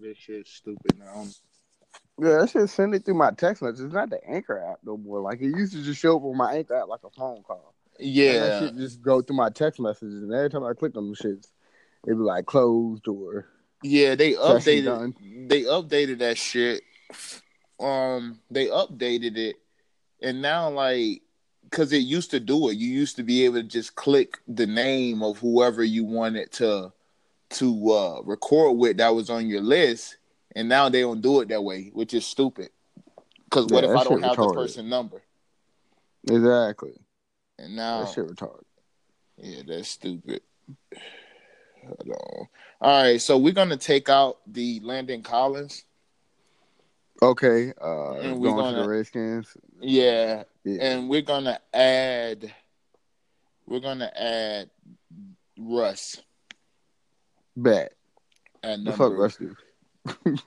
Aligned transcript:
This 0.00 0.16
shit's 0.16 0.50
stupid 0.50 0.98
now. 0.98 1.26
Yeah, 2.18 2.42
I 2.42 2.46
should 2.46 2.68
send 2.70 2.94
it 2.94 3.04
through 3.04 3.14
my 3.14 3.30
text 3.30 3.62
message. 3.62 3.84
It's 3.84 3.94
not 3.94 4.10
the 4.10 4.20
Anchor 4.28 4.58
app 4.58 4.78
no 4.84 4.96
more. 4.96 5.20
Like 5.20 5.40
it 5.40 5.56
used 5.56 5.72
to 5.72 5.82
just 5.82 6.00
show 6.00 6.16
up 6.16 6.24
on 6.24 6.36
my 6.36 6.54
Anchor 6.54 6.76
app 6.76 6.88
like 6.88 7.00
a 7.04 7.10
phone 7.10 7.42
call. 7.42 7.74
And 7.98 8.06
that 8.06 8.06
Yeah. 8.06 8.58
shit 8.58 8.76
just 8.76 9.02
go 9.02 9.20
through 9.20 9.36
my 9.36 9.50
text 9.50 9.80
messages, 9.80 10.22
and 10.22 10.32
every 10.32 10.50
time 10.50 10.64
I 10.64 10.72
click 10.74 10.96
on 10.96 11.06
them 11.06 11.14
shits, 11.14 11.48
it 12.06 12.14
be 12.14 12.14
like 12.14 12.46
closed 12.46 13.08
or 13.08 13.46
Yeah, 13.82 14.14
they 14.14 14.32
updated 14.34 15.14
they 15.48 15.62
updated 15.62 16.18
that 16.18 16.38
shit. 16.38 16.82
Um 17.78 18.40
they 18.50 18.66
updated 18.66 19.36
it 19.36 19.56
and 20.22 20.40
now 20.42 20.68
like 20.70 21.22
cuz 21.70 21.92
it 21.92 21.98
used 21.98 22.30
to 22.32 22.40
do 22.40 22.68
it. 22.68 22.76
You 22.76 22.88
used 22.88 23.16
to 23.16 23.22
be 23.22 23.44
able 23.44 23.56
to 23.56 23.62
just 23.62 23.94
click 23.94 24.38
the 24.48 24.66
name 24.66 25.22
of 25.22 25.38
whoever 25.38 25.82
you 25.82 26.04
wanted 26.04 26.52
to 26.52 26.92
to 27.50 27.92
uh 27.92 28.20
record 28.22 28.76
with 28.78 28.96
that 28.98 29.14
was 29.14 29.28
on 29.30 29.46
your 29.48 29.60
list 29.60 30.16
and 30.54 30.68
now 30.68 30.88
they 30.88 31.00
don't 31.00 31.20
do 31.20 31.40
it 31.40 31.48
that 31.48 31.62
way, 31.62 31.90
which 31.92 32.14
is 32.14 32.26
stupid. 32.26 32.70
Cuz 33.50 33.66
what 33.66 33.84
Yeah, 33.84 33.90
if 33.92 33.96
I 33.98 34.04
don't 34.04 34.22
have 34.22 34.36
the 34.36 34.52
person 34.52 34.88
number? 34.88 35.22
exactly. 36.28 36.94
And 37.58 37.76
now 37.76 38.04
That 38.04 38.12
shit 38.14 38.26
retarded. 38.26 38.62
Yeah, 39.36 39.62
that's 39.66 39.88
stupid. 39.88 40.42
Hold 41.84 42.08
on. 42.10 42.48
All 42.80 43.02
right, 43.02 43.20
so 43.20 43.36
we're 43.38 43.52
gonna 43.52 43.76
take 43.76 44.08
out 44.08 44.38
the 44.46 44.80
Landon 44.80 45.22
Collins. 45.22 45.84
Okay, 47.22 47.72
uh, 47.80 48.12
And 48.14 48.38
we 48.40 48.48
going 48.48 48.56
to 48.56 48.62
gonna- 48.72 48.82
the 48.82 48.88
Redskins. 48.88 49.54
Yeah, 49.80 50.44
Yeah. 50.64 50.78
and 50.82 51.08
we're 51.10 51.20
gonna 51.22 51.60
add. 51.74 52.54
We're 53.66 53.80
gonna 53.80 54.10
add 54.16 54.70
Russ 55.58 56.16
Bet. 57.56 57.92
at 58.62 58.84
The 58.84 58.92
fuck 58.92 59.38
do? 59.38 59.56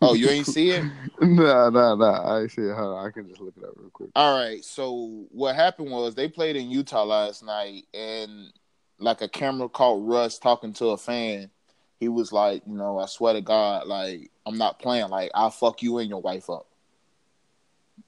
Oh, 0.02 0.14
you 0.14 0.30
ain't 0.30 0.48
see 0.48 0.72
it? 0.72 0.86
Nah, 1.22 1.70
nah, 1.70 1.96
nah. 1.96 2.36
I 2.36 2.42
ain't 2.42 2.52
see 2.52 2.64
it. 2.64 2.76
Hold 2.76 2.98
on, 2.98 3.08
I 3.08 3.12
can 3.12 3.30
just 3.30 3.40
look 3.40 3.54
it 3.56 3.64
up 3.64 3.74
real 3.76 3.90
quick. 3.92 4.10
All 4.16 4.38
right. 4.38 4.64
So 4.64 5.26
what 5.32 5.56
happened 5.56 5.92
was 5.92 6.16
they 6.16 6.28
played 6.28 6.56
in 6.56 6.70
Utah 6.70 7.04
last 7.04 7.44
night, 7.44 7.86
and 7.94 8.52
like 9.00 9.22
a 9.22 9.28
camera 9.28 9.70
caught 9.70 10.04
Russ 10.04 10.40
talking 10.40 10.74
to 10.74 10.88
a 10.88 10.98
fan. 10.98 11.50
He 12.00 12.10
was 12.10 12.34
like, 12.34 12.64
you 12.68 12.76
know, 12.76 13.00
I 13.00 13.06
swear 13.06 13.34
to 13.34 13.42
God, 13.42 13.88
like 13.88 14.32
I'm 14.46 14.58
not 14.58 14.80
playing. 14.80 15.10
Like 15.10 15.32
I'll 15.34 15.52
fuck 15.52 15.82
you 15.82 16.00
and 16.00 16.10
your 16.10 16.22
wife 16.22 16.50
up. 16.50 16.68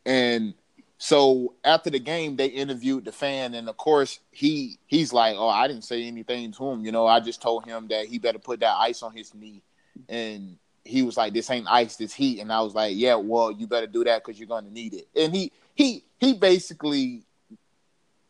And 0.06 0.54
so 0.98 1.56
after 1.64 1.90
the 1.90 2.00
game, 2.00 2.36
they 2.36 2.48
interviewed 2.48 3.06
the 3.06 3.12
fan, 3.12 3.54
and 3.54 3.68
of 3.68 3.78
course 3.78 4.20
he 4.32 4.80
he's 4.88 5.12
like, 5.12 5.36
oh, 5.38 5.50
I 5.50 5.68
didn't 5.68 5.84
say 5.84 6.04
anything 6.04 6.52
to 6.54 6.70
him. 6.70 6.86
You 6.86 6.92
know, 6.92 7.06
I 7.06 7.20
just 7.20 7.42
told 7.42 7.66
him 7.66 7.88
that 7.90 8.06
he 8.06 8.18
better 8.18 8.40
put 8.40 8.62
that 8.62 8.76
ice 8.78 9.04
on 9.04 9.14
his 9.14 9.34
knee, 9.34 9.62
and 10.08 10.58
he 10.86 11.02
was 11.02 11.18
like, 11.18 11.34
"This 11.34 11.50
ain't 11.50 11.68
ice, 11.68 11.98
this 11.98 12.14
heat." 12.14 12.40
And 12.40 12.52
I 12.52 12.62
was 12.62 12.74
like, 12.76 12.96
"Yeah, 12.96 13.16
well, 13.16 13.52
you 13.52 13.68
better 13.68 13.88
do 13.88 14.04
that 14.06 14.24
because 14.24 14.40
you're 14.40 14.48
gonna 14.48 14.70
need 14.70 14.94
it." 14.94 15.08
And 15.16 15.36
he 15.36 15.52
he 15.74 16.06
he 16.20 16.34
basically 16.34 17.24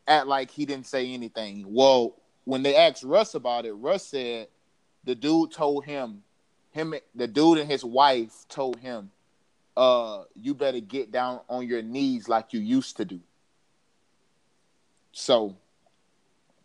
act 0.08 0.28
like 0.28 0.50
he 0.50 0.66
didn't 0.66 0.88
say 0.88 1.12
anything. 1.14 1.66
Well, 1.68 2.16
when 2.46 2.64
they 2.64 2.76
asked 2.76 3.04
Russ 3.04 3.36
about 3.36 3.66
it, 3.66 3.74
Russ 3.74 4.08
said 4.08 4.48
the 5.04 5.16
dude 5.16 5.52
told 5.52 5.86
him, 5.86 6.24
him 6.72 6.96
the 7.14 7.28
dude 7.28 7.60
and 7.60 7.70
his 7.70 7.84
wife 7.84 8.46
told 8.50 8.80
him, 8.80 9.12
"Uh, 9.76 10.24
you 10.36 10.54
better 10.54 10.80
get 10.80 11.12
down 11.12 11.42
on 11.50 11.68
your 11.68 11.82
knees 11.82 12.28
like 12.30 12.54
you 12.54 12.60
used 12.60 12.98
to 12.98 13.06
do." 13.06 13.20
So 15.12 15.56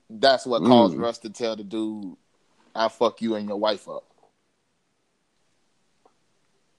that's 0.09 0.47
what 0.47 0.65
caused 0.65 0.97
Mm. 0.97 1.01
Russ 1.01 1.19
to 1.19 1.31
tell 1.31 1.57
the 1.57 1.65
dude, 1.65 2.17
"I 2.75 2.89
fuck 2.89 3.23
you 3.23 3.35
and 3.35 3.49
your 3.49 3.59
wife 3.59 3.89
up." 3.89 4.05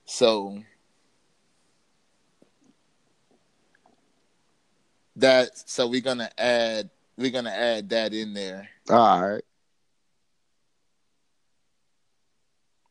So 0.06 0.64
that 5.16 5.58
so 5.70 5.88
we're 5.88 6.02
gonna 6.02 6.30
add 6.38 6.90
we're 7.18 7.32
gonna 7.32 7.50
add 7.52 7.90
that 7.90 8.14
in 8.14 8.34
there. 8.34 8.70
All 8.90 9.30
right. 9.30 9.44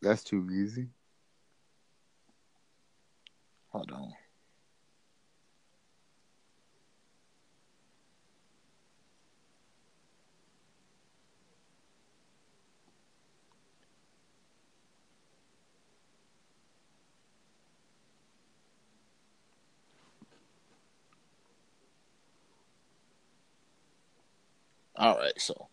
That's 0.02 0.24
too 0.24 0.48
easy. 0.50 0.88
Hold 3.70 3.92
on. 3.92 4.12
All 24.96 25.16
right, 25.16 25.32
so 25.38 25.68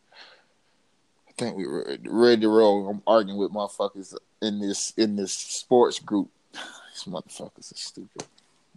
I 1.28 1.32
think 1.38 1.58
we 1.58 1.68
were 1.68 1.98
ready 2.06 2.42
to 2.42 2.50
roll. 2.50 2.90
I'm 2.90 3.02
arguing 3.08 3.40
with 3.40 3.52
motherfuckers 3.52 4.16
in 4.42 4.60
this 4.60 4.94
in 4.98 5.16
this 5.16 5.34
sports 5.34 6.00
group. 6.00 6.30
These 7.06 7.14
motherfuckers 7.14 7.72
are 7.74 7.78
stupid. 7.78 8.24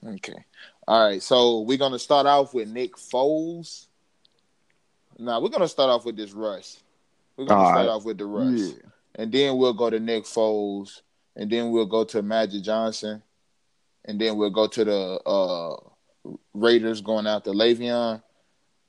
Okay. 0.06 0.44
All 0.86 1.06
right, 1.08 1.22
so 1.22 1.60
we're 1.60 1.78
gonna 1.78 1.98
start 1.98 2.26
off 2.26 2.52
with 2.54 2.68
Nick 2.68 2.96
Foles. 2.96 3.86
Now 5.18 5.40
we're 5.40 5.48
gonna 5.48 5.68
start 5.68 5.90
off 5.90 6.04
with 6.04 6.16
this 6.16 6.32
Russ. 6.32 6.82
We're 7.36 7.46
gonna 7.46 7.60
All 7.60 7.66
start 7.68 7.86
right. 7.86 7.92
off 7.92 8.04
with 8.04 8.18
the 8.18 8.26
Russ, 8.26 8.60
Yeah. 8.60 8.88
and 9.16 9.32
then 9.32 9.56
we'll 9.56 9.72
go 9.74 9.90
to 9.90 10.00
Nick 10.00 10.24
Foles, 10.24 11.00
and 11.36 11.50
then 11.50 11.70
we'll 11.70 11.86
go 11.86 12.04
to 12.04 12.22
Magic 12.22 12.62
Johnson, 12.62 13.22
and 14.04 14.20
then 14.20 14.36
we'll 14.36 14.50
go 14.50 14.66
to 14.66 14.84
the 14.84 15.20
uh, 15.26 15.76
Raiders 16.54 17.00
going 17.00 17.26
after 17.26 17.50
Le'Veon, 17.52 18.22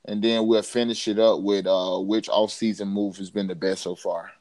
and 0.06 0.22
then 0.22 0.47
we'll 0.47 0.62
finish 0.62 1.08
it 1.08 1.20
up 1.20 1.41
with 1.41 1.68
uh, 1.68 2.00
which 2.00 2.30
off-season 2.30 2.88
move 2.88 3.18
has 3.18 3.30
been 3.30 3.47
the 3.47 3.56
best 3.56 3.84
so 3.84 3.96
far. 3.96 4.31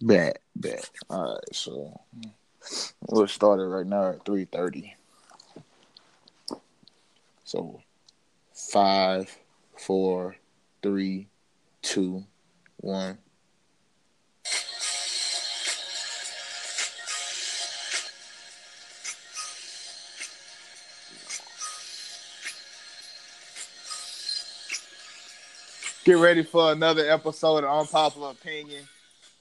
Bet. 0.00 0.40
Bet. 0.54 0.88
All 1.10 1.34
right, 1.34 1.54
so 1.54 2.00
we'll 3.08 3.26
start 3.26 3.60
it 3.60 3.64
right 3.64 3.86
now 3.86 4.10
at 4.10 4.24
three 4.24 4.44
thirty. 4.44 4.94
So 7.44 7.80
five, 8.52 9.34
four, 9.76 10.36
three, 10.82 11.28
two, 11.82 12.24
one. 12.76 13.18
Get 26.04 26.16
ready 26.16 26.42
for 26.42 26.72
another 26.72 27.10
episode 27.10 27.64
of 27.64 27.80
Unpopular 27.80 28.30
Opinion. 28.30 28.88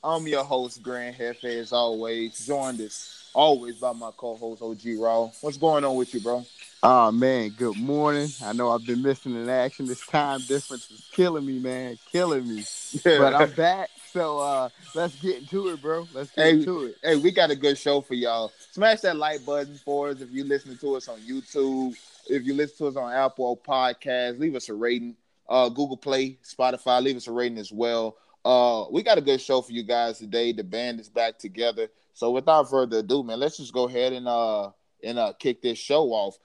I'm 0.04 0.28
your 0.28 0.44
host, 0.44 0.84
Grand 0.84 1.16
Hefe, 1.16 1.44
as 1.44 1.74
always, 1.74 2.46
joined 2.46 2.80
as 2.82 3.30
always 3.34 3.78
by 3.78 3.94
my 3.94 4.12
co-host 4.16 4.62
OG 4.62 5.00
Raw. 5.00 5.32
What's 5.42 5.58
going 5.58 5.84
on 5.84 5.96
with 5.96 6.14
you, 6.14 6.22
bro? 6.22 6.46
Oh 6.84 7.12
man, 7.12 7.50
good 7.50 7.78
morning. 7.78 8.30
I 8.44 8.54
know 8.54 8.70
I've 8.70 8.86
been 8.86 9.02
missing 9.02 9.36
in 9.36 9.50
action. 9.50 9.88
This 9.88 10.06
time 10.06 10.40
difference 10.48 10.92
is 10.92 11.10
killing 11.12 11.46
me, 11.46 11.58
man, 11.58 11.98
killing 12.12 12.48
me. 12.48 12.64
but 13.04 13.34
I'm 13.34 13.52
back, 13.54 13.90
so 14.12 14.40
uh 14.40 14.70
let's 14.94 15.20
get 15.20 15.40
into 15.40 15.70
it, 15.70 15.82
bro. 15.82 16.08
Let's 16.14 16.30
get 16.32 16.46
hey, 16.46 16.52
into 16.52 16.86
it. 16.86 16.98
Hey, 17.04 17.16
we 17.16 17.32
got 17.32 17.50
a 17.50 17.56
good 17.56 17.78
show 17.78 18.02
for 18.02 18.14
y'all. 18.14 18.52
Smash 18.72 19.02
that 19.02 19.16
like 19.16 19.44
button 19.46 19.80
for 19.84 20.10
us 20.10 20.22
if 20.22 20.30
you're 20.30 20.46
listening 20.46 20.78
to 20.78 20.96
us 20.96 21.08
on 21.08 21.20
YouTube. 21.22 21.96
If 22.30 22.46
you 22.46 22.54
listen 22.54 22.78
to 22.78 22.88
us 22.88 22.96
on 22.96 23.12
Apple 23.12 23.60
Podcast, 23.68 24.40
leave 24.40 24.56
us 24.56 24.70
a 24.70 24.74
rating. 24.76 25.16
Uh, 25.50 25.70
Google 25.70 25.98
Play, 25.98 26.38
Spotify, 26.44 27.02
leave 27.02 27.16
us 27.16 27.28
a 27.28 27.32
rating 27.32 27.58
as 27.58 27.72
well. 27.72 28.18
Uh, 28.48 28.86
we 28.90 29.04
got 29.04 29.18
a 29.18 29.22
good 29.22 29.42
show 29.42 29.62
for 29.62 29.74
you 29.74 29.84
guys 29.84 30.20
today. 30.20 30.54
The 30.54 30.64
band 30.64 31.02
is 31.02 31.10
back 31.10 31.38
together. 31.38 31.90
So 32.14 32.32
without 32.32 32.70
further 32.70 33.00
ado, 33.00 33.22
man, 33.22 33.42
let's 33.42 33.58
just 33.58 33.74
go 33.74 33.90
ahead 33.90 34.14
and 34.14 34.26
uh 34.26 34.70
and 35.04 35.20
uh 35.20 35.34
kick 35.38 35.62
this 35.62 35.78
show 35.78 36.14
off. 36.14 36.38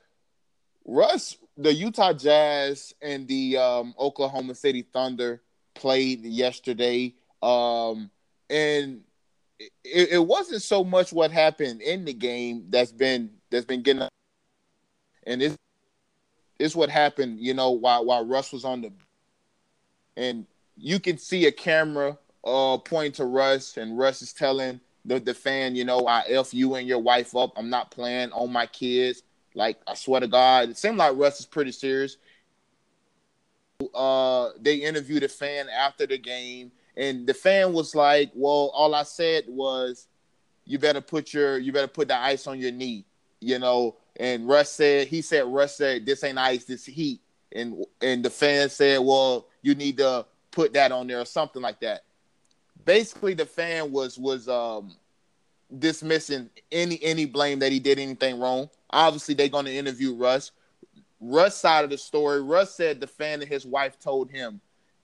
Russ, 0.84 1.36
the 1.56 1.72
Utah 1.72 2.12
Jazz 2.12 2.92
and 3.00 3.28
the 3.28 3.56
um, 3.56 3.94
Oklahoma 3.96 4.56
City 4.56 4.82
Thunder 4.82 5.42
played 5.74 6.24
yesterday, 6.24 7.14
um, 7.40 8.10
and 8.50 9.02
it, 9.60 10.08
it, 10.10 10.26
wasn't 10.26 10.62
so 10.62 10.82
much 10.82 11.12
what 11.12 11.30
happened 11.30 11.82
in 11.82 12.04
the 12.04 12.14
game 12.14 12.64
that's 12.68 12.90
been 12.90 13.30
that's 13.48 13.64
been 13.64 13.82
getting, 13.82 14.08
and 15.24 15.40
it's 15.40 15.56
it's 16.58 16.74
what 16.74 16.90
happened, 16.90 17.38
you 17.38 17.54
know, 17.54 17.70
while 17.70 18.04
while 18.04 18.26
Russ 18.26 18.52
was 18.52 18.64
on 18.64 18.80
the, 18.80 18.92
and 20.16 20.46
you 20.76 21.00
can 21.00 21.18
see 21.18 21.46
a 21.46 21.52
camera 21.52 22.18
uh 22.44 22.78
pointing 22.78 23.12
to 23.12 23.24
Russ, 23.24 23.76
and 23.76 23.96
Russ 23.98 24.22
is 24.22 24.32
telling 24.32 24.80
the 25.04 25.20
the 25.20 25.34
fan, 25.34 25.76
you 25.76 25.84
know, 25.84 26.06
I 26.06 26.22
f 26.28 26.54
you 26.54 26.74
and 26.74 26.86
your 26.86 26.98
wife 26.98 27.34
up. 27.36 27.52
I'm 27.56 27.70
not 27.70 27.90
playing 27.90 28.32
on 28.32 28.52
my 28.52 28.66
kids. 28.66 29.22
Like 29.54 29.78
I 29.86 29.94
swear 29.94 30.20
to 30.20 30.28
God, 30.28 30.70
it 30.70 30.78
seemed 30.78 30.96
like 30.96 31.16
Russ 31.16 31.40
is 31.40 31.46
pretty 31.46 31.72
serious. 31.72 32.16
Uh, 33.94 34.50
they 34.60 34.76
interviewed 34.76 35.24
a 35.24 35.28
fan 35.28 35.68
after 35.68 36.06
the 36.06 36.16
game, 36.18 36.70
and 36.96 37.26
the 37.26 37.34
fan 37.34 37.72
was 37.72 37.94
like, 37.94 38.30
"Well, 38.34 38.70
all 38.74 38.94
I 38.94 39.02
said 39.02 39.44
was, 39.48 40.06
you 40.64 40.78
better 40.78 41.00
put 41.00 41.34
your, 41.34 41.58
you 41.58 41.72
better 41.72 41.88
put 41.88 42.08
the 42.08 42.16
ice 42.16 42.46
on 42.46 42.60
your 42.60 42.70
knee," 42.72 43.04
you 43.40 43.58
know. 43.58 43.96
And 44.16 44.46
Russ 44.46 44.70
said, 44.70 45.08
he 45.08 45.20
said, 45.22 45.46
Russ 45.46 45.76
said, 45.76 46.06
"This 46.06 46.22
ain't 46.22 46.38
ice, 46.38 46.64
this 46.64 46.86
heat." 46.86 47.20
And 47.50 47.84
and 48.00 48.24
the 48.24 48.30
fan 48.30 48.68
said, 48.70 49.00
"Well, 49.00 49.48
you 49.62 49.74
need 49.74 49.98
to 49.98 50.26
put 50.52 50.74
that 50.74 50.92
on 50.92 51.08
there 51.08 51.20
or 51.20 51.24
something 51.24 51.62
like 51.62 51.80
that." 51.80 52.04
Basically, 52.84 53.34
the 53.34 53.46
fan 53.46 53.90
was 53.92 54.18
was 54.18 54.48
um 54.48 54.94
dismissing 55.78 56.50
any 56.70 56.98
any 57.02 57.24
blame 57.24 57.58
that 57.60 57.72
he 57.72 57.80
did 57.80 57.98
anything 57.98 58.38
wrong. 58.38 58.68
Obviously, 58.90 59.34
they're 59.34 59.48
going 59.48 59.64
to 59.64 59.74
interview 59.74 60.14
Russ. 60.14 60.52
Russ 61.20 61.56
side 61.56 61.84
of 61.84 61.90
the 61.90 61.98
story. 61.98 62.42
Russ 62.42 62.74
said 62.74 63.00
the 63.00 63.06
fan 63.06 63.40
and 63.40 63.48
his 63.48 63.64
wife 63.64 63.98
told 63.98 64.30
him, 64.30 64.60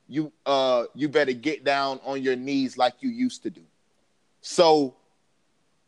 "You 0.09 0.33
uh 0.47 0.85
you 0.95 1.09
better 1.09 1.33
get 1.33 1.65
down 1.65 2.01
on 2.05 2.23
your 2.23 2.37
knees 2.37 2.77
like 2.77 2.95
you 3.01 3.11
used 3.11 3.43
to 3.45 3.51
do." 3.51 3.63
So 4.41 4.97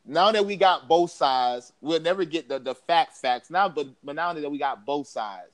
now 0.05 0.33
that 0.33 0.47
we 0.47 0.57
got 0.57 0.89
both 0.89 1.11
sides, 1.11 1.73
we'll 1.81 2.01
never 2.01 2.25
get 2.25 2.49
the 2.49 2.59
the 2.59 2.75
fact 2.75 3.17
facts 3.17 3.51
now. 3.51 3.69
But 3.69 3.89
but 4.03 4.15
now 4.15 4.33
that 4.33 4.51
we 4.51 4.59
got 4.59 4.87
both 4.87 5.07
sides, 5.09 5.51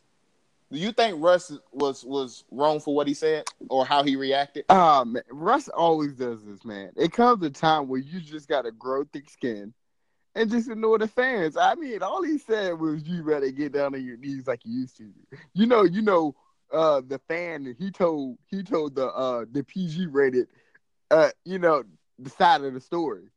do 0.70 0.78
you 0.78 0.92
think 0.92 1.22
Russ 1.22 1.52
was 1.72 2.04
was 2.04 2.44
wrong 2.50 2.80
for 2.80 2.94
what 2.94 3.06
he 3.06 3.14
said 3.14 3.44
or 3.68 3.86
how 3.86 4.02
he 4.02 4.16
reacted? 4.16 4.64
Man, 4.68 5.22
Russ 5.30 5.68
always 5.68 6.14
does 6.14 6.44
this, 6.44 6.64
man. 6.64 6.90
It 6.96 7.12
comes 7.12 7.42
a 7.44 7.50
time 7.50 7.88
where 7.88 8.00
you 8.00 8.20
just 8.20 8.48
gotta 8.48 8.72
grow 8.72 9.04
thick 9.04 9.30
skin 9.30 9.72
and 10.34 10.50
just 10.50 10.68
ignore 10.68 10.98
the 10.98 11.06
fans. 11.06 11.56
I 11.56 11.76
mean, 11.76 12.02
all 12.02 12.22
he 12.22 12.38
said 12.38 12.78
was 12.80 13.06
you 13.06 13.22
better 13.22 13.50
get 13.50 13.72
down 13.72 13.94
on 13.94 14.04
your 14.04 14.16
knees 14.16 14.46
like 14.46 14.64
you 14.64 14.80
used 14.80 14.96
to. 14.98 15.12
You 15.54 15.66
know, 15.66 15.84
you 15.84 16.02
know, 16.02 16.34
uh, 16.72 17.00
the 17.06 17.20
fan 17.28 17.76
he 17.78 17.92
told 17.92 18.38
he 18.48 18.62
told 18.64 18.96
the 18.96 19.06
uh 19.06 19.44
the 19.50 19.62
PG 19.62 20.06
rated, 20.06 20.48
uh, 21.12 21.30
you 21.44 21.60
know, 21.60 21.84
the 22.18 22.30
side 22.30 22.62
of 22.62 22.74
the 22.74 22.80
story, 22.80 23.28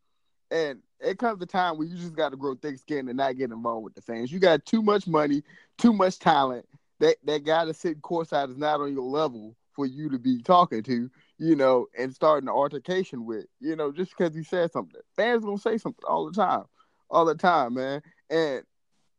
and 0.49 0.79
it 0.99 1.19
comes 1.19 1.41
a 1.43 1.45
time 1.45 1.77
where 1.77 1.87
you 1.87 1.95
just 1.95 2.15
got 2.15 2.29
to 2.29 2.37
grow 2.37 2.55
thick 2.55 2.79
skin 2.79 3.07
and 3.07 3.17
not 3.17 3.37
get 3.37 3.51
involved 3.51 3.83
with 3.83 3.93
the 3.93 4.01
fans. 4.01 4.31
You 4.31 4.39
got 4.39 4.65
too 4.65 4.81
much 4.81 5.05
money, 5.05 5.43
too 5.77 5.93
much 5.93 6.17
talent 6.17 6.65
that 6.99 7.17
that 7.23 7.43
guy 7.43 7.65
that's 7.65 7.79
sitting 7.79 8.01
courtside 8.01 8.49
is 8.49 8.57
not 8.57 8.81
on 8.81 8.93
your 8.93 9.03
level 9.03 9.55
for 9.71 9.85
you 9.85 10.09
to 10.09 10.19
be 10.19 10.41
talking 10.41 10.83
to, 10.83 11.09
you 11.37 11.55
know, 11.55 11.87
and 11.97 12.13
starting 12.13 12.47
an 12.49 12.53
altercation 12.53 13.25
with, 13.25 13.45
you 13.59 13.75
know, 13.75 13.91
just 13.91 14.15
because 14.17 14.35
he 14.35 14.43
said 14.43 14.71
something. 14.71 14.99
Fans 15.15 15.43
gonna 15.45 15.57
say 15.57 15.77
something 15.77 16.03
all 16.07 16.25
the 16.25 16.33
time, 16.33 16.65
all 17.09 17.25
the 17.25 17.35
time, 17.35 17.73
man, 17.75 18.01
and 18.29 18.63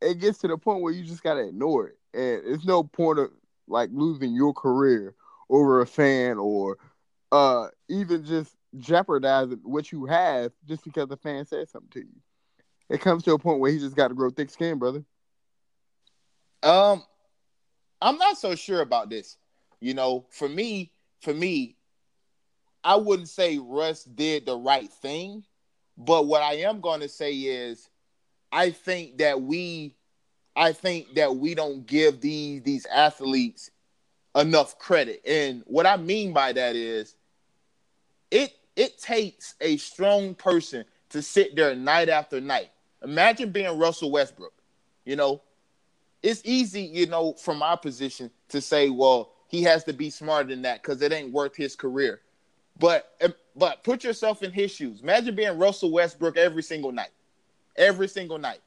it 0.00 0.18
gets 0.18 0.38
to 0.38 0.48
the 0.48 0.56
point 0.58 0.82
where 0.82 0.92
you 0.92 1.04
just 1.04 1.22
gotta 1.22 1.46
ignore 1.48 1.88
it, 1.88 1.98
and 2.14 2.42
it's 2.46 2.64
no 2.64 2.82
point 2.84 3.18
of 3.18 3.30
like 3.68 3.90
losing 3.92 4.34
your 4.34 4.52
career 4.52 5.14
over 5.48 5.80
a 5.80 5.86
fan 5.86 6.38
or 6.38 6.78
uh 7.32 7.68
even 7.88 8.24
just 8.24 8.56
jeopardizing 8.78 9.60
what 9.62 9.90
you 9.92 10.06
have 10.06 10.52
just 10.66 10.84
because 10.84 11.08
the 11.08 11.16
fan 11.16 11.44
said 11.44 11.68
something 11.68 11.90
to 11.90 12.00
you. 12.00 12.20
It 12.88 13.00
comes 13.00 13.22
to 13.24 13.32
a 13.32 13.38
point 13.38 13.60
where 13.60 13.70
he 13.70 13.78
just 13.78 13.96
got 13.96 14.08
to 14.08 14.14
grow 14.14 14.30
thick 14.30 14.50
skin, 14.50 14.78
brother. 14.78 15.04
Um, 16.62 17.02
I'm 18.00 18.18
not 18.18 18.38
so 18.38 18.54
sure 18.54 18.80
about 18.80 19.10
this. 19.10 19.36
You 19.80 19.94
know, 19.94 20.26
for 20.30 20.48
me, 20.48 20.92
for 21.20 21.34
me, 21.34 21.76
I 22.82 22.96
wouldn't 22.96 23.28
say 23.28 23.58
Russ 23.58 24.04
did 24.04 24.46
the 24.46 24.56
right 24.56 24.90
thing, 24.90 25.44
but 25.96 26.26
what 26.26 26.42
I 26.42 26.54
am 26.54 26.80
going 26.80 27.00
to 27.00 27.08
say 27.08 27.32
is 27.34 27.88
I 28.52 28.70
think 28.70 29.18
that 29.18 29.42
we 29.42 29.94
I 30.56 30.72
think 30.72 31.14
that 31.14 31.36
we 31.36 31.54
don't 31.54 31.86
give 31.86 32.20
these 32.20 32.62
these 32.62 32.86
athletes 32.86 33.70
enough 34.34 34.78
credit. 34.78 35.22
And 35.26 35.62
what 35.66 35.86
I 35.86 35.96
mean 35.96 36.32
by 36.32 36.52
that 36.52 36.76
is 36.76 37.14
it 38.30 38.52
it 38.76 38.98
takes 38.98 39.54
a 39.60 39.76
strong 39.76 40.34
person 40.34 40.84
to 41.10 41.22
sit 41.22 41.54
there 41.56 41.74
night 41.74 42.08
after 42.08 42.40
night. 42.40 42.70
Imagine 43.02 43.50
being 43.50 43.78
Russell 43.78 44.10
Westbrook. 44.10 44.52
You 45.04 45.16
know, 45.16 45.42
it's 46.22 46.42
easy, 46.44 46.82
you 46.82 47.06
know, 47.06 47.32
from 47.34 47.58
my 47.58 47.76
position 47.76 48.30
to 48.48 48.60
say, 48.60 48.90
well, 48.90 49.32
he 49.48 49.62
has 49.62 49.84
to 49.84 49.92
be 49.92 50.10
smarter 50.10 50.48
than 50.48 50.62
that 50.62 50.82
because 50.82 51.02
it 51.02 51.12
ain't 51.12 51.32
worth 51.32 51.56
his 51.56 51.74
career. 51.74 52.20
But 52.78 53.10
but 53.56 53.82
put 53.84 54.04
yourself 54.04 54.42
in 54.42 54.52
his 54.52 54.70
shoes. 54.70 55.02
Imagine 55.02 55.34
being 55.34 55.58
Russell 55.58 55.90
Westbrook 55.90 56.36
every 56.36 56.62
single 56.62 56.92
night, 56.92 57.10
every 57.76 58.08
single 58.08 58.38
night. 58.38 58.60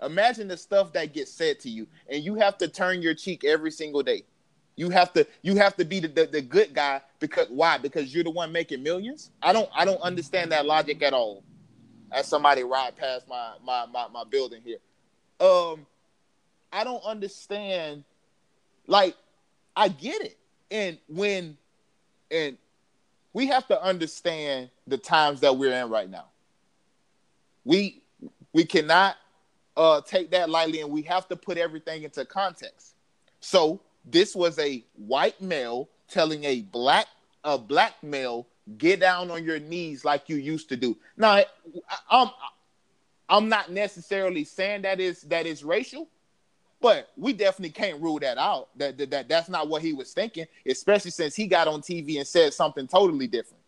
Imagine 0.00 0.46
the 0.46 0.56
stuff 0.56 0.92
that 0.92 1.12
gets 1.12 1.32
said 1.32 1.58
to 1.60 1.70
you, 1.70 1.86
and 2.08 2.22
you 2.22 2.36
have 2.36 2.56
to 2.58 2.68
turn 2.68 3.02
your 3.02 3.14
cheek 3.14 3.44
every 3.44 3.70
single 3.70 4.02
day. 4.02 4.24
You 4.76 4.90
have 4.90 5.12
to 5.14 5.26
you 5.42 5.56
have 5.56 5.76
to 5.76 5.84
be 5.84 5.98
the, 5.98 6.08
the, 6.08 6.26
the 6.26 6.40
good 6.40 6.72
guy 6.72 7.00
because 7.18 7.48
why? 7.48 7.78
Because 7.78 8.14
you're 8.14 8.22
the 8.22 8.30
one 8.30 8.52
making 8.52 8.82
millions. 8.82 9.30
I 9.42 9.52
don't 9.52 9.68
I 9.74 9.84
don't 9.84 10.00
understand 10.02 10.52
that 10.52 10.66
logic 10.66 11.02
at 11.02 11.12
all. 11.12 11.42
As 12.12 12.26
somebody 12.28 12.62
ride 12.62 12.96
past 12.96 13.26
my 13.28 13.54
my 13.64 13.86
my, 13.86 14.06
my 14.08 14.24
building 14.30 14.62
here, 14.64 14.78
um, 15.40 15.84
I 16.72 16.84
don't 16.84 17.02
understand. 17.04 18.04
Like, 18.86 19.16
I 19.76 19.88
get 19.88 20.22
it. 20.22 20.38
And 20.70 20.98
when, 21.08 21.56
and 22.30 22.58
we 23.32 23.46
have 23.46 23.66
to 23.68 23.82
understand 23.82 24.70
the 24.86 24.98
times 24.98 25.40
that 25.40 25.56
we're 25.56 25.72
in 25.72 25.90
right 25.90 26.10
now. 26.10 26.26
We 27.64 28.02
we 28.52 28.64
cannot 28.64 29.16
uh, 29.76 30.00
take 30.00 30.30
that 30.30 30.50
lightly, 30.50 30.80
and 30.80 30.90
we 30.90 31.02
have 31.02 31.28
to 31.28 31.36
put 31.36 31.58
everything 31.58 32.02
into 32.02 32.24
context. 32.24 32.94
So 33.40 33.80
this 34.04 34.34
was 34.34 34.58
a 34.58 34.84
white 34.96 35.40
male 35.40 35.88
telling 36.08 36.44
a 36.44 36.62
black 36.62 37.06
a 37.44 37.58
black 37.58 37.94
male 38.02 38.46
get 38.76 39.00
down 39.00 39.30
on 39.30 39.44
your 39.44 39.58
knees 39.58 40.04
like 40.04 40.28
you 40.28 40.36
used 40.36 40.68
to 40.70 40.76
do. 40.76 40.96
Now, 41.16 41.30
I, 41.32 41.46
I'm 42.10 42.30
I'm 43.28 43.48
not 43.48 43.70
necessarily 43.70 44.44
saying 44.44 44.82
that 44.82 45.00
is 45.00 45.22
that 45.22 45.46
is 45.46 45.62
racial, 45.62 46.08
but 46.80 47.10
we 47.16 47.32
definitely 47.32 47.70
can't 47.70 48.00
rule 48.00 48.18
that 48.20 48.38
out. 48.38 48.68
That, 48.76 48.98
that, 48.98 49.10
that 49.10 49.28
that's 49.28 49.48
not 49.48 49.68
what 49.68 49.82
he 49.82 49.92
was 49.92 50.12
thinking, 50.12 50.46
especially 50.66 51.10
since 51.10 51.34
he 51.34 51.46
got 51.46 51.68
on 51.68 51.80
TV 51.80 52.18
and 52.18 52.26
said 52.26 52.54
something 52.54 52.86
totally 52.86 53.26
different. 53.26 53.62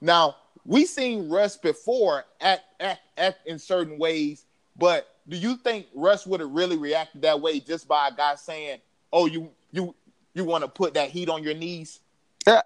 Now 0.00 0.36
we 0.64 0.84
seen 0.84 1.28
Russ 1.28 1.56
before 1.56 2.24
act 2.40 2.62
act 2.80 3.00
act 3.16 3.46
in 3.46 3.58
certain 3.58 3.98
ways, 3.98 4.44
but 4.76 5.08
do 5.28 5.36
you 5.36 5.56
think 5.56 5.86
Russ 5.94 6.26
would 6.26 6.40
have 6.40 6.50
really 6.50 6.76
reacted 6.76 7.22
that 7.22 7.40
way 7.40 7.60
just 7.60 7.88
by 7.88 8.08
a 8.08 8.14
guy 8.14 8.34
saying, 8.36 8.80
"Oh, 9.12 9.26
you 9.26 9.50
you 9.72 9.94
you 10.34 10.44
want 10.44 10.64
to 10.64 10.68
put 10.68 10.94
that 10.94 11.10
heat 11.10 11.28
on 11.28 11.42
your 11.42 11.54
knees"? 11.54 12.00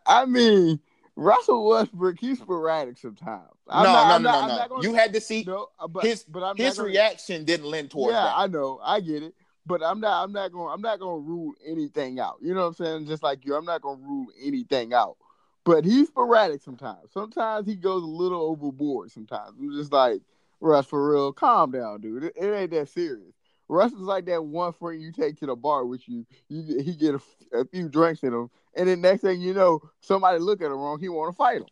I 0.06 0.24
mean, 0.26 0.80
Russell 1.20 1.68
Westbrook, 1.68 2.18
he's 2.18 2.38
sporadic 2.38 2.96
sometimes. 2.96 3.50
I'm 3.68 3.84
no, 3.84 3.92
not, 3.92 4.22
no, 4.22 4.30
no, 4.30 4.40
no, 4.40 4.56
no. 4.56 4.68
Gonna, 4.68 4.82
you 4.82 4.94
had 4.94 5.12
to 5.12 5.20
see 5.20 5.44
no, 5.46 5.68
uh, 5.78 5.86
but, 5.86 6.02
his, 6.02 6.24
but 6.24 6.42
I'm 6.42 6.56
his 6.56 6.78
gonna, 6.78 6.88
reaction 6.88 7.44
didn't 7.44 7.66
lend 7.66 7.90
towards 7.90 8.14
yeah, 8.14 8.22
that. 8.22 8.38
I 8.38 8.46
know, 8.46 8.80
I 8.82 9.00
get 9.00 9.22
it, 9.22 9.34
but 9.66 9.82
I'm 9.82 10.00
not, 10.00 10.24
I'm 10.24 10.32
not 10.32 10.50
going, 10.50 10.72
I'm 10.72 10.80
not 10.80 10.98
going 10.98 11.22
to 11.22 11.28
rule 11.28 11.52
anything 11.66 12.20
out. 12.20 12.38
You 12.40 12.54
know 12.54 12.62
what 12.62 12.66
I'm 12.68 12.74
saying? 12.86 13.06
Just 13.06 13.22
like 13.22 13.44
you, 13.44 13.54
I'm 13.54 13.66
not 13.66 13.82
going 13.82 13.98
to 13.98 14.02
rule 14.02 14.26
anything 14.42 14.94
out. 14.94 15.18
But 15.64 15.84
he's 15.84 16.08
sporadic 16.08 16.62
sometimes. 16.62 17.12
Sometimes 17.12 17.66
he 17.66 17.76
goes 17.76 18.02
a 18.02 18.06
little 18.06 18.40
overboard. 18.40 19.10
Sometimes 19.10 19.52
I'm 19.60 19.72
just 19.72 19.92
like, 19.92 20.22
Russ, 20.60 20.86
for 20.86 21.12
real, 21.12 21.34
calm 21.34 21.72
down, 21.72 22.00
dude. 22.00 22.24
It, 22.24 22.32
it 22.34 22.50
ain't 22.50 22.70
that 22.70 22.88
serious. 22.88 23.34
Russ 23.70 23.92
is 23.92 24.00
like 24.00 24.26
that 24.26 24.44
one 24.44 24.72
friend 24.72 25.00
you 25.00 25.12
take 25.12 25.36
to 25.38 25.46
the 25.46 25.54
bar 25.54 25.84
with 25.86 26.08
you. 26.08 26.26
You 26.48 26.82
he 26.82 26.94
get 26.96 27.14
a, 27.14 27.20
a 27.60 27.64
few 27.64 27.88
drinks 27.88 28.22
in 28.24 28.32
him, 28.32 28.50
and 28.74 28.88
then 28.88 29.00
next 29.00 29.22
thing 29.22 29.40
you 29.40 29.54
know, 29.54 29.80
somebody 30.00 30.40
look 30.40 30.60
at 30.60 30.66
him 30.66 30.72
wrong. 30.72 30.98
He 30.98 31.08
want 31.08 31.32
to 31.32 31.36
fight 31.36 31.58
him. 31.58 31.66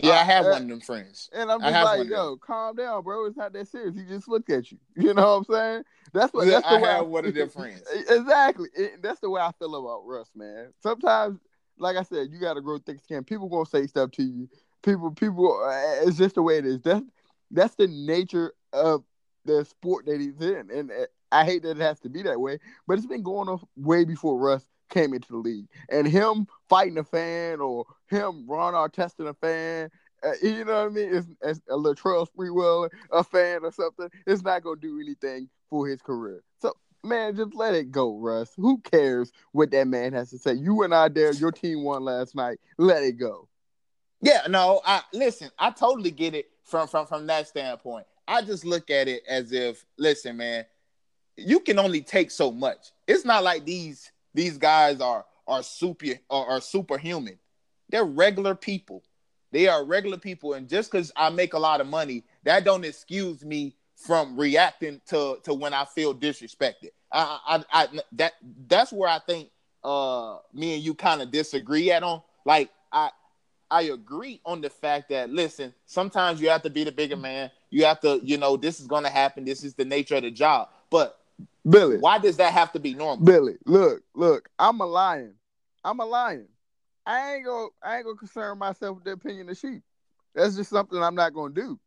Yeah, 0.00 0.12
I 0.12 0.14
Uh, 0.18 0.24
have 0.24 0.46
uh, 0.46 0.50
one 0.52 0.62
of 0.62 0.68
them 0.68 0.80
friends. 0.80 1.28
And 1.34 1.50
I'm 1.50 1.60
I 1.62 1.70
just 1.72 1.82
like, 1.82 2.08
yo, 2.08 2.36
calm 2.36 2.76
down, 2.76 3.02
bro. 3.02 3.26
It's 3.26 3.36
not 3.36 3.52
that 3.52 3.66
serious. 3.68 3.96
He 3.96 4.04
just 4.04 4.28
looked 4.28 4.48
at 4.50 4.70
you. 4.70 4.78
You 4.96 5.12
know 5.12 5.38
what 5.38 5.38
I'm 5.38 5.44
saying? 5.44 5.84
That's 6.12 6.32
what. 6.32 6.46
That's 6.46 6.66
the 6.68 6.76
I 6.76 6.80
way 6.80 6.88
have 6.88 7.06
one 7.08 7.26
of 7.26 7.34
their 7.34 7.48
friends. 7.48 7.82
exactly. 8.08 8.68
It- 8.74 9.02
that's 9.02 9.20
the 9.20 9.28
way 9.28 9.40
I 9.40 9.50
feel 9.58 9.74
about 9.74 10.06
Russ, 10.06 10.30
man. 10.34 10.72
Sometimes, 10.82 11.40
like 11.78 11.96
I 11.96 12.02
said, 12.02 12.28
you 12.30 12.38
got 12.38 12.54
to 12.54 12.60
grow 12.60 12.78
thick 12.78 13.00
skin. 13.00 13.24
People 13.24 13.48
gonna 13.48 13.66
say 13.66 13.86
stuff 13.86 14.12
to 14.12 14.22
you. 14.22 14.48
People, 14.82 15.10
people. 15.10 15.60
uh, 15.64 16.06
It's 16.06 16.16
just 16.16 16.36
the 16.36 16.42
way 16.42 16.58
it 16.58 16.64
is. 16.66 16.80
That's 16.82 17.04
that's 17.50 17.74
the 17.74 17.88
nature 17.88 18.52
of 18.72 19.02
the 19.44 19.64
sport 19.64 20.06
that 20.06 20.20
he's 20.20 20.40
in, 20.40 20.70
and 20.70 20.90
uh, 20.90 21.06
I 21.32 21.44
hate 21.44 21.62
that 21.62 21.72
it 21.72 21.82
has 21.82 22.00
to 22.00 22.08
be 22.08 22.22
that 22.22 22.40
way. 22.40 22.58
But 22.86 22.98
it's 22.98 23.06
been 23.06 23.22
going 23.22 23.48
on 23.48 23.60
way 23.76 24.04
before 24.04 24.38
Russ 24.38 24.66
came 24.88 25.14
into 25.14 25.28
the 25.32 25.38
league, 25.38 25.68
and 25.88 26.06
him 26.06 26.46
fighting 26.68 26.98
a 26.98 27.04
fan 27.04 27.60
or 27.60 27.86
him 28.08 28.46
Ron 28.48 28.74
Artest 28.74 29.20
a 29.20 29.34
fan. 29.34 29.90
Uh, 30.22 30.32
you 30.42 30.64
know 30.64 30.84
what 30.84 30.86
I 30.86 30.88
mean? 30.88 31.14
It's, 31.14 31.26
it's 31.42 31.60
a 31.70 31.74
Latrell 31.74 32.26
Sprewell, 32.28 32.90
a 33.10 33.24
fan 33.24 33.60
or 33.62 33.72
something. 33.72 34.08
It's 34.26 34.42
not 34.42 34.62
gonna 34.62 34.80
do 34.80 35.00
anything 35.00 35.48
for 35.70 35.86
his 35.88 36.02
career. 36.02 36.42
So 36.60 36.74
man, 37.04 37.36
just 37.36 37.54
let 37.54 37.74
it 37.74 37.90
go, 37.90 38.18
Russ. 38.18 38.52
Who 38.56 38.78
cares 38.78 39.32
what 39.52 39.70
that 39.70 39.86
man 39.86 40.12
has 40.12 40.30
to 40.30 40.38
say? 40.38 40.54
You 40.54 40.74
went 40.74 40.92
out 40.92 41.14
there, 41.14 41.32
your 41.32 41.52
team 41.52 41.84
won 41.84 42.04
last 42.04 42.34
night. 42.34 42.58
Let 42.76 43.02
it 43.02 43.12
go. 43.12 43.48
Yeah, 44.20 44.42
no, 44.48 44.82
I 44.84 45.02
listen, 45.12 45.50
I 45.58 45.70
totally 45.70 46.10
get 46.10 46.34
it 46.34 46.50
from 46.64 46.88
from 46.88 47.06
from 47.06 47.26
that 47.28 47.48
standpoint. 47.48 48.06
I 48.28 48.42
just 48.42 48.64
look 48.64 48.90
at 48.90 49.08
it 49.08 49.22
as 49.28 49.50
if, 49.50 49.84
listen, 49.98 50.36
man, 50.36 50.64
you 51.40 51.60
can 51.60 51.78
only 51.78 52.02
take 52.02 52.30
so 52.30 52.50
much. 52.50 52.92
It's 53.06 53.24
not 53.24 53.42
like 53.42 53.64
these 53.64 54.10
these 54.34 54.58
guys 54.58 55.00
are 55.00 55.24
are 55.46 55.62
super 55.62 56.06
are, 56.28 56.46
are 56.46 56.60
superhuman. 56.60 57.38
They're 57.88 58.04
regular 58.04 58.54
people. 58.54 59.02
They 59.52 59.66
are 59.66 59.84
regular 59.84 60.18
people, 60.18 60.54
and 60.54 60.68
just 60.68 60.92
because 60.92 61.10
I 61.16 61.30
make 61.30 61.54
a 61.54 61.58
lot 61.58 61.80
of 61.80 61.88
money, 61.88 62.24
that 62.44 62.64
don't 62.64 62.84
excuse 62.84 63.44
me 63.44 63.74
from 63.96 64.38
reacting 64.38 65.00
to 65.08 65.38
to 65.44 65.54
when 65.54 65.74
I 65.74 65.84
feel 65.84 66.14
disrespected. 66.14 66.90
I, 67.12 67.38
I, 67.72 67.82
I 67.82 67.88
that 68.12 68.34
that's 68.68 68.92
where 68.92 69.08
I 69.08 69.18
think 69.18 69.50
uh 69.82 70.38
me 70.52 70.74
and 70.74 70.82
you 70.82 70.94
kind 70.94 71.22
of 71.22 71.30
disagree 71.30 71.90
at 71.90 72.02
on. 72.02 72.22
Like 72.44 72.70
I 72.92 73.10
I 73.70 73.82
agree 73.82 74.40
on 74.44 74.60
the 74.60 74.70
fact 74.70 75.10
that 75.10 75.30
listen, 75.30 75.72
sometimes 75.86 76.40
you 76.40 76.48
have 76.48 76.62
to 76.62 76.70
be 76.70 76.84
the 76.84 76.92
bigger 76.92 77.16
man. 77.16 77.50
You 77.70 77.84
have 77.84 78.00
to, 78.00 78.20
you 78.22 78.36
know, 78.36 78.56
this 78.56 78.80
is 78.80 78.88
going 78.88 79.04
to 79.04 79.10
happen. 79.10 79.44
This 79.44 79.62
is 79.62 79.74
the 79.74 79.84
nature 79.84 80.16
of 80.16 80.22
the 80.22 80.30
job. 80.32 80.70
But 80.90 81.19
Billy, 81.68 81.98
why 81.98 82.18
does 82.18 82.36
that 82.38 82.52
have 82.52 82.72
to 82.72 82.80
be 82.80 82.94
normal? 82.94 83.24
Billy, 83.24 83.56
look, 83.66 84.02
look, 84.14 84.48
I'm 84.58 84.80
a 84.80 84.86
lion. 84.86 85.34
I'm 85.84 86.00
a 86.00 86.04
lion. 86.04 86.48
I 87.06 87.34
ain't 87.34 87.46
gonna 87.46 87.68
I 87.82 87.96
ain't 87.96 88.04
gonna 88.04 88.16
concern 88.16 88.58
myself 88.58 88.96
with 88.96 89.04
the 89.04 89.12
opinion 89.12 89.48
of 89.48 89.58
sheep. 89.58 89.82
That's 90.34 90.56
just 90.56 90.70
something 90.70 91.02
I'm 91.02 91.14
not 91.14 91.34
gonna 91.34 91.54
do. 91.54 91.78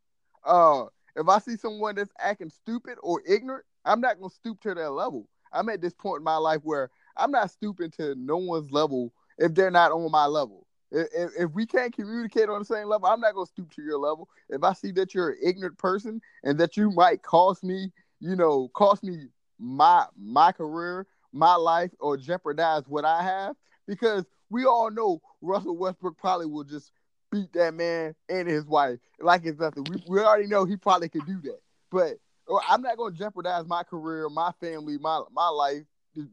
Uh 0.43 0.85
if 1.15 1.27
I 1.27 1.39
see 1.39 1.55
someone 1.55 1.95
that's 1.95 2.11
acting 2.19 2.49
stupid 2.49 2.97
or 3.01 3.21
ignorant, 3.27 3.65
I'm 3.85 4.01
not 4.01 4.19
gonna 4.19 4.29
stoop 4.29 4.59
to 4.61 4.73
their 4.73 4.89
level. 4.89 5.27
I'm 5.51 5.69
at 5.69 5.81
this 5.81 5.93
point 5.93 6.19
in 6.19 6.23
my 6.23 6.37
life 6.37 6.61
where 6.63 6.89
I'm 7.15 7.31
not 7.31 7.51
stooping 7.51 7.91
to 7.91 8.15
no 8.15 8.37
one's 8.37 8.71
level 8.71 9.13
if 9.37 9.53
they're 9.53 9.71
not 9.71 9.91
on 9.91 10.09
my 10.11 10.25
level. 10.25 10.65
If, 10.91 11.07
if, 11.13 11.29
if 11.39 11.51
we 11.51 11.65
can't 11.65 11.93
communicate 11.93 12.49
on 12.49 12.59
the 12.59 12.65
same 12.65 12.87
level, 12.87 13.07
I'm 13.07 13.19
not 13.19 13.33
gonna 13.35 13.45
stoop 13.45 13.71
to 13.75 13.81
your 13.81 13.99
level. 13.99 14.29
If 14.49 14.63
I 14.63 14.73
see 14.73 14.91
that 14.93 15.13
you're 15.13 15.31
an 15.31 15.39
ignorant 15.43 15.77
person 15.77 16.21
and 16.43 16.59
that 16.59 16.77
you 16.77 16.91
might 16.91 17.21
cost 17.21 17.63
me, 17.63 17.91
you 18.19 18.35
know, 18.35 18.69
cost 18.69 19.03
me 19.03 19.27
my 19.63 20.05
my 20.17 20.51
career, 20.51 21.07
my 21.31 21.55
life, 21.55 21.91
or 21.99 22.17
jeopardize 22.17 22.83
what 22.87 23.05
I 23.05 23.23
have, 23.23 23.55
because 23.87 24.25
we 24.49 24.65
all 24.65 24.91
know 24.91 25.21
Russell 25.41 25.77
Westbrook 25.77 26.17
probably 26.17 26.45
will 26.45 26.63
just 26.63 26.91
beat 27.31 27.51
that 27.53 27.73
man 27.73 28.13
and 28.29 28.47
his 28.47 28.65
wife 28.65 28.99
like 29.19 29.45
it's 29.45 29.59
nothing. 29.59 29.85
We, 29.89 30.03
we 30.07 30.19
already 30.19 30.47
know 30.47 30.65
he 30.65 30.75
probably 30.77 31.09
could 31.09 31.25
do 31.25 31.39
that, 31.43 31.59
but 31.91 32.17
oh, 32.47 32.61
I'm 32.67 32.81
not 32.81 32.97
going 32.97 33.13
to 33.13 33.17
jeopardize 33.17 33.65
my 33.65 33.83
career, 33.83 34.29
my 34.29 34.51
family, 34.59 34.97
my 34.99 35.21
my 35.31 35.47
life 35.49 35.83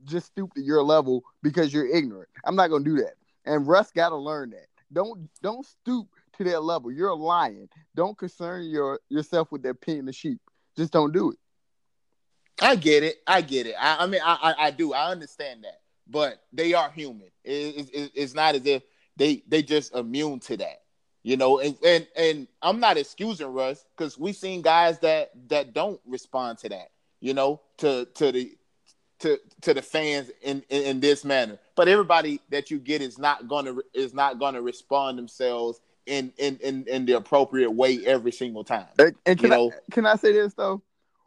just 0.04 0.26
stoop 0.26 0.52
to 0.54 0.62
your 0.62 0.82
level 0.82 1.22
because 1.42 1.72
you're 1.72 1.88
ignorant. 1.88 2.28
I'm 2.44 2.56
not 2.56 2.68
going 2.68 2.84
to 2.84 2.90
do 2.90 2.96
that. 2.96 3.14
And 3.46 3.66
Russ 3.66 3.90
got 3.90 4.10
to 4.10 4.16
learn 4.16 4.50
that. 4.50 4.66
Don't 4.92 5.28
don't 5.42 5.64
stoop 5.64 6.08
to 6.37 6.44
their 6.44 6.60
level. 6.60 6.90
You're 6.90 7.10
a 7.10 7.14
lion. 7.14 7.68
Don't 7.94 8.18
concern 8.18 8.64
your 8.64 9.00
yourself 9.08 9.52
with 9.52 9.62
their 9.62 9.72
opinion 9.72 10.08
of 10.08 10.14
sheep. 10.14 10.40
Just 10.76 10.92
don't 10.92 11.12
do 11.12 11.30
it. 11.30 11.38
I 12.60 12.76
get 12.76 13.02
it. 13.02 13.16
I 13.26 13.40
get 13.40 13.66
it. 13.66 13.74
I, 13.80 14.04
I 14.04 14.06
mean, 14.06 14.20
I, 14.24 14.54
I 14.58 14.66
I 14.66 14.70
do. 14.70 14.92
I 14.92 15.10
understand 15.10 15.64
that. 15.64 15.80
But 16.08 16.42
they 16.52 16.74
are 16.74 16.90
human. 16.90 17.28
It, 17.44 17.88
it, 17.92 18.12
it's 18.14 18.34
not 18.34 18.54
as 18.54 18.66
if 18.66 18.82
they 19.16 19.42
they 19.48 19.62
just 19.62 19.94
immune 19.94 20.40
to 20.40 20.56
that. 20.58 20.82
You 21.22 21.36
know, 21.36 21.58
and 21.60 21.76
and, 21.84 22.06
and 22.16 22.48
I'm 22.62 22.80
not 22.80 22.96
excusing 22.96 23.46
Russ 23.48 23.84
because 23.96 24.18
we've 24.18 24.36
seen 24.36 24.62
guys 24.62 24.98
that 25.00 25.30
that 25.48 25.72
don't 25.74 26.00
respond 26.06 26.58
to 26.58 26.68
that. 26.70 26.90
You 27.20 27.34
know, 27.34 27.60
to 27.78 28.06
to 28.14 28.32
the 28.32 28.56
to 29.20 29.38
to 29.60 29.74
the 29.74 29.82
fans 29.82 30.30
in, 30.42 30.64
in, 30.70 30.82
in 30.82 31.00
this 31.00 31.24
manner. 31.24 31.58
But 31.76 31.88
everybody 31.88 32.40
that 32.48 32.70
you 32.70 32.78
get 32.78 33.02
is 33.02 33.18
not 33.18 33.48
gonna 33.48 33.76
is 33.94 34.14
not 34.14 34.38
gonna 34.38 34.62
respond 34.62 35.18
themselves 35.18 35.80
in 36.06 36.32
in 36.38 36.56
in, 36.62 36.86
in 36.88 37.04
the 37.06 37.12
appropriate 37.12 37.70
way 37.70 38.04
every 38.06 38.32
single 38.32 38.64
time. 38.64 38.86
And, 38.98 39.14
and 39.26 39.38
can 39.38 39.50
You 39.50 39.56
know- 39.56 39.70
I 39.72 39.92
can 39.92 40.06
I 40.06 40.16
say 40.16 40.32
this 40.32 40.54
though? 40.54 40.82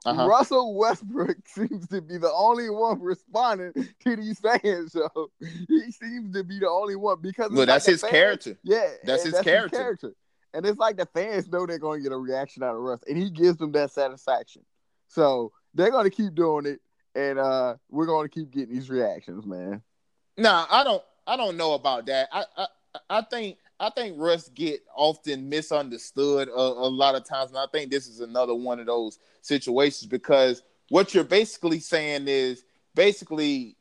Uh-huh. 0.05 0.27
Russell 0.27 0.75
Westbrook 0.75 1.37
seems 1.47 1.87
to 1.87 2.01
be 2.01 2.17
the 2.17 2.31
only 2.31 2.69
one 2.69 2.99
responding 3.01 3.73
to 4.01 4.15
these 4.15 4.39
fans. 4.39 4.93
So 5.13 5.31
he 5.39 5.91
seems 5.91 6.33
to 6.33 6.43
be 6.43 6.59
the 6.59 6.69
only 6.69 6.95
one 6.95 7.17
because 7.21 7.51
Well, 7.51 7.65
that's 7.65 7.85
the 7.85 7.91
his 7.91 8.01
fans- 8.01 8.11
character. 8.11 8.57
Yeah, 8.63 8.89
That's 9.05 9.23
and 9.25 9.33
his 9.33 9.41
character. 9.43 10.13
And 10.53 10.65
it's 10.65 10.77
like 10.77 10.97
the 10.97 11.07
fans 11.07 11.47
know 11.49 11.65
they're 11.65 11.79
going 11.79 11.99
to 11.99 12.03
get 12.03 12.11
a 12.13 12.17
reaction 12.17 12.61
out 12.63 12.75
of 12.75 12.81
Russ, 12.81 12.99
and 13.07 13.17
he 13.17 13.29
gives 13.31 13.57
them 13.57 13.71
that 13.71 13.91
satisfaction. 13.91 14.63
So 15.07 15.51
they're 15.73 15.89
going 15.89 16.03
to 16.03 16.15
keep 16.15 16.35
doing 16.35 16.65
it, 16.67 16.79
and 17.15 17.39
uh 17.39 17.75
we're 17.89 18.05
going 18.05 18.27
to 18.27 18.33
keep 18.33 18.51
getting 18.51 18.73
these 18.75 18.89
reactions, 18.89 19.45
man. 19.45 19.81
Nah, 20.37 20.65
I 20.69 20.83
don't. 20.83 21.03
I 21.25 21.37
don't 21.37 21.57
know 21.57 21.73
about 21.73 22.05
that. 22.07 22.27
I 22.31 22.43
I, 22.57 22.67
I 23.09 23.21
think 23.21 23.57
I 23.79 23.89
think 23.89 24.15
Russ 24.17 24.49
get 24.49 24.81
often 24.95 25.49
misunderstood 25.49 26.47
a, 26.47 26.51
a 26.57 26.89
lot 26.89 27.15
of 27.15 27.25
times, 27.25 27.49
and 27.51 27.57
I 27.59 27.65
think 27.71 27.91
this 27.91 28.07
is 28.07 28.19
another 28.21 28.55
one 28.55 28.79
of 28.79 28.85
those 28.85 29.19
situations 29.41 30.09
because 30.09 30.63
what 30.89 31.13
you're 31.13 31.23
basically 31.23 31.79
saying 31.79 32.25
is 32.27 32.63
basically 32.95 33.75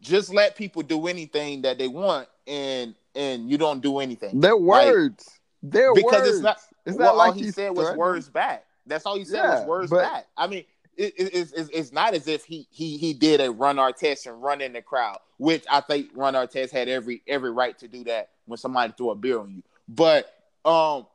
just 0.00 0.32
let 0.32 0.56
people 0.56 0.82
do 0.82 1.06
anything 1.06 1.62
that 1.62 1.78
they 1.78 1.88
want, 1.88 2.28
and 2.46 2.94
and 3.14 3.48
you 3.48 3.56
don't 3.58 3.80
do 3.80 3.98
anything 4.00 4.40
Their 4.40 4.56
Like, 4.56 4.86
words, 4.88 5.30
their 5.62 5.94
because 5.94 6.12
words. 6.22 6.28
it's 6.30 6.40
not. 6.40 6.58
It's 6.86 6.96
well, 6.98 7.08
not 7.10 7.16
like 7.16 7.28
all 7.28 7.38
he 7.38 7.50
said 7.50 7.70
was 7.74 7.96
words 7.96 8.28
back. 8.28 8.64
That's 8.86 9.06
all 9.06 9.16
he 9.16 9.24
said 9.24 9.36
Yeah, 9.36 9.58
was 9.60 9.66
words 9.68 9.90
but- 9.90 10.02
back. 10.02 10.26
I 10.36 10.46
mean, 10.46 10.64
it, 10.96 11.14
it, 11.16 11.34
it's, 11.34 11.52
it's, 11.52 11.70
it's 11.70 11.92
not 11.92 12.14
as 12.14 12.28
if 12.28 12.44
he 12.44 12.66
he 12.70 12.96
he 12.98 13.14
did 13.14 13.40
a 13.40 13.50
Ron 13.50 13.76
Artest 13.76 14.26
and 14.26 14.42
run 14.42 14.60
in 14.60 14.72
the 14.74 14.82
crowd, 14.82 15.18
which 15.38 15.64
I 15.70 15.80
think 15.80 16.10
Ron 16.14 16.34
Artest 16.34 16.70
had 16.72 16.88
every 16.88 17.22
every 17.26 17.50
right 17.52 17.78
to 17.78 17.88
do 17.88 18.04
that 18.04 18.30
when 18.46 18.56
somebody 18.58 18.92
threw 18.96 19.10
a 19.10 19.14
beer 19.14 19.38
on 19.40 19.50
you. 19.50 19.62
But 19.88 20.32
um, 20.64 21.06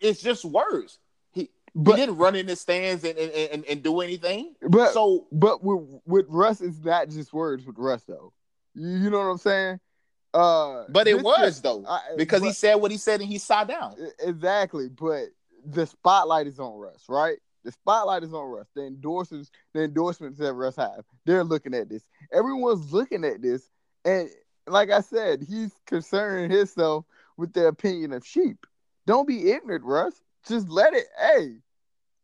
it's 0.00 0.22
just 0.22 0.44
words. 0.44 0.98
He 1.32 1.50
But- 1.74 1.92
he 1.92 2.00
didn't 2.06 2.16
run 2.18 2.34
in 2.36 2.46
the 2.46 2.56
stands 2.56 3.04
and 3.04 3.18
and, 3.18 3.32
and, 3.32 3.64
and 3.66 3.82
do 3.82 4.00
anything. 4.00 4.54
But 4.68 4.92
so 4.92 5.26
But 5.32 5.62
with 5.62 6.00
with 6.06 6.26
Russ, 6.28 6.60
it's 6.60 6.82
not 6.84 7.08
just 7.08 7.32
words 7.32 7.66
with 7.66 7.78
Russ 7.78 8.02
though. 8.04 8.32
You, 8.74 8.88
you 8.88 9.10
know 9.10 9.18
what 9.18 9.24
I'm 9.24 9.38
saying? 9.38 9.80
Uh, 10.34 10.84
but 10.88 11.06
it 11.06 11.22
was 11.22 11.60
though 11.60 11.84
I- 11.86 12.00
because 12.16 12.42
he 12.42 12.52
said 12.52 12.76
what 12.76 12.90
he 12.90 12.96
said 12.96 13.20
and 13.20 13.28
he 13.28 13.38
sat 13.38 13.68
down. 13.68 13.96
Exactly. 14.20 14.88
But 14.88 15.24
the 15.64 15.86
spotlight 15.86 16.46
is 16.46 16.58
on 16.58 16.78
Russ, 16.78 17.04
right? 17.08 17.38
The 17.64 17.70
spotlight 17.70 18.24
is 18.24 18.32
on 18.34 18.46
Russ. 18.46 18.66
The 18.74 18.86
endorsements, 18.86 19.50
the 19.72 19.84
endorsements 19.84 20.38
that 20.40 20.52
Russ 20.54 20.74
have, 20.76 21.04
they're 21.26 21.44
looking 21.44 21.74
at 21.74 21.88
this. 21.88 22.02
Everyone's 22.32 22.92
looking 22.92 23.24
at 23.24 23.40
this, 23.40 23.68
and 24.04 24.28
like 24.66 24.90
I 24.90 25.00
said, 25.00 25.42
he's 25.42 25.72
concerning 25.86 26.50
himself 26.50 27.04
with 27.36 27.52
the 27.52 27.66
opinion 27.68 28.12
of 28.12 28.26
sheep. 28.26 28.66
Don't 29.06 29.26
be 29.26 29.50
ignorant, 29.50 29.84
Russ. 29.84 30.14
Just 30.46 30.68
let 30.68 30.94
it. 30.94 31.06
Hey, 31.18 31.56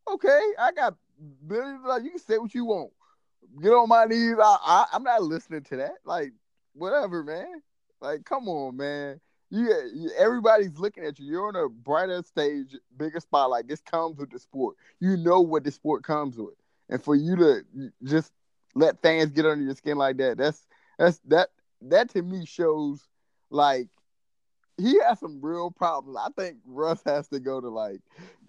okay, 0.07 0.41
I 0.59 0.71
got 0.71 0.95
of 1.19 1.83
dollars. 1.83 2.03
You 2.03 2.11
can 2.11 2.19
say 2.19 2.37
what 2.37 2.53
you 2.53 2.65
want. 2.65 2.91
Get 3.61 3.71
on 3.71 3.89
my 3.89 4.05
knees. 4.05 4.35
I, 4.41 4.57
I 4.63 4.85
I'm 4.93 5.03
not 5.03 5.23
listening 5.23 5.63
to 5.63 5.77
that. 5.77 5.95
Like 6.05 6.31
whatever, 6.73 7.23
man. 7.23 7.61
Like 8.01 8.25
come 8.25 8.47
on, 8.47 8.77
man. 8.77 9.19
You 9.49 10.11
everybody's 10.17 10.77
looking 10.77 11.03
at 11.03 11.17
you. 11.19 11.25
You're 11.25 11.47
on 11.47 11.55
a 11.55 11.67
brighter 11.67 12.21
stage, 12.23 12.75
bigger 12.97 13.19
spotlight. 13.19 13.67
This 13.67 13.81
comes 13.81 14.17
with 14.17 14.29
the 14.29 14.39
sport. 14.39 14.75
You 14.99 15.17
know 15.17 15.41
what 15.41 15.63
the 15.63 15.71
sport 15.71 16.03
comes 16.03 16.37
with, 16.37 16.53
and 16.87 17.03
for 17.03 17.15
you 17.15 17.35
to 17.37 17.61
just 18.03 18.31
let 18.75 19.01
fans 19.01 19.31
get 19.31 19.47
under 19.47 19.63
your 19.63 19.75
skin 19.75 19.97
like 19.97 20.17
that, 20.17 20.37
that's 20.37 20.67
that's 20.99 21.19
that 21.25 21.49
that 21.81 22.09
to 22.11 22.21
me 22.21 22.45
shows 22.45 23.07
like 23.49 23.87
he 24.79 24.99
has 25.05 25.19
some 25.19 25.39
real 25.41 25.71
problems. 25.71 26.17
I 26.19 26.29
think 26.41 26.57
Russ 26.65 27.01
has 27.05 27.27
to 27.29 27.39
go 27.39 27.59
to 27.59 27.69
like 27.69 27.99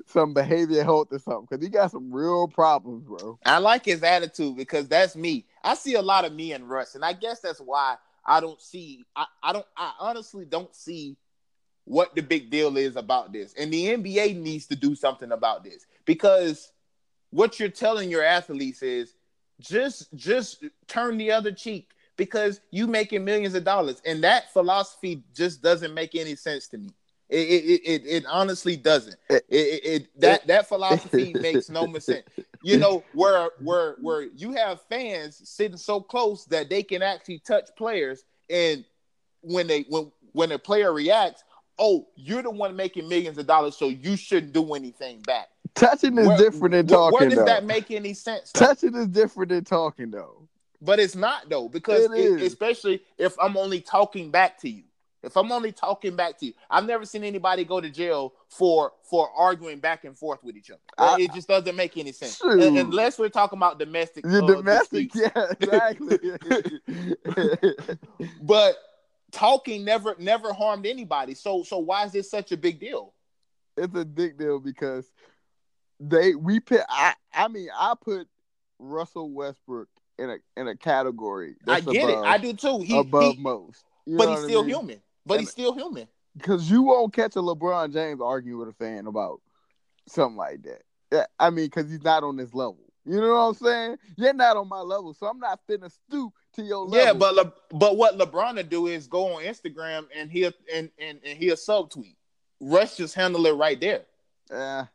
some 0.06 0.32
behavior 0.32 0.84
health 0.84 1.08
or 1.10 1.18
something 1.18 1.46
because 1.50 1.64
he 1.64 1.70
got 1.70 1.90
some 1.90 2.12
real 2.12 2.49
problems, 2.49 3.04
bro. 3.04 3.38
I 3.44 3.58
like 3.58 3.84
his 3.84 4.02
attitude 4.02 4.56
because 4.56 4.88
that's 4.88 5.16
me. 5.16 5.46
I 5.62 5.75
see 5.75 5.94
a 5.94 6.02
lot 6.02 6.25
of 6.25 6.32
me 6.32 6.52
in 6.52 6.66
Russ, 6.66 6.94
and 6.94 7.04
I 7.04 7.12
guess 7.12 7.40
that's 7.40 7.60
why 7.60 7.96
I 8.25 8.40
don't 8.40 8.60
see. 8.60 9.04
I, 9.16 9.26
I 9.42 9.52
don't. 9.52 9.66
I 9.76 9.92
honestly 9.99 10.44
don't 10.44 10.75
see 10.75 11.16
what 11.84 12.14
the 12.14 12.22
big 12.22 12.50
deal 12.50 12.76
is 12.76 12.96
about 12.96 13.32
this, 13.32 13.54
and 13.58 13.72
the 13.72 13.87
NBA 13.87 14.37
needs 14.37 14.66
to 14.66 14.76
do 14.76 14.94
something 14.94 15.32
about 15.32 15.64
this 15.64 15.87
because 16.04 16.72
what 17.30 17.58
you're 17.58 17.68
telling 17.68 18.10
your 18.10 18.25
athletes 18.25 18.82
is 18.82 19.14
just 19.60 20.12
just 20.14 20.64
turn 20.87 21.16
the 21.18 21.32
other 21.32 21.52
cheek 21.52 21.90
because 22.20 22.60
you 22.70 22.86
making 22.86 23.24
millions 23.24 23.54
of 23.54 23.64
dollars 23.64 24.02
and 24.04 24.22
that 24.22 24.52
philosophy 24.52 25.24
just 25.34 25.62
doesn't 25.62 25.94
make 25.94 26.14
any 26.14 26.36
sense 26.36 26.68
to 26.68 26.76
me 26.76 26.90
it 27.30 27.38
it, 27.38 27.80
it, 27.82 28.02
it 28.04 28.26
honestly 28.26 28.76
doesn't 28.76 29.16
eh, 29.30 29.36
it, 29.36 29.42
it, 29.48 29.84
it 29.84 30.20
that 30.20 30.42
eh. 30.42 30.44
that 30.48 30.68
philosophy 30.68 31.32
makes 31.40 31.70
no 31.70 31.90
sense 31.98 32.26
you 32.62 32.76
know 32.76 33.02
where 33.14 33.48
where 33.62 33.96
where 34.02 34.24
you 34.36 34.52
have 34.52 34.82
fans 34.90 35.40
sitting 35.48 35.78
so 35.78 35.98
close 35.98 36.44
that 36.44 36.68
they 36.68 36.82
can 36.82 37.00
actually 37.00 37.38
touch 37.38 37.70
players 37.74 38.24
and 38.50 38.84
when 39.40 39.66
they 39.66 39.86
when 39.88 40.12
when 40.32 40.52
a 40.52 40.58
player 40.58 40.92
reacts 40.92 41.42
oh 41.78 42.06
you're 42.16 42.42
the 42.42 42.50
one 42.50 42.76
making 42.76 43.08
millions 43.08 43.38
of 43.38 43.46
dollars 43.46 43.74
so 43.78 43.88
you 43.88 44.14
shouldn't 44.14 44.52
do 44.52 44.74
anything 44.74 45.22
back 45.22 45.48
Touching 45.74 46.18
is 46.18 46.26
where, 46.26 46.36
different 46.36 46.72
than 46.72 46.86
talking. 46.88 47.18
Where 47.18 47.28
does 47.28 47.38
though. 47.38 47.44
that 47.44 47.64
make 47.64 47.92
any 47.92 48.12
sense? 48.12 48.50
Though? 48.50 48.66
Touching 48.66 48.94
is 48.96 49.06
different 49.06 49.50
than 49.50 49.62
talking, 49.62 50.10
though. 50.10 50.48
But 50.82 50.99
it's 50.99 51.14
not 51.14 51.49
though, 51.49 51.68
because 51.68 52.04
it 52.06 52.40
it, 52.40 52.42
especially 52.42 53.02
if 53.18 53.37
I'm 53.38 53.56
only 53.56 53.80
talking 53.80 54.30
back 54.30 54.58
to 54.60 54.68
you. 54.68 54.84
If 55.22 55.37
I'm 55.37 55.52
only 55.52 55.70
talking 55.70 56.16
back 56.16 56.38
to 56.38 56.46
you, 56.46 56.54
I've 56.70 56.87
never 56.87 57.04
seen 57.04 57.25
anybody 57.25 57.64
go 57.64 57.78
to 57.80 57.90
jail 57.90 58.32
for 58.49 58.92
for 59.02 59.28
arguing 59.37 59.78
back 59.78 60.04
and 60.04 60.16
forth 60.16 60.42
with 60.42 60.56
each 60.56 60.70
other. 60.70 60.80
I, 60.96 61.20
it 61.20 61.34
just 61.34 61.46
doesn't 61.46 61.76
make 61.76 61.99
any 61.99 62.12
sense 62.12 62.40
unless 62.42 63.18
we're 63.18 63.28
talking 63.28 63.58
about 63.58 63.78
domestic. 63.78 64.25
The 64.25 64.42
uh, 64.42 64.46
domestic, 64.46 65.12
disputes. 65.12 65.32
yeah, 65.37 65.46
exactly. 65.60 66.18
but 68.42 68.76
talking 69.30 69.84
never 69.84 70.16
never 70.18 70.54
harmed 70.54 70.87
anybody. 70.87 71.34
So 71.34 71.64
so 71.64 71.78
why 71.78 72.06
is 72.06 72.12
this 72.12 72.30
such 72.30 72.52
a 72.52 72.56
big 72.56 72.80
deal? 72.80 73.12
It's 73.76 73.94
a 73.94 74.04
big 74.06 74.38
deal 74.38 74.58
because 74.58 75.10
they 75.99 76.34
we 76.34 76.60
put. 76.60 76.80
I 76.88 77.12
I 77.34 77.49
mean 77.49 77.68
I 77.78 77.94
put 78.00 78.26
Russell 78.78 79.30
Westbrook 79.30 79.88
in 80.20 80.30
a 80.30 80.36
in 80.56 80.68
a 80.68 80.76
category. 80.76 81.56
I 81.66 81.80
get 81.80 82.04
above, 82.04 82.24
it. 82.24 82.28
I 82.28 82.38
do 82.38 82.52
too. 82.52 82.80
He 82.80 82.98
above 82.98 83.36
he, 83.36 83.42
most. 83.42 83.84
You 84.06 84.18
but 84.18 84.28
he's 84.28 84.44
still 84.44 84.60
I 84.60 84.62
mean? 84.62 84.74
human. 84.74 85.02
But 85.26 85.34
and, 85.34 85.40
he's 85.42 85.50
still 85.50 85.74
human. 85.74 86.06
Because 86.36 86.70
you 86.70 86.82
won't 86.82 87.12
catch 87.12 87.36
a 87.36 87.40
LeBron 87.40 87.92
James 87.92 88.20
arguing 88.20 88.58
with 88.58 88.68
a 88.68 88.72
fan 88.72 89.06
about 89.06 89.40
something 90.06 90.36
like 90.36 90.62
that. 90.62 90.82
Yeah, 91.12 91.26
I 91.38 91.50
mean, 91.50 91.66
because 91.66 91.90
he's 91.90 92.04
not 92.04 92.22
on 92.22 92.36
this 92.36 92.54
level. 92.54 92.78
You 93.04 93.20
know 93.20 93.28
what 93.28 93.40
I'm 93.40 93.54
saying? 93.54 93.96
You're 94.16 94.34
not 94.34 94.56
on 94.56 94.68
my 94.68 94.80
level, 94.80 95.14
so 95.14 95.26
I'm 95.26 95.38
not 95.38 95.60
finna 95.68 95.90
stoop 95.90 96.32
to 96.54 96.62
your 96.62 96.84
level. 96.84 97.06
Yeah, 97.06 97.12
but 97.12 97.34
Le- 97.34 97.52
but 97.70 97.96
what 97.96 98.18
LeBron 98.18 98.56
to 98.56 98.62
do 98.62 98.86
is 98.86 99.06
go 99.06 99.34
on 99.34 99.42
Instagram 99.42 100.06
and 100.14 100.30
he'll 100.30 100.52
and 100.72 100.90
and, 100.98 101.18
and 101.24 101.38
he'll 101.38 101.56
subtweet. 101.56 102.16
Russ 102.60 102.96
just 102.96 103.14
handle 103.14 103.46
it 103.46 103.52
right 103.52 103.80
there. 103.80 104.02
Yeah, 104.50 104.86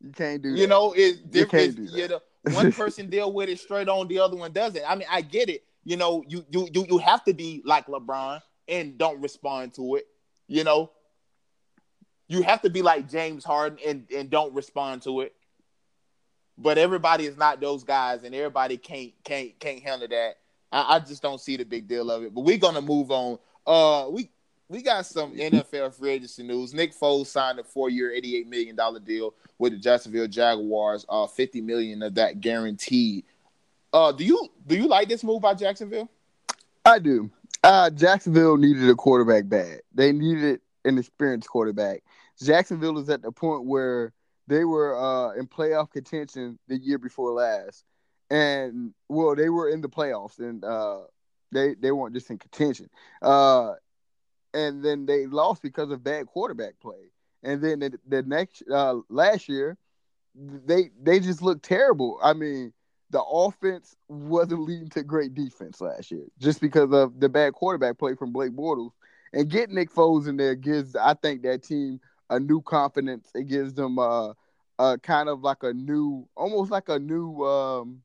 you 0.00 0.10
can't 0.10 0.42
do. 0.42 0.50
You 0.50 0.56
that. 0.56 0.68
know, 0.68 0.92
it's 0.96 1.20
different. 1.20 1.78
You, 1.78 2.02
you 2.02 2.08
know, 2.08 2.20
one 2.42 2.72
person 2.72 3.10
deal 3.10 3.32
with 3.32 3.48
it 3.48 3.58
straight 3.58 3.88
on, 3.88 4.08
the 4.08 4.18
other 4.18 4.36
one 4.36 4.52
doesn't. 4.52 4.82
I 4.86 4.94
mean, 4.94 5.08
I 5.10 5.20
get 5.20 5.48
it. 5.48 5.64
You 5.84 5.96
know, 5.96 6.24
you 6.28 6.44
you 6.50 6.68
you 6.72 6.86
you 6.88 6.98
have 6.98 7.24
to 7.24 7.34
be 7.34 7.62
like 7.64 7.86
LeBron 7.86 8.42
and 8.68 8.98
don't 8.98 9.20
respond 9.20 9.74
to 9.74 9.96
it. 9.96 10.06
You 10.46 10.64
know, 10.64 10.90
you 12.28 12.42
have 12.42 12.62
to 12.62 12.70
be 12.70 12.82
like 12.82 13.10
James 13.10 13.44
Harden 13.44 13.78
and 13.86 14.06
and 14.14 14.30
don't 14.30 14.54
respond 14.54 15.02
to 15.02 15.22
it. 15.22 15.34
But 16.58 16.76
everybody 16.76 17.24
is 17.24 17.38
not 17.38 17.60
those 17.60 17.84
guys, 17.84 18.22
and 18.22 18.34
everybody 18.34 18.76
can't 18.76 19.12
can't 19.24 19.58
can't 19.58 19.82
handle 19.82 20.08
that. 20.08 20.34
I, 20.70 20.96
I 20.96 20.98
just 21.00 21.22
don't 21.22 21.40
see 21.40 21.56
the 21.56 21.64
big 21.64 21.88
deal 21.88 22.10
of 22.10 22.22
it. 22.22 22.34
But 22.34 22.42
we're 22.42 22.58
gonna 22.58 22.82
move 22.82 23.10
on. 23.10 23.38
Uh, 23.66 24.10
we 24.10 24.30
we 24.70 24.82
got 24.82 25.04
some 25.04 25.34
NFL 25.34 25.92
free 25.94 26.12
agency 26.12 26.44
news. 26.44 26.72
Nick 26.72 26.94
Foles 26.94 27.26
signed 27.26 27.58
a 27.58 27.64
four-year, 27.64 28.12
eighty-eight 28.12 28.46
million 28.46 28.76
dollar 28.76 29.00
deal 29.00 29.34
with 29.58 29.72
the 29.72 29.78
Jacksonville 29.78 30.28
Jaguars. 30.28 31.04
Uh, 31.08 31.26
fifty 31.26 31.60
million 31.60 32.02
of 32.02 32.14
that 32.14 32.40
guaranteed. 32.40 33.24
Uh, 33.92 34.12
do 34.12 34.24
you 34.24 34.48
do 34.66 34.76
you 34.76 34.86
like 34.86 35.08
this 35.08 35.24
move 35.24 35.42
by 35.42 35.54
Jacksonville? 35.54 36.08
I 36.84 37.00
do. 37.00 37.28
Uh, 37.64 37.90
Jacksonville 37.90 38.56
needed 38.56 38.88
a 38.88 38.94
quarterback 38.94 39.48
bad. 39.48 39.80
They 39.92 40.12
needed 40.12 40.60
an 40.84 40.98
experienced 40.98 41.48
quarterback. 41.48 42.04
Jacksonville 42.40 42.98
is 42.98 43.10
at 43.10 43.22
the 43.22 43.32
point 43.32 43.64
where 43.64 44.12
they 44.46 44.64
were 44.64 44.96
uh, 44.96 45.32
in 45.34 45.48
playoff 45.48 45.90
contention 45.90 46.60
the 46.68 46.78
year 46.78 46.98
before 46.98 47.32
last, 47.32 47.84
and 48.30 48.94
well, 49.08 49.34
they 49.34 49.48
were 49.48 49.68
in 49.68 49.80
the 49.80 49.88
playoffs, 49.88 50.38
and 50.38 50.64
uh, 50.64 51.00
they 51.50 51.74
they 51.74 51.90
weren't 51.90 52.14
just 52.14 52.30
in 52.30 52.38
contention. 52.38 52.88
Uh, 53.20 53.72
and 54.54 54.84
then 54.84 55.06
they 55.06 55.26
lost 55.26 55.62
because 55.62 55.90
of 55.90 56.02
bad 56.02 56.26
quarterback 56.26 56.80
play. 56.80 57.10
And 57.42 57.62
then 57.62 57.80
the, 57.80 57.98
the 58.06 58.22
next 58.22 58.62
uh, 58.70 58.96
last 59.08 59.48
year, 59.48 59.76
they 60.34 60.90
they 61.00 61.20
just 61.20 61.42
looked 61.42 61.64
terrible. 61.64 62.18
I 62.22 62.34
mean, 62.34 62.72
the 63.10 63.22
offense 63.22 63.96
wasn't 64.08 64.62
leading 64.62 64.88
to 64.90 65.02
great 65.02 65.34
defense 65.34 65.80
last 65.80 66.10
year 66.10 66.26
just 66.38 66.60
because 66.60 66.92
of 66.92 67.18
the 67.18 67.28
bad 67.28 67.52
quarterback 67.54 67.98
play 67.98 68.14
from 68.14 68.32
Blake 68.32 68.52
Bortles. 68.52 68.92
And 69.32 69.48
getting 69.48 69.76
Nick 69.76 69.92
Foles 69.92 70.28
in 70.28 70.36
there 70.36 70.54
gives, 70.54 70.96
I 70.96 71.14
think, 71.14 71.42
that 71.42 71.62
team 71.62 72.00
a 72.30 72.38
new 72.38 72.60
confidence. 72.60 73.30
It 73.34 73.46
gives 73.46 73.74
them 73.74 73.98
uh, 73.98 74.32
a 74.78 74.98
kind 74.98 75.28
of 75.28 75.42
like 75.42 75.62
a 75.62 75.72
new, 75.72 76.28
almost 76.36 76.70
like 76.70 76.88
a 76.88 76.98
new, 76.98 77.44
um, 77.44 78.02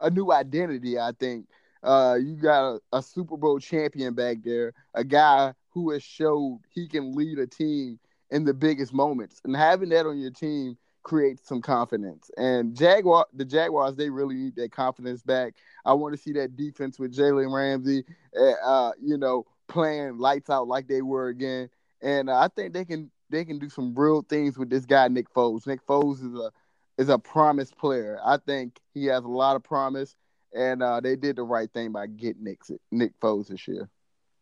a 0.00 0.10
new 0.10 0.32
identity. 0.32 0.98
I 0.98 1.12
think 1.18 1.46
uh, 1.82 2.16
you 2.20 2.36
got 2.36 2.74
a, 2.74 2.80
a 2.98 3.02
Super 3.02 3.36
Bowl 3.36 3.58
champion 3.58 4.14
back 4.14 4.38
there, 4.42 4.72
a 4.94 5.04
guy 5.04 5.52
who 5.72 5.90
has 5.90 6.02
showed 6.02 6.60
he 6.70 6.88
can 6.88 7.12
lead 7.14 7.38
a 7.38 7.46
team 7.46 7.98
in 8.30 8.44
the 8.44 8.54
biggest 8.54 8.92
moments. 8.92 9.40
And 9.44 9.56
having 9.56 9.90
that 9.90 10.06
on 10.06 10.18
your 10.18 10.30
team 10.30 10.76
creates 11.02 11.46
some 11.46 11.60
confidence. 11.60 12.30
And 12.36 12.76
Jaguar, 12.76 13.26
the 13.34 13.44
Jaguars, 13.44 13.96
they 13.96 14.10
really 14.10 14.34
need 14.34 14.56
that 14.56 14.72
confidence 14.72 15.22
back. 15.22 15.54
I 15.84 15.92
want 15.94 16.14
to 16.14 16.20
see 16.20 16.32
that 16.34 16.56
defense 16.56 16.98
with 16.98 17.14
Jalen 17.14 17.54
Ramsey, 17.54 18.04
eh, 18.34 18.52
uh, 18.64 18.92
you 19.00 19.16
know, 19.18 19.46
playing 19.68 20.18
lights 20.18 20.50
out 20.50 20.68
like 20.68 20.88
they 20.88 21.02
were 21.02 21.28
again. 21.28 21.68
And 22.02 22.30
uh, 22.30 22.38
I 22.38 22.48
think 22.48 22.72
they 22.72 22.84
can 22.84 23.10
they 23.30 23.44
can 23.44 23.58
do 23.58 23.68
some 23.68 23.94
real 23.94 24.22
things 24.22 24.58
with 24.58 24.70
this 24.70 24.84
guy 24.84 25.08
Nick 25.08 25.32
Foles. 25.32 25.66
Nick 25.66 25.84
Foles 25.86 26.18
is 26.18 26.38
a 26.38 26.50
is 26.98 27.08
a 27.08 27.18
promise 27.18 27.72
player. 27.72 28.18
I 28.24 28.36
think 28.36 28.78
he 28.92 29.06
has 29.06 29.24
a 29.24 29.28
lot 29.28 29.56
of 29.56 29.64
promise, 29.64 30.14
and 30.54 30.82
uh, 30.82 31.00
they 31.00 31.16
did 31.16 31.36
the 31.36 31.42
right 31.42 31.70
thing 31.72 31.92
by 31.92 32.06
getting 32.06 32.44
Nick 32.44 32.60
Nick 32.90 33.18
Foles 33.20 33.48
this 33.48 33.66
year. 33.66 33.88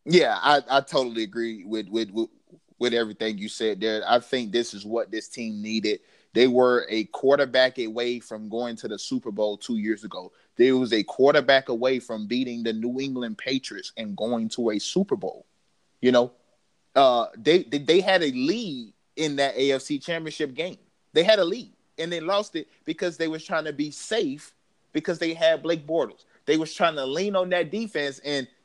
Yeah, 0.05 0.39
I, 0.41 0.63
I 0.69 0.81
totally 0.81 1.23
agree 1.23 1.65
with, 1.65 1.89
with 1.89 2.11
with 2.11 2.29
with 2.79 2.95
everything 2.95 3.37
you 3.37 3.49
said 3.49 3.81
there. 3.81 4.03
I 4.07 4.21
think 4.21 4.53
this 4.53 4.73
is 4.73 4.87
what 4.87 5.11
this 5.11 5.29
team 5.29 5.61
needed. 5.61 6.01
They 6.33 6.47
were 6.47 6.87
a 6.89 7.05
quarterback 7.05 7.79
away 7.79 8.21
from 8.21 8.49
going 8.49 8.77
to 8.77 8.89
the 8.89 8.99
Super 8.99 9.31
Bowl 9.31 9.59
two 9.59 9.77
years 9.77 10.05
ago. 10.05 10.33
They 10.57 10.73
was 10.73 10.93
a 10.93 11.03
quarterback 11.03 11.69
away 11.69 11.99
from 11.99 12.27
beating 12.27 12.63
the 12.63 12.73
New 12.73 13.01
England 13.01 13.37
Patriots 13.37 13.93
and 13.97 14.17
going 14.17 14.49
to 14.51 14.71
a 14.71 14.79
Super 14.79 15.17
Bowl. 15.17 15.45
You 16.01 16.13
know, 16.13 16.33
uh, 16.95 17.27
they, 17.37 17.65
they 17.65 17.79
they 17.79 18.01
had 18.01 18.23
a 18.23 18.31
lead 18.33 18.95
in 19.17 19.37
that 19.37 19.57
AFC 19.57 20.03
Championship 20.03 20.55
game. 20.55 20.79
They 21.13 21.25
had 21.25 21.41
a 21.41 21.45
lead 21.45 21.75
and 21.99 22.11
they 22.11 22.21
lost 22.21 22.57
it 22.57 22.69
because 22.87 23.19
they 23.19 23.29
was 23.29 23.45
trying 23.45 23.65
to 23.65 23.73
be 23.73 23.91
safe 23.91 24.55
because 24.93 25.19
they 25.19 25.35
had 25.35 25.63
Blake 25.63 25.87
Bortles. 25.87 26.25
They 26.47 26.57
was 26.57 26.73
trying 26.73 26.95
to 26.95 27.05
lean 27.05 27.37
on 27.37 27.51
that 27.51 27.71
defense 27.71 28.19
and– 28.25 28.49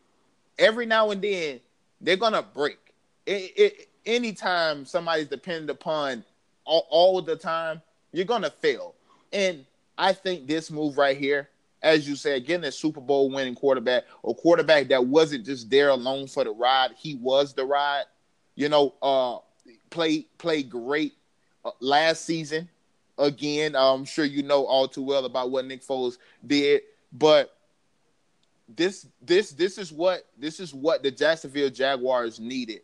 every 0.57 0.85
now 0.85 1.11
and 1.11 1.21
then 1.21 1.59
they're 2.01 2.17
gonna 2.17 2.43
break. 2.43 2.77
It, 3.25 3.53
it, 3.55 3.89
anytime 4.05 4.85
somebody's 4.85 5.27
dependent 5.27 5.69
upon 5.69 6.23
all, 6.63 6.87
all 6.89 7.21
the 7.21 7.35
time, 7.35 7.81
you're 8.11 8.25
gonna 8.25 8.49
fail. 8.49 8.95
And 9.33 9.65
I 9.97 10.13
think 10.13 10.47
this 10.47 10.71
move 10.71 10.97
right 10.97 11.17
here, 11.17 11.49
as 11.81 12.07
you 12.07 12.15
said, 12.15 12.45
getting 12.45 12.65
a 12.65 12.71
Super 12.71 13.01
Bowl 13.01 13.29
winning 13.29 13.55
quarterback, 13.55 14.03
a 14.23 14.33
quarterback 14.33 14.87
that 14.89 15.05
wasn't 15.05 15.45
just 15.45 15.69
there 15.69 15.89
alone 15.89 16.27
for 16.27 16.43
the 16.43 16.51
ride, 16.51 16.91
he 16.97 17.15
was 17.15 17.53
the 17.53 17.65
ride. 17.65 18.05
You 18.55 18.69
know, 18.69 18.93
uh, 19.01 19.39
play 19.89 20.25
play 20.37 20.63
great 20.63 21.13
uh, 21.63 21.71
last 21.79 22.25
season. 22.25 22.69
Again, 23.17 23.75
I'm 23.75 24.05
sure 24.05 24.25
you 24.25 24.43
know 24.43 24.65
all 24.65 24.87
too 24.87 25.03
well 25.03 25.25
about 25.25 25.51
what 25.51 25.65
Nick 25.65 25.83
Foles 25.83 26.17
did, 26.45 26.81
but 27.13 27.54
this 28.67 29.07
this 29.21 29.51
this 29.51 29.77
is 29.77 29.91
what 29.91 30.25
this 30.37 30.59
is 30.59 30.73
what 30.73 31.03
the 31.03 31.11
Jacksonville 31.11 31.69
Jaguars 31.69 32.39
needed. 32.39 32.81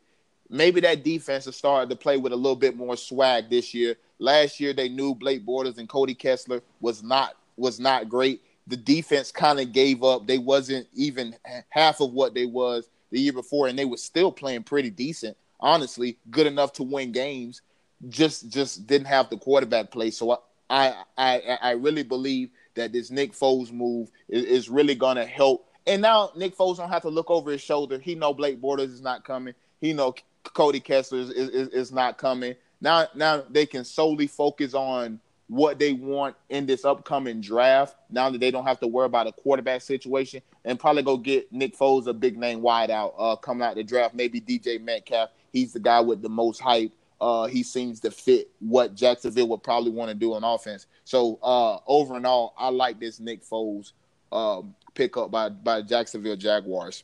Maybe 0.49 0.81
that 0.81 1.03
defense 1.03 1.45
has 1.45 1.55
started 1.55 1.89
to 1.89 1.95
play 1.95 2.17
with 2.17 2.33
a 2.33 2.35
little 2.35 2.57
bit 2.57 2.75
more 2.75 2.97
swag 2.97 3.49
this 3.49 3.73
year. 3.73 3.95
Last 4.19 4.59
year 4.59 4.73
they 4.73 4.89
knew 4.89 5.15
Blake 5.15 5.45
Bortles 5.45 5.77
and 5.77 5.87
Cody 5.89 6.13
Kessler 6.13 6.61
was 6.81 7.01
not 7.01 7.35
was 7.57 7.79
not 7.79 8.09
great. 8.09 8.41
The 8.67 8.77
defense 8.77 9.31
kind 9.31 9.59
of 9.59 9.73
gave 9.73 10.03
up. 10.03 10.27
They 10.27 10.37
wasn't 10.37 10.87
even 10.93 11.35
half 11.69 11.99
of 11.99 12.13
what 12.13 12.33
they 12.33 12.45
was 12.45 12.89
the 13.11 13.19
year 13.19 13.33
before, 13.33 13.67
and 13.67 13.77
they 13.77 13.85
were 13.85 13.97
still 13.97 14.31
playing 14.31 14.63
pretty 14.63 14.89
decent 14.89 15.35
honestly 15.61 16.17
good 16.29 16.47
enough 16.47 16.73
to 16.73 16.83
win 16.83 17.11
games. 17.11 17.61
Just 18.09 18.49
just 18.49 18.87
didn't 18.87 19.07
have 19.07 19.29
the 19.29 19.37
quarterback 19.37 19.91
play. 19.91 20.11
So 20.11 20.41
I 20.69 21.03
I 21.17 21.57
I 21.61 21.71
really 21.71 22.03
believe 22.03 22.49
that 22.75 22.91
this 22.91 23.11
Nick 23.11 23.33
Foles 23.33 23.71
move 23.71 24.09
is, 24.27 24.43
is 24.43 24.69
really 24.69 24.95
gonna 24.95 25.25
help. 25.25 25.67
And 25.87 26.01
now 26.01 26.31
Nick 26.35 26.55
Foles 26.55 26.77
don't 26.77 26.89
have 26.89 27.01
to 27.03 27.09
look 27.09 27.29
over 27.29 27.51
his 27.51 27.61
shoulder. 27.61 27.99
He 27.99 28.15
know 28.15 28.33
Blake 28.33 28.61
Bortles 28.61 28.93
is 28.93 29.01
not 29.01 29.23
coming. 29.23 29.53
He 29.79 29.93
know 29.93 30.13
Cody 30.43 30.79
Kessler 30.79 31.19
is, 31.19 31.29
is, 31.29 31.67
is 31.69 31.91
not 31.91 32.17
coming. 32.17 32.55
Now 32.79 33.07
now 33.15 33.43
they 33.49 33.65
can 33.65 33.83
solely 33.83 34.27
focus 34.27 34.73
on 34.73 35.19
what 35.47 35.79
they 35.79 35.91
want 35.91 36.35
in 36.49 36.65
this 36.65 36.85
upcoming 36.85 37.41
draft. 37.41 37.95
Now 38.09 38.29
that 38.29 38.39
they 38.39 38.51
don't 38.51 38.65
have 38.65 38.79
to 38.79 38.87
worry 38.87 39.07
about 39.07 39.27
a 39.27 39.31
quarterback 39.31 39.81
situation, 39.81 40.41
and 40.63 40.79
probably 40.79 41.03
go 41.03 41.17
get 41.17 41.51
Nick 41.51 41.77
Foles 41.77 42.07
a 42.07 42.13
big 42.13 42.37
name 42.37 42.61
wideout 42.61 43.13
uh, 43.17 43.35
coming 43.35 43.63
out 43.63 43.75
the 43.75 43.83
draft. 43.83 44.15
Maybe 44.15 44.39
DJ 44.39 44.81
Metcalf. 44.81 45.29
He's 45.51 45.73
the 45.73 45.79
guy 45.79 45.99
with 45.99 46.21
the 46.21 46.29
most 46.29 46.61
hype. 46.61 46.91
Uh, 47.19 47.45
he 47.45 47.61
seems 47.61 47.99
to 47.99 48.09
fit 48.09 48.49
what 48.59 48.95
Jacksonville 48.95 49.47
would 49.49 49.61
probably 49.61 49.91
want 49.91 50.09
to 50.09 50.15
do 50.15 50.33
on 50.33 50.43
offense. 50.43 50.87
So 51.03 51.37
uh, 51.43 51.77
over 51.85 52.15
and 52.15 52.25
all, 52.25 52.55
I 52.57 52.69
like 52.69 52.99
this 52.99 53.19
Nick 53.19 53.43
Foles 53.43 53.91
um, 54.31 54.73
pickup 54.93 55.31
by 55.31 55.49
by 55.49 55.81
Jacksonville 55.81 56.35
Jaguars. 56.35 57.03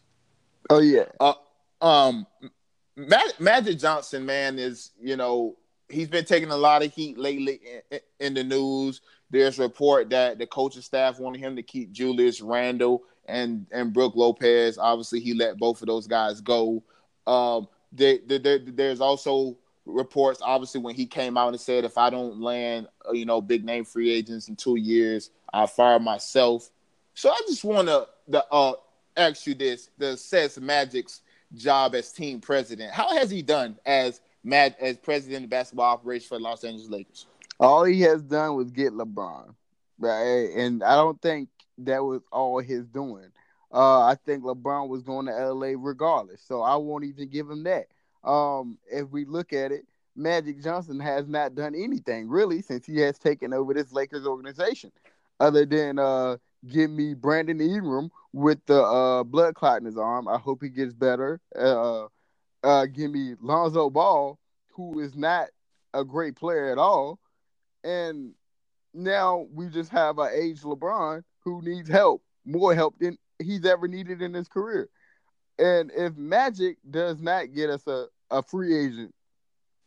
Oh 0.70 0.80
yeah. 0.80 1.06
Uh, 1.20 1.34
um, 1.82 2.28
Magic 2.96 3.78
Johnson, 3.78 4.26
man, 4.26 4.60
is 4.60 4.92
you 5.00 5.16
know 5.16 5.56
he's 5.90 6.08
been 6.08 6.26
taking 6.26 6.50
a 6.50 6.58
lot 6.58 6.84
of 6.84 6.94
heat 6.94 7.18
lately 7.18 7.62
in, 7.92 8.00
in, 8.20 8.34
the 8.34 8.44
news. 8.44 9.02
There's 9.30 9.60
a 9.60 9.64
report 9.64 10.10
that 10.10 10.38
the 10.38 10.48
coaching 10.48 10.82
staff 10.82 11.20
wanted 11.20 11.40
him 11.40 11.56
to 11.56 11.64
keep 11.64 11.92
Julius 11.92 12.42
Randle 12.42 13.04
and 13.26 13.68
and 13.72 13.94
Brook 13.94 14.16
Lopez. 14.16 14.78
Obviously, 14.78 15.20
he 15.20 15.34
let 15.34 15.58
both 15.58 15.82
of 15.82 15.88
those 15.88 16.08
guys 16.08 16.42
go. 16.42 16.84
Um, 17.26 17.68
there, 17.92 18.18
there, 18.28 18.60
there's 18.60 19.02
also 19.02 19.58
reports, 19.86 20.42
obviously, 20.44 20.82
when 20.82 20.96
he 20.96 21.06
came 21.06 21.38
out 21.38 21.50
and 21.50 21.60
said, 21.60 21.86
"If 21.86 21.98
I 21.98 22.10
don't 22.10 22.42
land, 22.42 22.88
uh, 23.08 23.12
you 23.12 23.26
know, 23.26 23.42
big 23.42 23.64
name 23.64 23.86
free 23.86 24.12
agents 24.12 24.48
in 24.48 24.56
two 24.56 24.76
years, 24.76 25.30
I 25.54 25.66
fire 25.66 26.00
myself." 26.00 26.70
So 27.18 27.32
I 27.32 27.40
just 27.48 27.64
want 27.64 27.88
to 27.88 28.08
uh, 28.52 28.74
ask 29.18 29.48
you 29.48 29.56
this: 29.56 29.90
the 29.98 30.16
Says 30.16 30.60
Magic's 30.60 31.22
job 31.56 31.96
as 31.96 32.12
team 32.12 32.40
president, 32.40 32.92
how 32.94 33.18
has 33.18 33.32
he 33.32 33.42
done 33.42 33.76
as 33.88 34.22
Matt 34.44 34.80
as 34.80 34.98
president 34.98 35.46
of 35.46 35.50
basketball 35.50 35.92
operations 35.92 36.28
for 36.28 36.38
the 36.38 36.44
Los 36.44 36.64
Angeles 36.64 36.92
Lakers? 36.92 37.26
All 37.60 37.86
he 37.86 38.02
has 38.02 38.22
done 38.22 38.56
was 38.56 38.70
get 38.70 38.94
LeBron, 38.94 39.56
right? 39.98 40.52
And 40.56 40.84
I 40.84 40.96
don't 40.96 41.20
think 41.20 41.50
that 41.80 42.04
was 42.04 42.22
all 42.32 42.60
his 42.60 42.86
doing. 42.86 43.32
Uh, 43.74 44.02
I 44.02 44.16
think 44.24 44.44
LeBron 44.44 44.88
was 44.88 45.02
going 45.02 45.26
to 45.26 45.54
LA 45.54 45.74
regardless, 45.76 46.44
so 46.44 46.62
I 46.62 46.76
won't 46.76 47.04
even 47.04 47.30
give 47.30 47.50
him 47.50 47.64
that. 47.64 47.88
Um, 48.24 48.78
if 48.92 49.10
we 49.10 49.26
look 49.26 49.54
at 49.54 49.72
it, 49.72 49.88
Magic 50.16 50.62
Johnson 50.62 51.00
has 51.00 51.28
not 51.28 51.56
done 51.56 51.74
anything 51.74 52.30
really 52.30 52.62
since 52.62 52.86
he 52.86 53.00
has 53.00 53.18
taken 53.18 53.54
over 53.54 53.74
this 53.74 53.92
Lakers 53.92 54.28
organization, 54.28 54.92
other 55.40 55.66
than 55.66 55.98
uh, 55.98 56.38
give 56.66 56.90
me 56.90 57.14
Brandon 57.14 57.60
Ingram 57.60 58.10
with 58.34 58.60
the 58.66 58.82
uh, 58.82 59.24
blood 59.24 59.56
clot 59.56 59.80
in 59.80 59.86
his 59.86 59.98
arm. 59.98 60.28
I 60.28 60.38
hope 60.38 60.62
he 60.62 60.70
gets 60.70 60.94
better. 60.94 61.40
Uh, 61.56 62.06
uh, 62.64 62.86
give 62.86 63.12
me 63.12 63.36
Lonzo 63.42 63.90
Ball, 63.90 64.40
who 64.74 65.00
is 65.00 65.16
not 65.16 65.48
a 65.94 66.04
great 66.04 66.36
player 66.36 66.72
at 66.72 66.78
all, 66.78 67.20
and 67.84 68.34
now 68.94 69.48
we 69.54 69.68
just 69.68 69.92
have 69.92 70.20
an 70.20 70.30
aged 70.34 70.64
LeBron 70.64 71.24
who 71.40 71.62
needs 71.62 71.90
help, 71.90 72.24
more 72.46 72.74
help 72.76 72.98
than 73.00 73.18
he's 73.40 73.66
ever 73.66 73.88
needed 73.88 74.22
in 74.22 74.34
his 74.34 74.48
career. 74.48 74.90
And 75.60 75.92
if 75.96 76.16
Magic 76.16 76.78
does 76.90 77.22
not 77.22 77.54
get 77.54 77.70
us 77.70 77.86
a, 77.88 78.08
a 78.30 78.44
free 78.44 78.78
agent, 78.78 79.14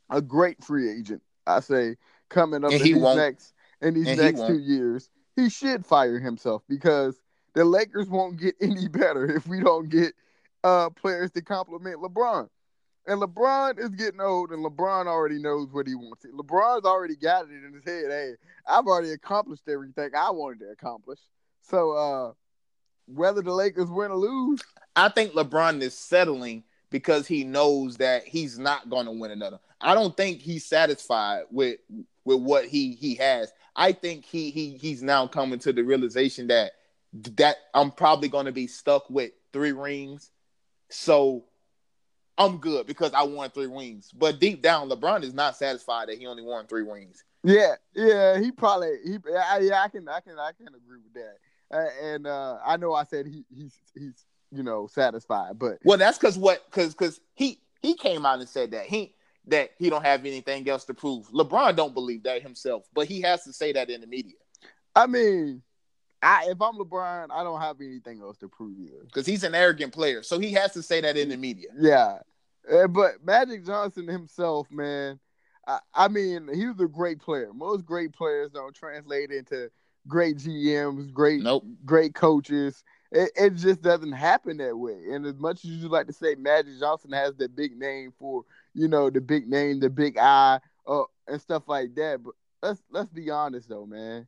a 0.09 0.21
great 0.21 0.63
free 0.65 0.91
agent, 0.91 1.23
I 1.47 1.61
say 1.61 1.97
coming 2.29 2.65
up 2.65 2.73
in 2.73 2.79
these 2.83 3.03
next 3.17 3.55
in 3.83 3.95
these 3.95 4.07
next 4.17 4.41
two 4.47 4.59
years, 4.59 5.11
he 5.37 5.49
should 5.49 5.85
fire 5.87 6.19
himself 6.19 6.63
because 6.69 7.21
the 7.55 7.65
Lakers 7.65 8.09
won't 8.09 8.39
get 8.39 8.55
any 8.61 8.89
better 8.89 9.35
if 9.35 9.47
we 9.47 9.61
don't 9.61 9.89
get 9.89 10.15
uh, 10.65 10.91
players 10.91 11.31
to 11.33 11.43
complement 11.43 12.01
LeBron. 12.01 12.49
And 13.07 13.21
LeBron 13.21 13.79
is 13.79 13.91
getting 13.91 14.21
old, 14.21 14.51
and 14.51 14.65
LeBron 14.65 15.07
already 15.07 15.39
knows 15.39 15.73
what 15.73 15.87
he 15.87 15.95
wants. 15.95 16.25
LeBron's 16.27 16.85
already 16.85 17.17
got 17.17 17.47
it 17.47 17.65
in 17.65 17.73
his 17.73 17.85
head. 17.85 18.11
Hey, 18.11 18.35
I've 18.69 18.87
already 18.87 19.13
accomplished 19.13 19.69
everything 19.69 20.11
I 20.17 20.31
wanted 20.31 20.61
to 20.61 20.67
accomplish. 20.67 21.19
So, 21.63 21.93
uh, 21.93 22.33
whether 23.07 23.41
the 23.43 23.53
Lakers 23.53 23.91
win 23.91 24.11
or 24.11 24.17
lose, 24.17 24.61
I 24.95 25.09
think 25.09 25.33
LeBron 25.33 25.81
is 25.81 25.97
settling 25.97 26.63
because 26.91 27.27
he 27.27 27.43
knows 27.43 27.97
that 27.97 28.25
he's 28.25 28.59
not 28.59 28.91
going 28.91 29.07
to 29.07 29.13
win 29.13 29.31
another. 29.31 29.59
I 29.81 29.95
don't 29.95 30.17
think 30.17 30.41
he's 30.41 30.67
satisfied 30.67 31.45
with 31.51 31.79
with 32.31 32.41
what 32.41 32.67
he 32.67 32.93
he 32.95 33.17
has. 33.17 33.53
I 33.77 33.93
think 33.93 34.25
he 34.25 34.51
he 34.51 34.77
he's 34.77 35.03
now 35.03 35.27
coming 35.27 35.59
to 35.61 35.73
the 35.73 35.83
realization 35.83 36.49
that 36.49 36.73
that 37.37 37.57
I'm 37.75 37.91
probably 37.91 38.29
going 38.29 38.47
to 38.47 38.53
be 38.53 38.67
stuck 38.67 39.09
with 39.11 39.33
three 39.53 39.73
rings. 39.73 40.31
So 40.91 41.45
I'm 42.39 42.59
good 42.59 42.87
because 42.87 43.13
I 43.13 43.23
won 43.23 43.51
three 43.51 43.67
rings. 43.67 44.11
But 44.13 44.41
deep 44.41 44.63
down, 44.63 44.89
LeBron 44.89 45.25
is 45.25 45.35
not 45.35 45.57
satisfied 45.57 46.09
that 46.09 46.19
he 46.19 46.27
only 46.27 46.43
won 46.43 46.67
three 46.67 46.83
rings. 46.83 47.25
Yeah, 47.43 47.75
yeah, 47.95 48.39
he 48.39 48.53
probably 48.53 48.97
he 49.05 49.19
yeah 49.29 49.83
I 49.83 49.89
can 49.89 50.09
I 50.09 50.21
can 50.21 50.39
I 50.39 50.53
can 50.53 50.69
agree 50.69 51.01
with 51.03 51.15
that. 51.15 51.37
Uh, 51.73 51.89
and 52.03 52.27
uh, 52.27 52.59
I 52.65 52.77
know 52.77 52.95
I 52.95 53.05
said 53.05 53.27
he 53.27 53.45
he's 53.55 53.75
he's 53.95 54.25
you 54.53 54.63
know 54.63 54.89
satisfied, 54.89 55.59
but 55.59 55.79
well 55.85 55.99
that's 55.99 56.19
because 56.19 56.37
what 56.37 56.65
because 56.71 56.93
because 56.93 57.21
he 57.35 57.61
he 57.81 57.95
came 57.95 58.27
out 58.27 58.41
and 58.41 58.49
said 58.49 58.73
that 58.73 58.87
he 58.87 59.15
that 59.51 59.71
he 59.79 59.91
don't 59.91 60.05
have 60.05 60.25
anything 60.25 60.69
else 60.69 60.85
to 60.87 60.95
prove. 60.95 61.29
LeBron 61.29 61.77
don't 61.77 61.95
believe 61.95 62.23
that 62.25 62.43
himself, 62.43 62.85
but 62.95 63.07
he 63.07 63.21
has 63.21 63.45
to 63.45 63.53
say 63.53 63.73
that 63.73 63.91
in 63.91 64.01
the 64.01 64.07
media. 64.07 64.37
I 64.95 65.07
mean, 65.07 65.63
I 66.23 66.47
if 66.49 66.61
I'm 66.61 66.77
LeBron, 66.77 67.29
I 67.31 67.43
don't 67.43 67.61
have 67.61 67.81
anything 67.81 68.21
else 68.21 68.39
to 68.39 68.49
prove 68.49 68.79
either. 68.79 69.05
Because 69.05 69.27
he's 69.27 69.45
an 69.45 69.55
arrogant 69.55 69.93
player, 69.93 70.23
so 70.23 70.39
he 70.39 70.53
has 70.53 70.73
to 70.73 70.83
say 70.83 71.01
that 71.01 71.17
in 71.17 71.29
the 71.29 71.37
media. 71.37 71.69
Yeah, 71.79 72.19
uh, 72.71 72.87
but 72.87 73.25
Magic 73.25 73.65
Johnson 73.65 74.07
himself, 74.07 74.71
man, 74.71 75.19
I, 75.67 75.79
I, 75.95 76.09
mean, 76.09 76.49
he 76.53 76.67
was 76.67 76.81
a 76.81 76.87
great 76.87 77.21
player. 77.21 77.53
Most 77.53 77.85
great 77.85 78.13
players 78.13 78.51
don't 78.51 78.75
translate 78.75 79.31
into 79.31 79.71
great 80.09 80.37
GMs, 80.37 81.13
great 81.13 81.43
nope. 81.43 81.65
great 81.85 82.15
coaches. 82.15 82.83
It, 83.13 83.31
it 83.35 83.55
just 83.57 83.83
doesn't 83.83 84.13
happen 84.13 84.59
that 84.59 84.77
way. 84.77 84.99
And 85.11 85.27
as 85.27 85.39
much 85.39 85.65
as 85.65 85.71
you 85.71 85.89
like 85.89 86.07
to 86.07 86.13
say 86.13 86.35
Magic 86.37 86.79
Johnson 86.79 87.13
has 87.13 87.35
the 87.35 87.49
big 87.49 87.77
name 87.77 88.13
for, 88.19 88.45
you 88.75 88.89
know, 88.89 89.11
the 89.11 89.21
big 89.21 89.49
name, 89.49 89.81
the 89.81 89.91
big 89.91 90.17
eye, 90.19 90.61
uh, 90.87 91.03
and 91.27 91.41
stuff 91.41 91.65
like 91.69 91.95
that, 91.97 92.23
but 92.23 92.35
let's 92.63 92.83
let's 92.91 93.11
be 93.11 93.31
honest 93.31 93.69
though, 93.69 93.87
man. 93.87 94.27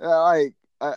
Uh, 0.00 0.22
like 0.22 0.54
a, 0.80 0.94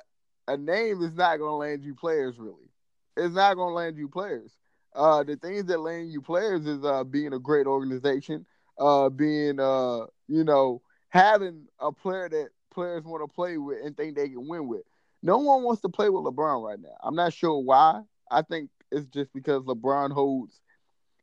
a 0.47 0.57
name 0.57 1.01
is 1.01 1.15
not 1.15 1.37
to 1.37 1.51
land 1.51 1.83
you 1.83 1.95
players 1.95 2.37
really. 2.37 2.69
It's 3.17 3.35
not 3.35 3.55
to 3.55 3.63
land 3.63 3.97
you 3.97 4.07
players. 4.07 4.57
Uh, 4.93 5.23
the 5.23 5.35
things 5.35 5.65
that 5.65 5.79
land 5.79 6.11
you 6.11 6.21
players 6.21 6.65
is 6.65 6.83
uh, 6.83 7.03
being 7.03 7.33
a 7.33 7.39
great 7.39 7.67
organization, 7.67 8.45
uh, 8.79 9.09
being 9.09 9.59
uh, 9.59 10.05
you 10.27 10.43
know, 10.43 10.81
having 11.09 11.65
a 11.79 11.91
player 11.91 12.29
that 12.29 12.49
players 12.71 13.03
want 13.03 13.27
to 13.27 13.33
play 13.33 13.57
with 13.57 13.83
and 13.85 13.95
think 13.95 14.15
they 14.15 14.29
can 14.29 14.47
win 14.47 14.67
with. 14.67 14.83
No 15.21 15.37
one 15.37 15.63
wants 15.63 15.81
to 15.81 15.89
play 15.89 16.09
with 16.09 16.23
LeBron 16.23 16.63
right 16.65 16.79
now. 16.79 16.95
I'm 17.03 17.15
not 17.15 17.33
sure 17.33 17.59
why. 17.59 18.01
I 18.29 18.41
think 18.41 18.69
it's 18.91 19.07
just 19.07 19.33
because 19.33 19.63
LeBron 19.63 20.11
holds 20.11 20.59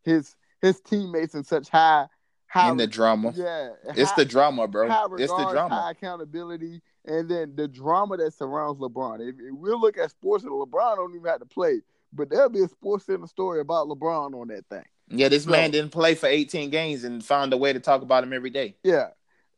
his 0.02 0.34
his 0.62 0.80
teammates 0.80 1.34
in 1.34 1.44
such 1.44 1.68
high 1.68 2.06
high 2.46 2.70
in 2.70 2.76
the 2.76 2.86
drama. 2.86 3.32
Yeah, 3.34 3.70
it's 3.96 4.10
high, 4.10 4.16
the 4.16 4.24
drama, 4.24 4.68
bro. 4.68 4.86
It's 5.18 5.32
the 5.32 5.50
drama. 5.50 5.74
High 5.74 5.90
accountability, 5.92 6.80
and 7.04 7.28
then 7.28 7.54
the 7.56 7.68
drama 7.68 8.16
that 8.18 8.34
surrounds 8.34 8.80
LeBron. 8.80 9.20
If, 9.20 9.36
if 9.38 9.54
we 9.54 9.70
look 9.70 9.98
at 9.98 10.10
sports, 10.10 10.44
and 10.44 10.52
LeBron 10.52 10.96
don't 10.96 11.14
even 11.14 11.26
have 11.26 11.40
to 11.40 11.46
play 11.46 11.80
but 12.12 12.30
there'll 12.30 12.48
be 12.48 12.62
a 12.62 12.68
SportsCenter 12.68 13.28
story 13.28 13.60
about 13.60 13.88
LeBron 13.88 14.34
on 14.34 14.48
that 14.48 14.66
thing. 14.68 14.84
Yeah, 15.08 15.28
this 15.28 15.44
so, 15.44 15.50
man 15.50 15.70
didn't 15.70 15.92
play 15.92 16.14
for 16.14 16.26
18 16.26 16.70
games 16.70 17.04
and 17.04 17.24
found 17.24 17.52
a 17.52 17.56
way 17.56 17.72
to 17.72 17.80
talk 17.80 18.02
about 18.02 18.24
him 18.24 18.32
every 18.32 18.50
day. 18.50 18.76
Yeah, 18.82 19.08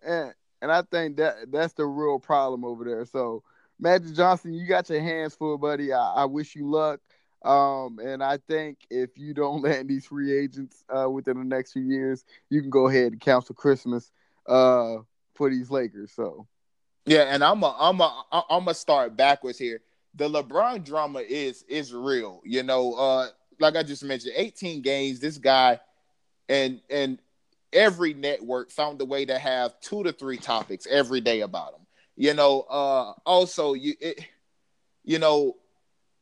and 0.04 0.32
and 0.62 0.70
I 0.70 0.82
think 0.82 1.16
that 1.16 1.50
that's 1.50 1.72
the 1.72 1.86
real 1.86 2.18
problem 2.18 2.64
over 2.64 2.84
there. 2.84 3.04
So, 3.04 3.42
Magic 3.78 4.14
Johnson, 4.14 4.52
you 4.52 4.66
got 4.66 4.88
your 4.90 5.00
hands 5.00 5.34
full, 5.34 5.58
buddy. 5.58 5.92
I, 5.92 6.14
I 6.16 6.24
wish 6.26 6.54
you 6.54 6.70
luck. 6.70 7.00
Um, 7.42 7.98
and 8.02 8.22
I 8.22 8.36
think 8.36 8.78
if 8.90 9.16
you 9.16 9.34
don't 9.34 9.62
land 9.62 9.88
these 9.88 10.06
free 10.06 10.36
agents 10.36 10.84
uh, 10.88 11.08
within 11.08 11.38
the 11.38 11.44
next 11.44 11.72
few 11.72 11.82
years, 11.82 12.24
you 12.48 12.60
can 12.60 12.70
go 12.70 12.88
ahead 12.88 13.12
and 13.12 13.20
cancel 13.20 13.54
Christmas 13.54 14.10
uh, 14.46 14.96
for 15.34 15.50
these 15.50 15.70
Lakers. 15.70 16.12
So, 16.12 16.46
yeah, 17.06 17.22
and 17.22 17.42
I'm 17.42 17.62
a, 17.62 17.76
I'm 17.78 18.00
a, 18.00 18.24
I'm 18.32 18.64
gonna 18.64 18.74
start 18.74 19.16
backwards 19.16 19.58
here 19.58 19.80
the 20.14 20.28
LeBron 20.28 20.84
drama 20.84 21.20
is 21.20 21.64
is 21.68 21.92
real. 21.92 22.40
You 22.44 22.62
know, 22.62 22.94
uh, 22.94 23.28
like 23.58 23.76
I 23.76 23.82
just 23.82 24.04
mentioned, 24.04 24.34
18 24.36 24.82
games. 24.82 25.20
This 25.20 25.38
guy 25.38 25.80
and 26.48 26.80
and 26.90 27.18
every 27.72 28.14
network 28.14 28.70
found 28.70 29.00
a 29.00 29.04
way 29.04 29.24
to 29.24 29.38
have 29.38 29.78
two 29.80 30.02
to 30.02 30.12
three 30.12 30.36
topics 30.36 30.86
every 30.90 31.20
day 31.20 31.40
about 31.40 31.74
him. 31.74 31.86
You 32.16 32.34
know, 32.34 32.62
uh, 32.62 33.12
also 33.24 33.74
you 33.74 33.94
it, 34.00 34.20
you 35.04 35.18
know, 35.18 35.56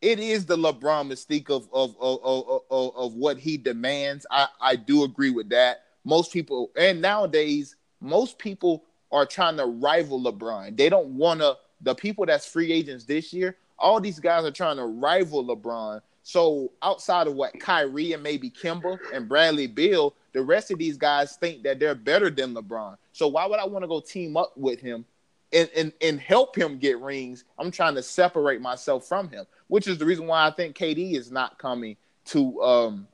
it 0.00 0.20
is 0.20 0.46
the 0.46 0.56
LeBron 0.56 1.10
mystique 1.10 1.50
of 1.50 1.68
of 1.72 1.96
of, 2.00 2.20
of, 2.22 2.62
of, 2.70 2.96
of 2.96 3.14
what 3.14 3.38
he 3.38 3.56
demands. 3.56 4.26
I, 4.30 4.48
I 4.60 4.76
do 4.76 5.04
agree 5.04 5.30
with 5.30 5.48
that. 5.50 5.84
Most 6.04 6.32
people 6.32 6.70
and 6.76 7.00
nowadays, 7.00 7.76
most 8.00 8.38
people 8.38 8.84
are 9.10 9.26
trying 9.26 9.56
to 9.56 9.66
rival 9.66 10.20
LeBron. 10.20 10.76
They 10.76 10.88
don't 10.88 11.10
want 11.10 11.40
to. 11.40 11.56
The 11.80 11.94
people 11.94 12.26
that's 12.26 12.46
free 12.46 12.72
agents 12.72 13.04
this 13.04 13.32
year, 13.32 13.56
all 13.78 14.00
these 14.00 14.18
guys 14.18 14.44
are 14.44 14.50
trying 14.50 14.76
to 14.76 14.84
rival 14.84 15.44
LeBron. 15.44 16.00
So 16.22 16.72
outside 16.82 17.26
of 17.26 17.34
what 17.34 17.58
Kyrie 17.58 18.12
and 18.12 18.22
maybe 18.22 18.50
Kemba 18.50 18.98
and 19.14 19.28
Bradley 19.28 19.66
Beal, 19.66 20.14
the 20.32 20.42
rest 20.42 20.70
of 20.70 20.78
these 20.78 20.98
guys 20.98 21.36
think 21.36 21.62
that 21.62 21.78
they're 21.78 21.94
better 21.94 22.30
than 22.30 22.54
LeBron. 22.54 22.96
So 23.12 23.28
why 23.28 23.46
would 23.46 23.58
I 23.58 23.66
want 23.66 23.82
to 23.84 23.88
go 23.88 24.00
team 24.00 24.36
up 24.36 24.52
with 24.56 24.80
him 24.80 25.06
and, 25.52 25.68
and, 25.76 25.92
and 26.00 26.20
help 26.20 26.56
him 26.56 26.78
get 26.78 27.00
rings? 27.00 27.44
I'm 27.58 27.70
trying 27.70 27.94
to 27.94 28.02
separate 28.02 28.60
myself 28.60 29.06
from 29.06 29.28
him, 29.28 29.46
which 29.68 29.86
is 29.86 29.98
the 29.98 30.04
reason 30.04 30.26
why 30.26 30.46
I 30.46 30.50
think 30.50 30.76
KD 30.76 31.14
is 31.14 31.30
not 31.30 31.58
coming 31.58 31.96
to 32.26 32.62
um 32.62 33.08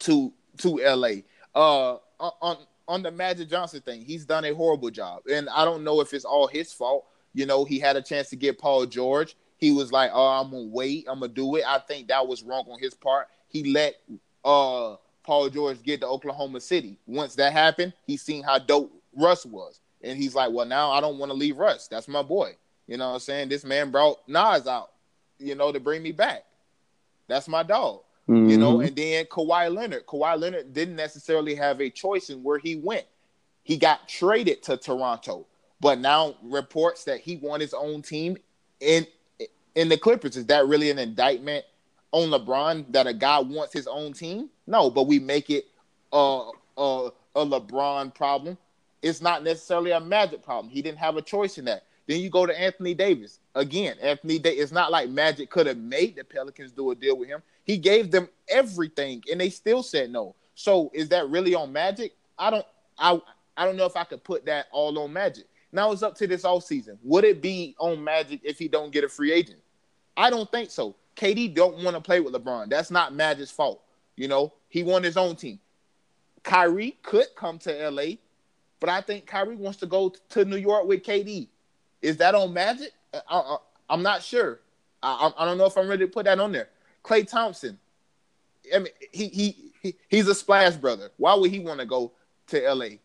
to 0.00 0.32
to 0.58 0.76
LA. 0.76 1.22
Uh 1.54 1.98
on 2.18 2.56
on 2.86 3.02
the 3.02 3.10
Magic 3.10 3.48
Johnson 3.48 3.80
thing, 3.80 4.02
he's 4.02 4.24
done 4.24 4.44
a 4.44 4.54
horrible 4.54 4.90
job. 4.90 5.22
And 5.30 5.48
I 5.48 5.64
don't 5.64 5.84
know 5.84 6.00
if 6.00 6.12
it's 6.12 6.24
all 6.24 6.46
his 6.46 6.72
fault. 6.72 7.06
You 7.32 7.46
know, 7.46 7.64
he 7.64 7.78
had 7.78 7.96
a 7.96 8.02
chance 8.02 8.28
to 8.30 8.36
get 8.36 8.58
Paul 8.58 8.86
George. 8.86 9.36
He 9.56 9.70
was 9.70 9.92
like, 9.92 10.10
"Oh, 10.12 10.26
I'm 10.28 10.50
gonna 10.50 10.64
wait. 10.64 11.06
I'm 11.08 11.20
gonna 11.20 11.32
do 11.32 11.56
it." 11.56 11.64
I 11.66 11.78
think 11.78 12.08
that 12.08 12.26
was 12.26 12.42
wrong 12.42 12.66
on 12.68 12.78
his 12.78 12.94
part. 12.94 13.28
He 13.48 13.72
let 13.72 13.96
uh 14.44 14.96
Paul 15.22 15.48
George 15.48 15.82
get 15.82 16.00
to 16.00 16.06
Oklahoma 16.06 16.60
City. 16.60 16.98
Once 17.06 17.34
that 17.36 17.52
happened, 17.52 17.94
he 18.06 18.16
seen 18.16 18.42
how 18.42 18.58
dope 18.58 18.92
Russ 19.16 19.46
was. 19.46 19.80
And 20.04 20.18
he's 20.18 20.34
like, 20.34 20.52
well, 20.52 20.66
now 20.66 20.92
I 20.92 21.00
don't 21.00 21.18
want 21.18 21.30
to 21.30 21.36
leave 21.36 21.56
Russ. 21.56 21.88
That's 21.88 22.08
my 22.08 22.22
boy. 22.22 22.56
You 22.86 22.98
know 22.98 23.08
what 23.08 23.14
I'm 23.14 23.20
saying? 23.20 23.48
This 23.48 23.64
man 23.64 23.90
brought 23.90 24.18
Nas 24.28 24.66
out, 24.66 24.90
you 25.38 25.54
know, 25.54 25.72
to 25.72 25.80
bring 25.80 26.02
me 26.02 26.12
back. 26.12 26.44
That's 27.26 27.48
my 27.48 27.62
dog. 27.62 28.02
Mm-hmm. 28.28 28.50
You 28.50 28.58
know, 28.58 28.80
and 28.80 28.94
then 28.94 29.24
Kawhi 29.26 29.74
Leonard. 29.74 30.06
Kawhi 30.06 30.38
Leonard 30.38 30.72
didn't 30.72 30.96
necessarily 30.96 31.54
have 31.54 31.80
a 31.80 31.90
choice 31.90 32.30
in 32.30 32.42
where 32.42 32.58
he 32.58 32.76
went. 32.76 33.06
He 33.62 33.78
got 33.78 34.08
traded 34.08 34.62
to 34.64 34.76
Toronto, 34.76 35.46
but 35.80 35.98
now 35.98 36.34
reports 36.42 37.04
that 37.04 37.20
he 37.20 37.36
won 37.36 37.60
his 37.60 37.74
own 37.74 38.02
team 38.02 38.36
in 38.80 39.06
in 39.74 39.88
the 39.88 39.96
Clippers. 39.96 40.36
Is 40.36 40.46
that 40.46 40.66
really 40.66 40.90
an 40.90 40.98
indictment 40.98 41.64
on 42.12 42.30
LeBron 42.30 42.92
that 42.92 43.06
a 43.06 43.14
guy 43.14 43.40
wants 43.40 43.72
his 43.72 43.86
own 43.86 44.12
team? 44.12 44.50
No, 44.66 44.90
but 44.90 45.06
we 45.06 45.18
make 45.18 45.50
it 45.50 45.66
a 46.12 46.50
a, 46.76 47.10
a 47.34 47.46
LeBron 47.46 48.14
problem. 48.14 48.58
It's 49.04 49.20
not 49.20 49.44
necessarily 49.44 49.90
a 49.90 50.00
Magic 50.00 50.42
problem. 50.42 50.72
He 50.72 50.80
didn't 50.80 50.98
have 50.98 51.18
a 51.18 51.22
choice 51.22 51.58
in 51.58 51.66
that. 51.66 51.84
Then 52.06 52.20
you 52.20 52.30
go 52.30 52.46
to 52.46 52.58
Anthony 52.58 52.94
Davis. 52.94 53.38
Again, 53.54 53.96
Anthony 54.00 54.38
Davis, 54.38 54.62
it's 54.62 54.72
not 54.72 54.90
like 54.90 55.10
Magic 55.10 55.50
could 55.50 55.66
have 55.66 55.76
made 55.76 56.16
the 56.16 56.24
Pelicans 56.24 56.72
do 56.72 56.90
a 56.90 56.94
deal 56.94 57.18
with 57.18 57.28
him. 57.28 57.42
He 57.64 57.76
gave 57.76 58.10
them 58.10 58.28
everything 58.48 59.22
and 59.30 59.38
they 59.38 59.50
still 59.50 59.82
said 59.82 60.10
no. 60.10 60.34
So 60.54 60.90
is 60.94 61.10
that 61.10 61.28
really 61.28 61.54
on 61.54 61.70
Magic? 61.70 62.12
I 62.38 62.48
don't 62.50 62.66
I 62.98 63.20
I 63.56 63.66
don't 63.66 63.76
know 63.76 63.84
if 63.84 63.96
I 63.96 64.04
could 64.04 64.24
put 64.24 64.46
that 64.46 64.66
all 64.72 64.98
on 64.98 65.12
Magic. 65.12 65.44
Now 65.70 65.92
it's 65.92 66.02
up 66.02 66.14
to 66.16 66.26
this 66.26 66.44
all 66.44 66.62
season. 66.62 66.98
Would 67.02 67.24
it 67.24 67.42
be 67.42 67.74
on 67.78 68.02
Magic 68.02 68.40
if 68.42 68.58
he 68.58 68.68
don't 68.68 68.90
get 68.90 69.04
a 69.04 69.08
free 69.08 69.32
agent? 69.32 69.60
I 70.16 70.30
don't 70.30 70.50
think 70.50 70.70
so. 70.70 70.96
KD 71.16 71.54
don't 71.54 71.82
want 71.84 71.94
to 71.94 72.00
play 72.00 72.20
with 72.20 72.32
LeBron. 72.32 72.70
That's 72.70 72.90
not 72.90 73.14
Magic's 73.14 73.50
fault. 73.50 73.82
You 74.16 74.28
know, 74.28 74.54
he 74.68 74.82
won 74.82 75.02
his 75.02 75.16
own 75.18 75.36
team. 75.36 75.58
Kyrie 76.42 76.96
could 77.02 77.26
come 77.34 77.58
to 77.60 77.90
LA, 77.90 78.16
but 78.84 78.92
I 78.92 79.00
think 79.00 79.24
Kyrie 79.24 79.56
wants 79.56 79.78
to 79.78 79.86
go 79.86 80.12
to 80.28 80.44
New 80.44 80.58
York 80.58 80.86
with 80.86 81.02
KD. 81.02 81.48
Is 82.02 82.18
that 82.18 82.34
on 82.34 82.52
Magic? 82.52 82.92
Uh, 83.14 83.56
I, 83.88 83.94
am 83.94 84.02
not 84.02 84.22
sure. 84.22 84.60
I, 85.02 85.32
I, 85.38 85.46
don't 85.46 85.56
know 85.56 85.64
if 85.64 85.78
I'm 85.78 85.88
ready 85.88 86.04
to 86.04 86.12
put 86.12 86.26
that 86.26 86.38
on 86.38 86.52
there. 86.52 86.68
Klay 87.02 87.26
Thompson. 87.26 87.78
I 88.74 88.80
mean, 88.80 88.92
he, 89.10 89.28
he, 89.28 89.72
he 89.80 89.94
he's 90.08 90.28
a 90.28 90.34
splash 90.34 90.74
brother. 90.74 91.08
Why 91.16 91.32
would 91.32 91.50
he 91.50 91.60
want 91.60 91.80
to 91.80 91.86
go 91.86 92.12
to 92.48 92.60
LA 92.60 92.98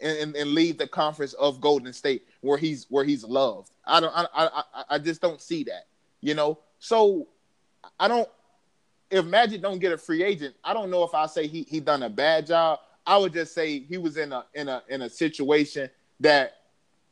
and, 0.00 0.16
and, 0.18 0.36
and, 0.36 0.52
leave 0.52 0.78
the 0.78 0.86
conference 0.86 1.34
of 1.34 1.60
Golden 1.60 1.92
State 1.92 2.26
where 2.40 2.56
he's 2.56 2.86
where 2.88 3.04
he's 3.04 3.22
loved? 3.22 3.68
I 3.84 4.00
don't. 4.00 4.14
I, 4.16 4.26
I 4.34 4.84
I 4.88 4.98
just 4.98 5.20
don't 5.20 5.42
see 5.42 5.64
that. 5.64 5.84
You 6.22 6.32
know. 6.32 6.60
So 6.78 7.28
I 8.00 8.08
don't. 8.08 8.28
If 9.10 9.26
Magic 9.26 9.60
don't 9.60 9.80
get 9.80 9.92
a 9.92 9.98
free 9.98 10.22
agent, 10.22 10.54
I 10.64 10.72
don't 10.72 10.90
know 10.90 11.04
if 11.04 11.12
I 11.12 11.26
say 11.26 11.46
he 11.46 11.64
he 11.64 11.78
done 11.78 12.04
a 12.04 12.08
bad 12.08 12.46
job. 12.46 12.78
I 13.06 13.16
would 13.16 13.32
just 13.32 13.54
say 13.54 13.80
he 13.80 13.98
was 13.98 14.16
in 14.16 14.32
a 14.32 14.44
in 14.54 14.68
a 14.68 14.82
in 14.88 15.02
a 15.02 15.10
situation 15.10 15.88
that 16.20 16.54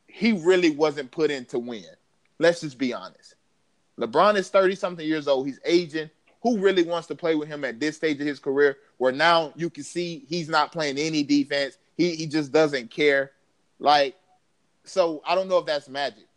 he 0.07 0.33
really 0.33 0.71
wasn't 0.71 1.11
put 1.11 1.31
in 1.31 1.45
to 1.45 1.59
win. 1.59 1.83
Let's 2.39 2.61
just 2.61 2.77
be 2.77 2.93
honest. 2.93 3.35
LeBron 3.99 4.35
is 4.35 4.49
30 4.49 4.75
something 4.75 5.07
years 5.07 5.27
old. 5.27 5.47
He's 5.47 5.59
aging. 5.63 6.09
Who 6.41 6.59
really 6.59 6.83
wants 6.83 7.07
to 7.07 7.15
play 7.15 7.35
with 7.35 7.47
him 7.47 7.63
at 7.65 7.79
this 7.79 7.95
stage 7.95 8.19
of 8.19 8.27
his 8.27 8.39
career 8.39 8.77
where 8.97 9.11
now 9.11 9.51
you 9.55 9.69
can 9.69 9.83
see 9.83 10.25
he's 10.27 10.49
not 10.49 10.71
playing 10.71 10.97
any 10.97 11.23
defense? 11.23 11.77
He 11.97 12.15
he 12.15 12.27
just 12.27 12.51
doesn't 12.51 12.91
care. 12.91 13.31
Like, 13.79 14.15
so 14.83 15.21
I 15.25 15.33
don't 15.33 15.47
know 15.47 15.57
if 15.57 15.65
that's 15.65 15.89
magic. 15.89 16.27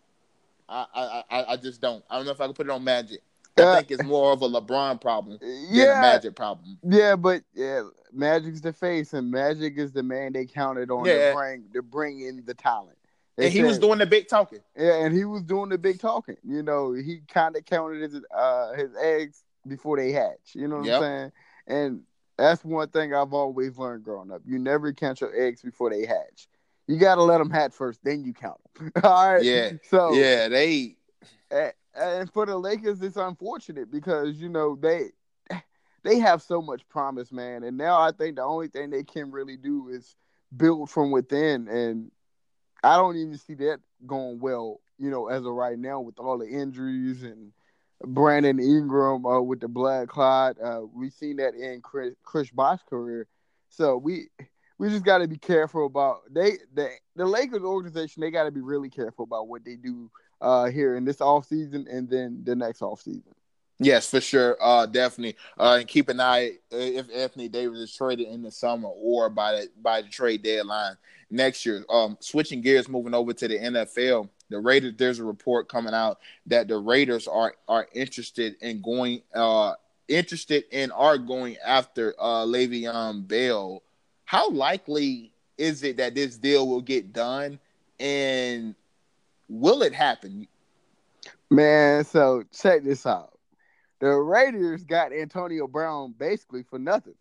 I 0.68 1.24
I 1.30 1.44
I, 1.52 1.56
just 1.56 1.80
don't. 1.80 2.04
I 2.08 2.16
don't 2.16 2.26
know 2.26 2.32
if 2.32 2.40
I 2.40 2.46
can 2.46 2.54
put 2.54 2.66
it 2.66 2.70
on 2.70 2.84
magic. 2.84 3.22
I 3.60 3.76
think 3.76 3.90
it's 3.90 4.04
more 4.04 4.32
of 4.32 4.42
a 4.42 4.48
LeBron 4.48 5.00
problem 5.00 5.38
yeah, 5.42 6.00
Magic 6.00 6.34
problem. 6.34 6.78
Yeah, 6.82 7.16
but 7.16 7.42
yeah, 7.54 7.82
Magic's 8.12 8.60
the 8.60 8.72
face, 8.72 9.12
and 9.12 9.30
Magic 9.30 9.76
is 9.76 9.92
the 9.92 10.02
man 10.02 10.32
they 10.32 10.46
counted 10.46 10.90
on 10.90 11.04
yeah. 11.04 11.30
to 11.30 11.34
bring 11.34 11.64
to 11.74 11.82
bring 11.82 12.20
in 12.20 12.44
the 12.44 12.54
talent. 12.54 12.96
They 13.36 13.44
and 13.44 13.52
he 13.52 13.60
said, 13.60 13.66
was 13.66 13.78
doing 13.78 13.98
the 13.98 14.06
big 14.06 14.28
talking. 14.28 14.60
Yeah, 14.76 15.04
and 15.04 15.14
he 15.16 15.24
was 15.24 15.42
doing 15.42 15.70
the 15.70 15.78
big 15.78 16.00
talking. 16.00 16.36
You 16.42 16.62
know, 16.62 16.92
he 16.92 17.20
kind 17.28 17.56
of 17.56 17.64
counted 17.64 18.02
his 18.02 18.20
uh, 18.36 18.72
his 18.74 18.90
eggs 19.00 19.44
before 19.66 19.96
they 19.96 20.12
hatch. 20.12 20.54
You 20.54 20.68
know 20.68 20.78
what 20.78 20.86
yep. 20.86 20.96
I'm 20.96 21.02
saying? 21.02 21.32
And 21.66 22.00
that's 22.36 22.64
one 22.64 22.88
thing 22.88 23.14
I've 23.14 23.32
always 23.32 23.78
learned 23.78 24.04
growing 24.04 24.30
up. 24.30 24.42
You 24.46 24.58
never 24.58 24.92
count 24.92 25.20
your 25.20 25.38
eggs 25.38 25.62
before 25.62 25.90
they 25.90 26.06
hatch. 26.06 26.48
You 26.86 26.96
got 26.96 27.16
to 27.16 27.22
let 27.22 27.38
them 27.38 27.50
hatch 27.50 27.74
first, 27.74 28.00
then 28.02 28.24
you 28.24 28.32
count 28.32 28.58
them. 28.74 28.90
All 29.04 29.34
right. 29.34 29.44
Yeah. 29.44 29.72
So 29.90 30.14
yeah, 30.14 30.48
they 30.48 30.96
and 31.98 32.32
for 32.32 32.46
the 32.46 32.56
Lakers, 32.56 33.02
it's 33.02 33.16
unfortunate 33.16 33.90
because 33.90 34.36
you 34.36 34.48
know 34.48 34.76
they 34.80 35.10
they 36.04 36.18
have 36.18 36.42
so 36.42 36.62
much 36.62 36.88
promise, 36.88 37.32
man. 37.32 37.64
And 37.64 37.76
now 37.76 38.00
I 38.00 38.12
think 38.12 38.36
the 38.36 38.42
only 38.42 38.68
thing 38.68 38.90
they 38.90 39.04
can 39.04 39.30
really 39.30 39.56
do 39.56 39.88
is 39.88 40.16
build 40.56 40.90
from 40.90 41.10
within, 41.10 41.68
and 41.68 42.10
I 42.82 42.96
don't 42.96 43.16
even 43.16 43.36
see 43.36 43.54
that 43.54 43.80
going 44.06 44.38
well. 44.40 44.80
You 44.98 45.10
know, 45.10 45.28
as 45.28 45.44
of 45.44 45.52
right 45.52 45.78
now, 45.78 46.00
with 46.00 46.18
all 46.18 46.38
the 46.38 46.48
injuries 46.48 47.22
and 47.22 47.52
Brandon 48.04 48.58
Ingram 48.58 49.26
uh, 49.26 49.40
with 49.40 49.60
the 49.60 49.68
blood 49.68 50.08
clot, 50.08 50.56
uh, 50.62 50.82
we've 50.92 51.12
seen 51.12 51.36
that 51.36 51.54
in 51.54 51.80
Chris, 51.80 52.14
Chris 52.22 52.50
Bosh's 52.50 52.84
career. 52.88 53.26
So 53.68 53.96
we 53.96 54.28
we 54.78 54.88
just 54.88 55.04
got 55.04 55.18
to 55.18 55.28
be 55.28 55.38
careful 55.38 55.86
about 55.86 56.20
they 56.30 56.52
the 56.74 56.88
the 57.16 57.26
Lakers 57.26 57.62
organization. 57.62 58.20
They 58.20 58.30
got 58.30 58.44
to 58.44 58.50
be 58.50 58.60
really 58.60 58.90
careful 58.90 59.24
about 59.24 59.48
what 59.48 59.64
they 59.64 59.76
do 59.76 60.10
uh, 60.40 60.66
here 60.66 60.96
in 60.96 61.04
this 61.04 61.20
off 61.20 61.46
season 61.46 61.86
and 61.90 62.08
then 62.08 62.42
the 62.44 62.54
next 62.54 62.82
off 62.82 63.00
season. 63.00 63.34
Yes, 63.80 64.10
for 64.10 64.20
sure, 64.20 64.56
uh, 64.60 64.86
definitely, 64.86 65.36
uh, 65.56 65.76
and 65.78 65.86
keep 65.86 66.08
an 66.08 66.20
eye 66.20 66.54
uh, 66.72 66.76
if 66.76 67.08
Anthony 67.14 67.48
Davis 67.48 67.78
is 67.78 67.94
traded 67.94 68.26
in 68.26 68.42
the 68.42 68.50
summer 68.50 68.88
or 68.88 69.30
by 69.30 69.52
the 69.52 69.68
by 69.80 70.02
the 70.02 70.08
trade 70.08 70.42
deadline 70.42 70.96
next 71.30 71.64
year. 71.64 71.84
Um, 71.88 72.16
switching 72.18 72.60
gears, 72.60 72.88
moving 72.88 73.14
over 73.14 73.32
to 73.32 73.46
the 73.46 73.56
NFL, 73.56 74.28
the 74.50 74.58
Raiders. 74.58 74.94
There's 74.96 75.20
a 75.20 75.24
report 75.24 75.68
coming 75.68 75.94
out 75.94 76.18
that 76.46 76.66
the 76.66 76.76
Raiders 76.76 77.28
are 77.28 77.54
are 77.68 77.86
interested 77.92 78.56
in 78.60 78.82
going 78.82 79.22
uh 79.32 79.74
interested 80.08 80.64
in 80.72 80.90
are 80.90 81.18
going 81.18 81.56
after 81.64 82.14
uh 82.18 82.44
Le'Veon 82.44 83.28
Bell. 83.28 83.84
How 84.24 84.50
likely 84.50 85.32
is 85.56 85.84
it 85.84 85.98
that 85.98 86.16
this 86.16 86.36
deal 86.36 86.66
will 86.66 86.80
get 86.80 87.12
done? 87.12 87.60
And 88.00 88.74
Will 89.48 89.82
it 89.82 89.94
happen? 89.94 90.46
Man, 91.50 92.04
so 92.04 92.44
check 92.52 92.82
this 92.82 93.06
out. 93.06 93.38
The 94.00 94.10
Raiders 94.10 94.84
got 94.84 95.12
Antonio 95.12 95.66
Brown 95.66 96.14
basically 96.16 96.62
for 96.62 96.78
nothing. 96.78 97.14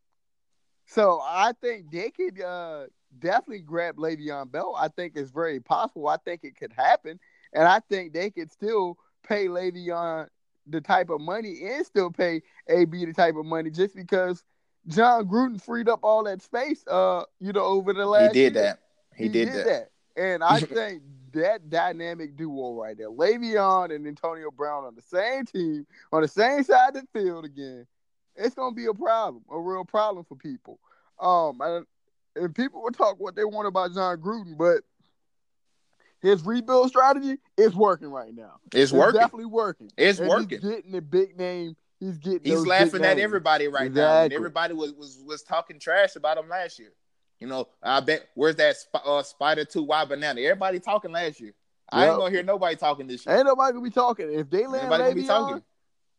So 0.86 1.20
I 1.22 1.54
think 1.62 1.92
they 1.92 2.12
could 2.12 2.42
uh, 2.42 2.86
definitely 3.20 3.62
grab 3.62 3.98
Le'Veon 3.98 4.52
Bell. 4.52 4.76
I 4.78 4.88
think 4.90 5.13
it's 5.16 5.32
very 5.32 5.60
possible. 5.60 6.08
I 6.08 6.18
think 6.18 6.44
it 6.44 6.56
could 6.56 6.72
happen. 6.72 7.20
And 7.54 7.68
I 7.68 7.80
think 7.90 8.13
they 8.13 8.30
could 8.30 8.52
still 8.52 8.98
pay 9.28 9.48
Le'Veon 9.48 10.28
the 10.68 10.82
type 10.82 11.10
of 11.10 11.22
money 11.22 11.62
and 11.63 11.86
still 11.86 12.12
pay 12.12 12.42
AB 12.68 13.06
the 13.06 13.13
type 13.13 13.36
of 13.36 13.46
money 13.46 13.70
just 13.70 13.96
because 13.96 14.44
Jon 14.88 15.28
Gruden 15.28 15.62
freed 15.62 15.90
up 15.90 16.02
all 16.04 16.24
that 16.26 16.42
space, 16.42 16.86
uh, 16.88 17.24
you 17.40 17.54
know, 17.54 17.63
over 17.63 17.94
the 17.94 18.06
last 18.06 18.36
He 18.36 18.44
did 18.44 18.54
year. 18.56 18.63
that. 18.63 18.80
He, 19.16 19.24
he 19.24 19.30
did, 19.30 19.46
did 19.46 19.56
that. 19.66 19.90
that. 20.16 20.22
And 20.22 20.44
I 20.44 20.60
think 20.62 21.02
that 21.34 21.70
dynamic 21.70 22.36
duo 22.36 22.74
right 22.74 22.98
there, 22.98 23.10
Le'Veon 23.10 23.94
and 23.94 24.08
Antonio 24.08 24.52
Brown 24.52 24.86
on 24.86 24.96
the 24.96 25.02
same 25.02 25.46
team, 25.46 25.86
on 26.12 26.22
the 26.22 26.28
same 26.28 26.63
side 26.63 26.96
of 26.96 27.06
the 27.13 27.20
field 27.20 27.46
again, 27.46 27.86
it's 28.36 28.56
gonna 28.56 28.76
be 28.76 28.86
a 28.86 28.94
problem, 28.94 29.44
a 29.52 29.60
real 29.60 29.86
problem 29.86 30.26
for 30.26 30.36
people. 30.36 30.80
Um, 31.20 31.60
and, 31.62 31.86
and 32.36 32.56
people 32.56 32.84
will 32.84 32.92
talk 32.92 33.20
what 33.20 33.36
they 33.36 33.46
want 33.46 33.68
about 33.68 33.94
Jon 33.94 34.18
Gruden, 34.18 34.58
but 34.58 34.84
his 36.22 36.44
rebuild 36.44 36.90
strategy 36.90 37.38
is 37.58 37.76
working 37.76 38.10
right 38.10 38.34
now. 38.34 38.60
It's, 38.74 38.92
working. 38.92 39.20
definitely 39.20 39.46
working. 39.46 39.92
It's 39.98 40.20
And 40.20 40.28
working. 40.28 40.60
He's 40.60 40.70
getting 40.70 40.92
the 40.92 41.02
big 41.02 41.38
name. 41.38 41.76
He's 42.00 42.18
getting. 42.18 42.44
He's 42.44 42.66
laughing 42.66 43.04
at 43.04 43.20
everybody 43.20 43.68
right 43.68 43.92
now. 43.92 44.24
And 44.24 44.34
everybody 44.34 44.74
was, 44.74 44.94
was 44.94 45.22
was 45.26 45.44
talking 45.44 45.80
trash 45.80 46.16
about 46.16 46.38
him 46.38 46.50
last 46.50 46.80
year. 46.80 46.94
You 47.39 47.47
know, 47.47 47.67
I 47.84 48.00
bet 48.00 48.30
where's 48.34 48.56
that 48.56 48.78
sp- 48.78 49.06
uh, 49.06 49.23
Spider 49.23 49.65
Two 49.65 49.84
Y 49.84 50.06
banana? 50.06 50.41
Everybody 50.41 50.80
talking 50.80 51.12
last 51.12 51.39
year. 51.39 51.54
I 51.91 52.08
ain't 52.08 52.17
gonna 52.17 52.32
hear 52.32 52.43
nobody 52.43 52.76
talking 52.76 53.08
this 53.08 53.26
year. 53.26 53.38
Ain't 53.38 53.45
nobody 53.45 53.73
gonna 53.73 53.84
be 53.84 53.89
talking. 53.89 54.34
If 54.34 54.50
they 54.50 54.67
land 54.67 54.89
gonna 54.89 55.15
be 55.15 55.28
talking. 55.28 55.62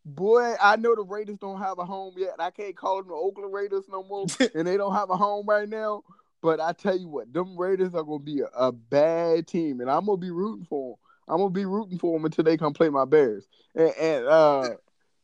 boy, 0.05 0.55
I 0.61 0.77
know 0.77 0.95
the 0.95 1.03
Raiders 1.03 1.39
don't 1.39 1.59
have 1.59 1.79
a 1.79 1.85
home 1.85 2.15
yet. 2.17 2.35
I 2.39 2.51
can't 2.51 2.77
call 2.77 2.99
them 2.99 3.09
the 3.09 3.15
Oakland 3.15 3.53
Raiders 3.53 3.85
no 3.89 4.03
more, 4.03 4.27
and 4.55 4.67
they 4.67 4.77
don't 4.77 4.95
have 4.95 5.11
a 5.11 5.17
home 5.17 5.47
right 5.47 5.69
now. 5.69 6.03
But 6.41 6.61
I 6.61 6.73
tell 6.73 6.97
you 6.97 7.09
what, 7.09 7.33
them 7.33 7.59
Raiders 7.59 7.95
are 7.95 8.05
gonna 8.05 8.21
be 8.21 8.41
a, 8.41 8.47
a 8.57 8.73
bad 8.73 9.47
team, 9.47 9.81
and 9.81 9.91
I'm 9.91 10.07
gonna 10.07 10.19
be 10.19 10.31
rooting 10.31 10.67
for 10.67 10.93
them. 10.93 10.99
I'm 11.29 11.39
gonna 11.39 11.51
be 11.51 11.67
rooting 11.67 11.99
for 11.99 12.17
them 12.17 12.25
until 12.25 12.45
they 12.45 12.57
come 12.57 12.73
play 12.73 12.89
my 12.89 13.05
Bears. 13.05 13.47
And, 13.75 13.93
and 14.01 14.27
uh, 14.27 14.69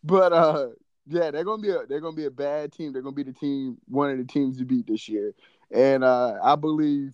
but 0.02 0.32
uh, 0.32 0.68
yeah, 1.06 1.30
they're 1.30 1.44
gonna 1.44 1.62
be 1.62 1.70
a 1.70 1.86
they're 1.86 2.00
gonna 2.00 2.16
be 2.16 2.26
a 2.26 2.30
bad 2.30 2.72
team. 2.72 2.92
They're 2.92 3.02
gonna 3.02 3.14
be 3.14 3.22
the 3.22 3.32
team, 3.32 3.78
one 3.86 4.10
of 4.10 4.18
the 4.18 4.24
teams 4.24 4.58
to 4.58 4.64
beat 4.64 4.86
this 4.86 5.08
year. 5.08 5.34
And 5.74 6.04
uh, 6.04 6.38
I 6.42 6.54
believe 6.54 7.12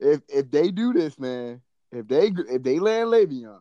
if 0.00 0.20
if 0.28 0.50
they 0.50 0.70
do 0.70 0.92
this, 0.92 1.18
man, 1.18 1.60
if 1.92 2.08
they 2.08 2.32
if 2.48 2.62
they 2.62 2.80
land 2.80 3.08
Le'Veon, 3.08 3.60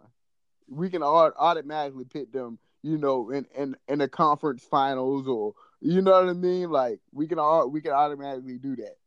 we 0.68 0.90
can 0.90 1.04
au- 1.04 1.34
automatically 1.38 2.06
pit 2.06 2.34
them, 2.34 2.58
you 2.82 2.98
know, 2.98 3.30
in, 3.30 3.46
in 3.56 3.76
in 3.88 4.00
the 4.00 4.08
conference 4.08 4.64
finals 4.64 5.28
or 5.28 5.54
you 5.82 6.02
know 6.02 6.12
what 6.12 6.30
I 6.30 6.34
mean. 6.34 6.72
Like 6.72 7.00
we 7.14 7.28
can 7.28 7.38
all 7.38 7.70
we 7.70 7.80
can 7.80 7.92
automatically 7.92 8.58
do 8.58 8.76
that. 8.78 8.98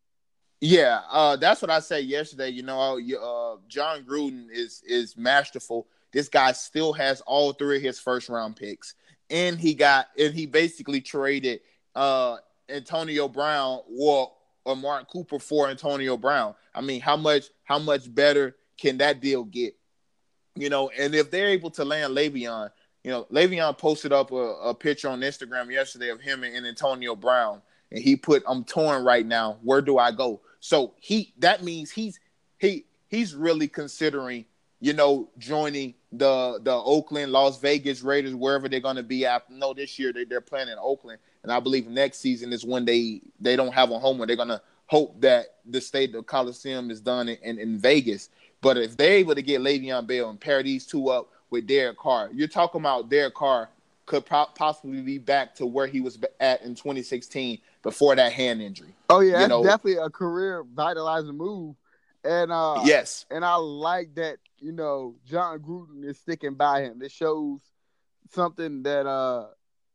Yeah, 0.61 1.01
uh, 1.11 1.35
that's 1.35 1.61
what 1.61 1.73
I 1.73 1.81
said 1.81 2.05
yesterday. 2.05 2.51
You 2.51 2.63
know, 2.63 2.99
uh, 2.99 3.57
Jon 3.67 4.05
Gruden 4.05 4.47
is 4.49 4.81
is 4.87 5.17
masterful. 5.17 5.89
This 6.13 6.29
guy 6.29 6.53
still 6.53 6.93
has 6.93 7.21
all 7.23 7.53
three 7.53 7.79
of 7.79 7.83
his 7.83 7.99
first 7.99 8.29
round 8.29 8.55
picks, 8.55 8.95
and 9.29 9.59
he 9.59 9.75
got 9.75 10.07
and 10.17 10.33
he 10.33 10.47
basically 10.47 11.01
traded 11.01 11.63
uh, 11.97 12.37
Antonio 12.69 13.27
Brown 13.27 13.81
or 13.99 14.31
or 14.64 14.72
Amari 14.72 15.05
Cooper 15.11 15.38
for 15.38 15.68
Antonio 15.68 16.16
Brown. 16.16 16.55
I 16.75 16.81
mean, 16.81 17.01
how 17.01 17.16
much 17.16 17.46
how 17.64 17.79
much 17.79 18.12
better 18.12 18.57
can 18.79 18.98
that 18.98 19.20
deal 19.20 19.44
get? 19.44 19.77
You 20.55 20.68
know, 20.68 20.90
and 20.98 21.14
if 21.14 21.31
they're 21.31 21.48
able 21.48 21.70
to 21.72 21.85
land 21.85 22.14
Le'Veon, 22.14 22.70
you 23.05 23.11
know, 23.11 23.25
Le'Veon 23.33 23.77
posted 23.77 24.12
up 24.12 24.31
a, 24.33 24.37
a 24.37 24.75
picture 24.75 25.09
on 25.09 25.20
Instagram 25.20 25.70
yesterday 25.70 26.11
of 26.11 26.20
him 26.20 26.44
and, 26.44 26.55
and 26.55 26.66
Antonio 26.66 27.16
Brown, 27.16 27.62
and 27.90 28.03
he 28.03 28.16
put, 28.16 28.42
"I'm 28.46 28.64
torn 28.64 29.05
right 29.05 29.27
now. 29.27 29.59
Where 29.62 29.83
do 29.83 29.98
I 29.98 30.12
go?" 30.12 30.40
So 30.61 30.94
he 31.01 31.33
that 31.38 31.62
means 31.62 31.90
he's 31.90 32.20
he 32.59 32.87
he's 33.09 33.35
really 33.35 33.68
considering, 33.68 34.44
you 34.83 34.92
know, 34.92 35.31
joining 35.38 35.95
the 36.11 36.59
the 36.61 36.73
Oakland, 36.75 37.31
Las 37.31 37.61
Vegas 37.61 38.03
Raiders, 38.03 38.35
wherever 38.35 38.68
they're 38.68 38.81
going 38.81 38.97
to 38.97 39.05
be 39.05 39.25
after. 39.25 39.53
No, 39.55 39.73
this 39.73 39.97
year 39.97 40.12
they, 40.12 40.25
they're 40.25 40.40
playing 40.40 40.68
in 40.68 40.77
Oakland, 40.81 41.21
and 41.45 41.53
I 41.53 41.61
believe 41.61 41.87
next 41.87 42.18
season 42.18 42.53
is 42.53 42.64
when 42.64 42.85
they 42.85 43.23
they 43.40 43.55
don't 43.55 43.73
have 43.73 43.92
a 43.92 43.99
home 44.01 44.18
where 44.18 44.27
they're 44.27 44.35
going 44.35 44.49
to 44.49 44.61
hope 44.87 45.21
that 45.21 45.47
the 45.64 45.81
state 45.81 46.12
of 46.16 46.27
Coliseum 46.27 46.90
is 46.90 47.01
done 47.01 47.29
in, 47.29 47.37
in, 47.42 47.59
in 47.61 47.79
Vegas. 47.79 48.29
But 48.61 48.77
if 48.77 48.97
they're 48.97 49.12
able 49.14 49.37
to 49.37 49.42
get 49.42 49.61
Le'Veon 49.61 50.07
Bell 50.07 50.31
and 50.31 50.40
pair 50.40 50.62
these 50.64 50.85
two 50.85 51.09
up 51.11 51.31
with 51.51 51.68
Derek 51.68 51.97
Carr, 51.99 52.31
you're 52.35 52.49
talking 52.49 52.81
about 52.81 53.09
Derek 53.09 53.35
Carr 53.35 53.71
could 54.07 54.27
po- 54.27 54.49
possibly 54.57 55.01
be 55.01 55.18
back 55.18 55.55
to 55.55 55.64
where 55.66 55.87
he 55.87 56.01
was 56.01 56.18
at 56.40 56.61
in 56.62 56.75
2016 56.75 57.59
before 57.85 58.16
that 58.16 58.33
hand 58.33 58.61
injury. 58.61 58.95
Oh 59.09 59.21
yeah, 59.21 59.27
You 59.27 59.33
that's 59.38 59.49
know- 59.49 59.62
definitely 59.62 60.03
a 60.03 60.11
career 60.11 60.64
vitalizing 60.75 61.37
move. 61.37 61.77
And 62.25 62.53
uh 62.53 62.83
yes, 62.85 63.27
and 63.31 63.45
I 63.45 63.57
like 63.57 64.15
that, 64.15 64.39
you 64.59 64.73
know, 64.73 65.17
Jon 65.25 65.59
Gruden 65.59 66.05
is 66.05 66.19
sticking 66.19 66.55
by 66.55 66.83
him. 66.83 66.99
This 67.01 67.13
shows 67.13 67.61
something 68.31 68.83
that 68.85 69.07
uh 69.07 69.47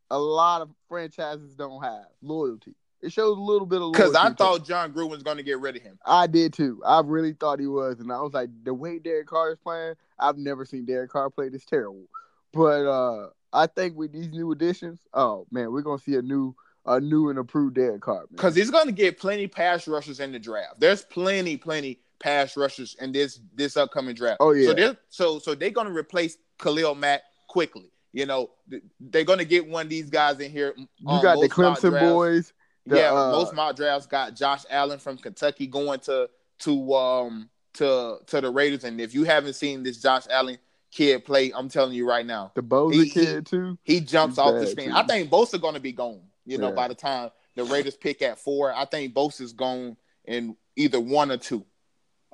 a 0.09 0.17
lot 0.19 0.61
of 0.61 0.69
franchises 0.87 1.55
don't 1.55 1.83
have. 1.83 2.05
Loyalty. 2.21 2.75
It 3.01 3.11
shows 3.11 3.37
a 3.37 3.41
little 3.41 3.67
bit 3.67 3.77
of 3.77 3.81
loyalty. 3.83 3.99
because 3.99 4.15
I 4.15 4.31
thought 4.33 4.65
Jon 4.65 4.91
Gruden 4.91 5.09
was 5.09 5.21
going 5.23 5.37
to 5.37 5.43
get 5.43 5.59
rid 5.59 5.75
of 5.75 5.81
him. 5.83 5.99
I 6.05 6.25
did 6.27 6.51
too. 6.53 6.81
I 6.83 7.01
really 7.05 7.33
thought 7.33 7.59
he 7.59 7.67
was, 7.67 7.99
and 7.99 8.11
I 8.11 8.19
was 8.21 8.33
like, 8.33 8.49
the 8.63 8.73
way 8.73 8.97
Derek 8.99 9.27
Carr 9.27 9.51
is 9.51 9.59
playing, 9.59 9.93
I've 10.17 10.37
never 10.37 10.65
seen 10.65 10.85
Derek 10.85 11.11
Carr 11.11 11.29
play 11.29 11.49
this 11.49 11.65
terrible. 11.65 12.07
But 12.53 12.85
uh 12.87 13.29
I 13.53 13.67
think 13.67 13.95
with 13.97 14.11
these 14.11 14.29
new 14.29 14.51
additions, 14.51 14.99
oh 15.13 15.45
man, 15.51 15.71
we're 15.71 15.81
gonna 15.81 15.99
see 15.99 16.15
a 16.15 16.21
new, 16.21 16.55
a 16.85 16.99
new 16.99 17.29
and 17.29 17.39
approved 17.39 17.75
Derek 17.75 18.01
Carr. 18.01 18.25
because 18.31 18.55
he's 18.55 18.69
going 18.71 18.87
to 18.87 18.91
get 18.91 19.19
plenty 19.19 19.47
pass 19.47 19.87
rushers 19.87 20.19
in 20.19 20.31
the 20.31 20.39
draft. 20.39 20.79
There's 20.79 21.03
plenty, 21.03 21.55
plenty 21.57 21.99
pass 22.19 22.57
rushers 22.57 22.95
in 22.99 23.11
this 23.11 23.39
this 23.53 23.77
upcoming 23.77 24.15
draft. 24.15 24.37
Oh, 24.39 24.51
yeah. 24.51 24.67
So 24.67 24.73
they're 24.73 24.97
so 25.09 25.39
so 25.39 25.55
they're 25.55 25.69
going 25.71 25.87
to 25.87 25.93
replace 25.93 26.37
Khalil 26.59 26.95
Mack 26.95 27.21
quickly. 27.47 27.91
You 28.13 28.25
know, 28.25 28.49
they're 28.99 29.23
going 29.23 29.39
to 29.39 29.45
get 29.45 29.67
one 29.67 29.85
of 29.85 29.89
these 29.89 30.09
guys 30.09 30.39
in 30.39 30.51
here. 30.51 30.73
you 30.77 30.87
um, 31.07 31.21
got 31.21 31.39
the 31.39 31.49
Clemson 31.49 31.99
boys. 31.99 32.53
the, 32.85 32.97
yeah, 32.97 33.11
uh, 33.11 33.31
most 33.31 33.53
mock 33.53 33.75
drafts 33.75 34.07
got 34.07 34.35
Josh 34.35 34.63
Allen 34.69 34.97
from 34.99 35.17
Kentucky 35.17 35.67
going 35.67 35.99
to 36.01 36.29
to 36.59 36.93
um 36.95 37.49
to 37.75 38.17
to 38.27 38.41
the 38.41 38.49
Raiders. 38.49 38.83
And 38.85 38.99
if 38.99 39.13
you 39.13 39.23
haven't 39.23 39.53
seen 39.53 39.83
this 39.83 40.01
Josh 40.01 40.23
Allen 40.31 40.57
kid 40.91 41.25
play, 41.25 41.51
I'm 41.53 41.69
telling 41.69 41.93
you 41.93 42.07
right 42.07 42.25
now, 42.25 42.51
The 42.55 42.63
Bosa 42.63 43.03
He- 43.03 43.09
kid 43.09 43.45
too. 43.45 43.77
he 43.83 43.99
jumps 43.99 44.37
He's 44.37 44.39
off 44.39 44.53
the 44.55 44.65
screen. 44.67 44.89
too. 44.89 44.95
I 44.95 45.05
think 45.05 45.29
Bosa 45.29 45.61
going 45.61 45.75
to 45.75 45.79
be 45.79 45.91
gone. 45.91 46.21
You 46.45 46.57
know, 46.57 46.69
Yeah. 46.69 46.75
by 46.75 46.87
the 46.87 46.95
time 46.95 47.29
the 47.55 47.65
Raiders 47.65 47.97
pick 47.97 48.21
at 48.21 48.39
four, 48.39 48.73
I 48.73 48.85
think 48.85 49.13
Bosa's 49.13 49.51
gone 49.53 49.97
in 50.25 50.55
either 50.75 50.99
one 50.99 51.29
or 51.31 51.37
two. 51.37 51.65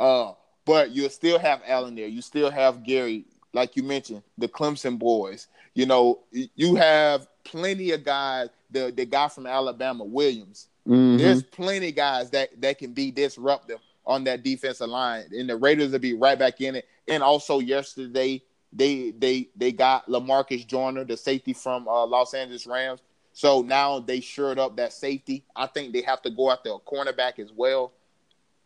Uh, 0.03 0.33
but 0.65 0.91
you'll 0.91 1.09
still 1.09 1.39
have 1.39 1.61
Allen 1.65 1.95
there. 1.95 2.07
You 2.07 2.21
still 2.21 2.51
have 2.51 2.83
Gary, 2.83 3.25
like 3.53 3.75
you 3.77 3.83
mentioned, 3.83 4.21
the 4.37 4.47
Clemson 4.49 4.99
boys. 4.99 5.47
You 5.75 5.85
know, 5.85 6.19
you 6.31 6.75
have 6.75 7.27
plenty 7.45 7.91
of 7.91 8.03
guys. 8.03 8.49
The 8.69 8.91
the 8.95 9.05
guy 9.05 9.29
from 9.29 9.45
Alabama, 9.47 10.03
Williams. 10.03 10.67
Mhm. 10.87 11.17
There's 11.17 11.43
plenty 11.43 11.89
of 11.89 11.95
guys 11.95 12.29
that 12.31 12.59
that 12.61 12.77
can 12.79 12.91
be 12.93 13.11
disruptive 13.11 13.79
on 14.05 14.25
that 14.25 14.43
defensive 14.43 14.89
line, 14.89 15.25
and 15.31 15.49
the 15.49 15.55
Raiders 15.55 15.91
will 15.91 15.99
be 15.99 16.13
right 16.13 16.37
back 16.37 16.59
in 16.59 16.75
it. 16.75 16.85
And 17.07 17.23
also 17.23 17.59
yesterday, 17.59 18.41
they 18.73 19.11
they 19.11 19.49
they 19.55 19.71
got 19.71 20.07
Lamarcus 20.07 20.67
Joyner, 20.67 21.05
the 21.05 21.15
safety 21.15 21.53
from 21.53 21.87
uh, 21.87 22.05
Los 22.05 22.33
Angeles 22.33 22.67
Rams. 22.67 23.01
So 23.31 23.61
now 23.61 23.99
they 23.99 24.19
shored 24.19 24.59
up 24.59 24.75
that 24.77 24.91
safety. 24.93 25.43
I 25.55 25.67
think 25.67 25.93
they 25.93 26.01
have 26.01 26.21
to 26.23 26.29
go 26.29 26.51
after 26.51 26.71
a 26.71 26.79
cornerback 26.79 27.39
as 27.39 27.51
well. 27.53 27.93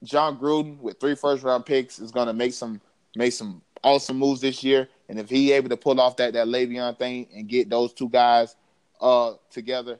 Jon 0.04 0.38
Gruden 0.38 0.80
with 0.80 1.00
three 1.00 1.16
first 1.16 1.44
round 1.44 1.66
picks 1.66 2.00
is 2.00 2.12
going 2.12 2.28
to 2.28 2.34
make 2.34 2.54
some 2.54 2.82
make 3.16 3.34
some 3.34 3.62
awesome 3.84 4.18
moves 4.18 4.42
this 4.42 4.64
year. 4.64 4.90
And 5.10 5.20
if 5.20 5.30
he 5.30 5.52
able 5.54 5.70
to 5.70 5.78
pull 5.78 6.00
off 6.00 6.18
that 6.18 6.34
that 6.34 6.48
Le'Veon 6.48 6.98
thing 6.98 7.28
and 7.34 7.48
get 7.48 7.70
those 7.70 7.94
two 7.94 8.10
guys 8.10 8.56
uh 9.02 9.34
together, 9.50 10.00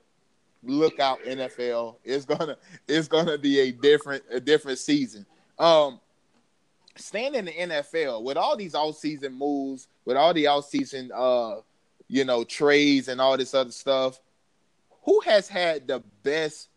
look 0.64 1.00
out 1.00 1.24
NFL. 1.24 1.96
It's 2.04 2.26
gonna 2.26 2.58
it's 2.88 3.08
gonna 3.08 3.38
be 3.38 3.60
a 3.60 3.72
different 3.72 4.24
a 4.30 4.40
different 4.40 4.80
season. 4.80 5.26
Um 5.58 6.00
staying 6.96 7.36
in 7.36 7.46
the 7.46 7.52
NFL 7.52 8.24
with 8.24 8.38
all 8.38 8.58
these 8.58 8.76
all 8.76 8.94
season 8.94 9.34
moves, 9.34 9.88
with 10.06 10.18
all 10.18 10.34
the 10.34 10.48
all 10.48 10.62
season 10.62 11.12
uh 11.14 11.58
you 12.08 12.26
know 12.26 12.44
trades 12.44 13.08
and 13.08 13.20
all 13.20 13.38
this 13.38 13.54
other 13.54 13.72
stuff, 13.72 14.20
who 15.04 15.20
has 15.22 15.48
had 15.48 15.88
the 15.88 16.04
best 16.24 16.70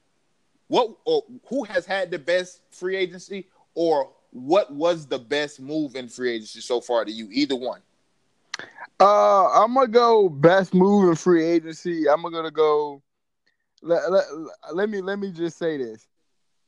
what 0.70 0.96
or 1.04 1.24
who 1.48 1.64
has 1.64 1.84
had 1.84 2.12
the 2.12 2.18
best 2.18 2.62
free 2.70 2.94
agency 2.94 3.48
or 3.74 4.08
what 4.30 4.72
was 4.72 5.04
the 5.04 5.18
best 5.18 5.60
move 5.60 5.96
in 5.96 6.08
free 6.08 6.30
agency 6.30 6.60
so 6.60 6.80
far 6.80 7.04
to 7.04 7.10
you? 7.10 7.28
Either 7.32 7.56
one. 7.56 7.80
Uh, 9.00 9.48
I'm 9.48 9.74
gonna 9.74 9.88
go 9.88 10.28
best 10.28 10.72
move 10.72 11.08
in 11.08 11.16
free 11.16 11.44
agency. 11.44 12.08
I'm 12.08 12.22
gonna 12.22 12.52
go. 12.52 13.02
Let, 13.82 14.12
let, 14.12 14.24
let 14.72 14.88
me 14.88 15.00
let 15.00 15.18
me 15.18 15.32
just 15.32 15.58
say 15.58 15.76
this: 15.76 16.06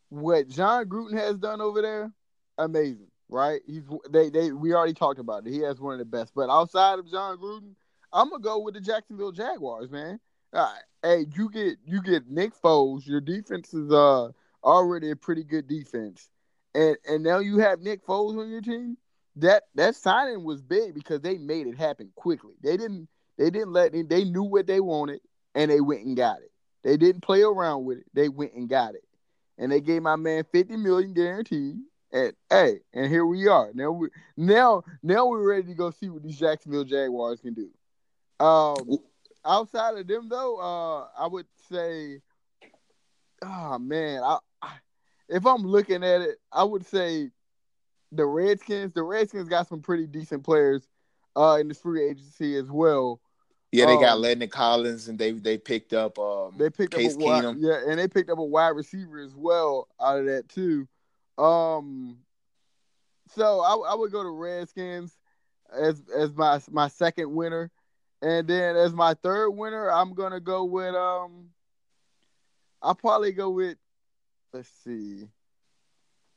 what 0.08 0.48
Jon 0.48 0.86
Gruden 0.86 1.16
has 1.16 1.36
done 1.36 1.60
over 1.60 1.80
there, 1.80 2.12
amazing, 2.58 3.06
right? 3.28 3.60
He's 3.68 3.84
they 4.10 4.30
they 4.30 4.50
we 4.50 4.74
already 4.74 4.94
talked 4.94 5.20
about 5.20 5.46
it. 5.46 5.52
He 5.52 5.60
has 5.60 5.80
one 5.80 5.92
of 5.92 6.00
the 6.00 6.04
best. 6.04 6.32
But 6.34 6.50
outside 6.50 6.98
of 6.98 7.08
Jon 7.08 7.38
Gruden, 7.38 7.74
I'm 8.12 8.30
gonna 8.30 8.42
go 8.42 8.58
with 8.58 8.74
the 8.74 8.80
Jacksonville 8.80 9.30
Jaguars, 9.30 9.92
man. 9.92 10.18
Uh, 10.52 10.74
hey, 11.02 11.26
you 11.34 11.48
get 11.50 11.78
you 11.86 12.02
get 12.02 12.28
Nick 12.28 12.52
Foles. 12.60 13.06
Your 13.06 13.20
defense 13.20 13.72
is 13.72 13.90
uh 13.90 14.30
already 14.64 15.10
a 15.10 15.16
pretty 15.16 15.44
good 15.44 15.66
defense, 15.66 16.28
and 16.74 16.96
and 17.08 17.22
now 17.22 17.38
you 17.38 17.58
have 17.58 17.80
Nick 17.80 18.04
Foles 18.06 18.38
on 18.38 18.50
your 18.50 18.60
team 18.60 18.96
that 19.36 19.64
that 19.74 19.94
signing 19.94 20.44
was 20.44 20.60
big 20.60 20.94
because 20.94 21.20
they 21.20 21.38
made 21.38 21.66
it 21.66 21.76
happen 21.76 22.10
quickly. 22.16 22.54
They 22.62 22.76
didn't 22.76 23.08
they 23.38 23.50
didn't 23.50 23.72
let 23.72 23.92
me 23.92 24.02
they 24.02 24.24
knew 24.24 24.42
what 24.42 24.66
they 24.66 24.80
wanted 24.80 25.20
and 25.54 25.70
they 25.70 25.80
went 25.80 26.04
and 26.04 26.16
got 26.16 26.38
it. 26.38 26.50
They 26.84 26.96
didn't 26.96 27.22
play 27.22 27.42
around 27.42 27.84
with 27.84 27.98
it. 27.98 28.06
They 28.12 28.28
went 28.28 28.54
and 28.54 28.68
got 28.68 28.94
it. 28.94 29.04
And 29.58 29.70
they 29.70 29.80
gave 29.80 30.02
my 30.02 30.16
man 30.16 30.44
50 30.50 30.76
million 30.76 31.14
guaranteed. 31.14 31.76
And 32.12 32.32
hey, 32.50 32.80
and 32.92 33.10
here 33.10 33.24
we 33.24 33.48
are. 33.48 33.70
Now 33.74 33.90
we 33.92 34.08
now 34.36 34.82
now 35.02 35.26
we're 35.26 35.48
ready 35.48 35.68
to 35.68 35.74
go 35.74 35.90
see 35.90 36.10
what 36.10 36.22
these 36.22 36.38
Jacksonville 36.38 36.84
Jaguars 36.84 37.40
can 37.40 37.54
do. 37.54 37.70
Um 38.44 38.98
outside 39.44 39.96
of 39.98 40.06
them 40.06 40.28
though, 40.28 40.58
uh 40.58 41.08
I 41.18 41.26
would 41.26 41.46
say 41.70 42.20
oh 43.42 43.78
man, 43.78 44.22
I, 44.22 44.38
I 44.62 44.70
if 45.28 45.46
I'm 45.46 45.62
looking 45.62 46.04
at 46.04 46.20
it, 46.20 46.38
I 46.52 46.64
would 46.64 46.86
say 46.86 47.30
the 48.12 48.26
Redskins, 48.26 48.92
the 48.92 49.02
Redskins 49.02 49.48
got 49.48 49.68
some 49.68 49.80
pretty 49.80 50.06
decent 50.06 50.44
players 50.44 50.86
uh, 51.34 51.56
in 51.60 51.68
the 51.68 51.74
free 51.74 52.04
agency 52.08 52.56
as 52.56 52.70
well. 52.70 53.20
Yeah, 53.72 53.86
they 53.86 53.96
got 53.96 54.16
Um, 54.16 54.22
Landon 54.22 54.50
Collins, 54.50 55.08
and 55.08 55.18
they 55.18 55.32
they 55.32 55.56
picked 55.56 55.94
up 55.94 56.18
um, 56.18 56.52
They 56.58 56.68
picked 56.68 56.92
Case 56.94 57.14
up 57.14 57.22
a 57.22 57.24
wide, 57.24 57.44
Keenum. 57.44 57.56
yeah, 57.58 57.80
and 57.88 57.98
they 57.98 58.06
picked 58.08 58.28
up 58.28 58.38
a 58.38 58.44
wide 58.44 58.68
receiver 58.76 59.18
as 59.20 59.34
well 59.34 59.88
out 59.98 60.18
of 60.18 60.26
that 60.26 60.48
too. 60.50 60.86
Um, 61.38 62.18
so 63.34 63.60
I, 63.60 63.92
I 63.92 63.94
would 63.94 64.12
go 64.12 64.22
to 64.22 64.28
Redskins 64.28 65.16
as 65.74 66.02
as 66.14 66.34
my 66.34 66.60
my 66.70 66.88
second 66.88 67.32
winner, 67.32 67.70
and 68.22 68.46
then 68.46 68.76
as 68.76 68.92
my 68.92 69.14
third 69.14 69.50
winner, 69.50 69.90
I'm 69.90 70.14
gonna 70.14 70.40
go 70.40 70.64
with 70.64 70.94
um. 70.94 71.48
I'll 72.80 72.94
probably 72.94 73.32
go 73.32 73.50
with. 73.50 73.76
Let's 74.52 74.70
see. 74.84 75.28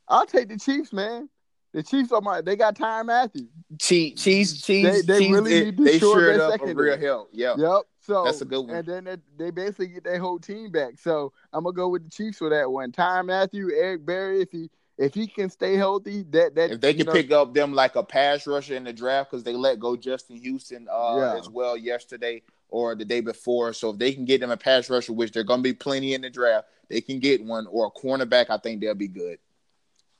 I'll 0.08 0.26
take 0.26 0.48
the 0.48 0.58
Chiefs, 0.58 0.92
man. 0.92 1.28
The 1.72 1.82
Chiefs 1.82 2.12
are 2.12 2.20
my. 2.20 2.40
They 2.40 2.56
got 2.56 2.76
Tyrann 2.76 3.06
Mathieu. 3.06 3.48
Cheese, 3.78 4.20
cheese, 4.22 4.62
cheese. 4.62 5.04
they 5.04 5.18
cheese, 5.18 5.30
really 5.30 5.50
they, 5.50 5.64
need 5.66 5.76
to 5.76 5.84
they 5.84 5.98
shore 5.98 6.20
their 6.20 6.42
up 6.42 6.48
a 6.48 6.52
secondary. 6.52 6.90
real 6.90 6.98
help. 6.98 7.28
Yeah, 7.32 7.54
Yep. 7.56 7.82
So 8.00 8.24
That's 8.24 8.40
a 8.40 8.44
good 8.44 8.60
one. 8.60 8.76
And 8.76 8.86
then 8.86 9.04
they, 9.04 9.16
they 9.36 9.50
basically 9.50 9.88
get 9.88 10.04
their 10.04 10.20
whole 10.20 10.38
team 10.38 10.70
back. 10.70 10.98
So 10.98 11.32
I'm 11.52 11.64
gonna 11.64 11.74
go 11.74 11.88
with 11.88 12.04
the 12.04 12.10
Chiefs 12.10 12.38
for 12.38 12.48
that 12.50 12.70
one. 12.70 12.92
Tyrann 12.92 13.26
Mathieu, 13.26 13.72
Eric 13.76 14.06
Berry, 14.06 14.40
if 14.40 14.50
he 14.50 14.70
if 14.98 15.14
he 15.14 15.26
can 15.26 15.50
stay 15.50 15.76
healthy, 15.76 16.22
that 16.30 16.54
that 16.54 16.70
if 16.70 16.80
they 16.80 16.94
can 16.94 17.06
know, 17.06 17.12
pick 17.12 17.30
up 17.30 17.52
them 17.52 17.74
like 17.74 17.96
a 17.96 18.02
pass 18.02 18.46
rusher 18.46 18.74
in 18.74 18.84
the 18.84 18.92
draft 18.92 19.30
because 19.30 19.44
they 19.44 19.52
let 19.52 19.78
go 19.78 19.96
Justin 19.96 20.36
Houston 20.36 20.88
uh, 20.90 21.16
Yeah. 21.18 21.38
as 21.38 21.48
well 21.48 21.76
yesterday 21.76 22.42
or 22.68 22.94
the 22.94 23.04
day 23.04 23.20
before. 23.20 23.72
So 23.72 23.90
if 23.90 23.98
they 23.98 24.12
can 24.12 24.24
get 24.24 24.40
them 24.40 24.50
a 24.50 24.56
pass 24.56 24.88
rusher, 24.88 25.12
which 25.12 25.32
they're 25.32 25.44
going 25.44 25.60
to 25.60 25.64
be 25.64 25.72
plenty 25.74 26.14
in 26.14 26.22
the 26.22 26.30
draft, 26.30 26.68
they 26.88 27.00
can 27.00 27.20
get 27.20 27.44
one 27.44 27.66
or 27.70 27.86
a 27.86 27.90
cornerback. 28.00 28.46
I 28.48 28.56
think 28.58 28.80
they'll 28.80 28.94
be 28.94 29.08
good. 29.08 29.38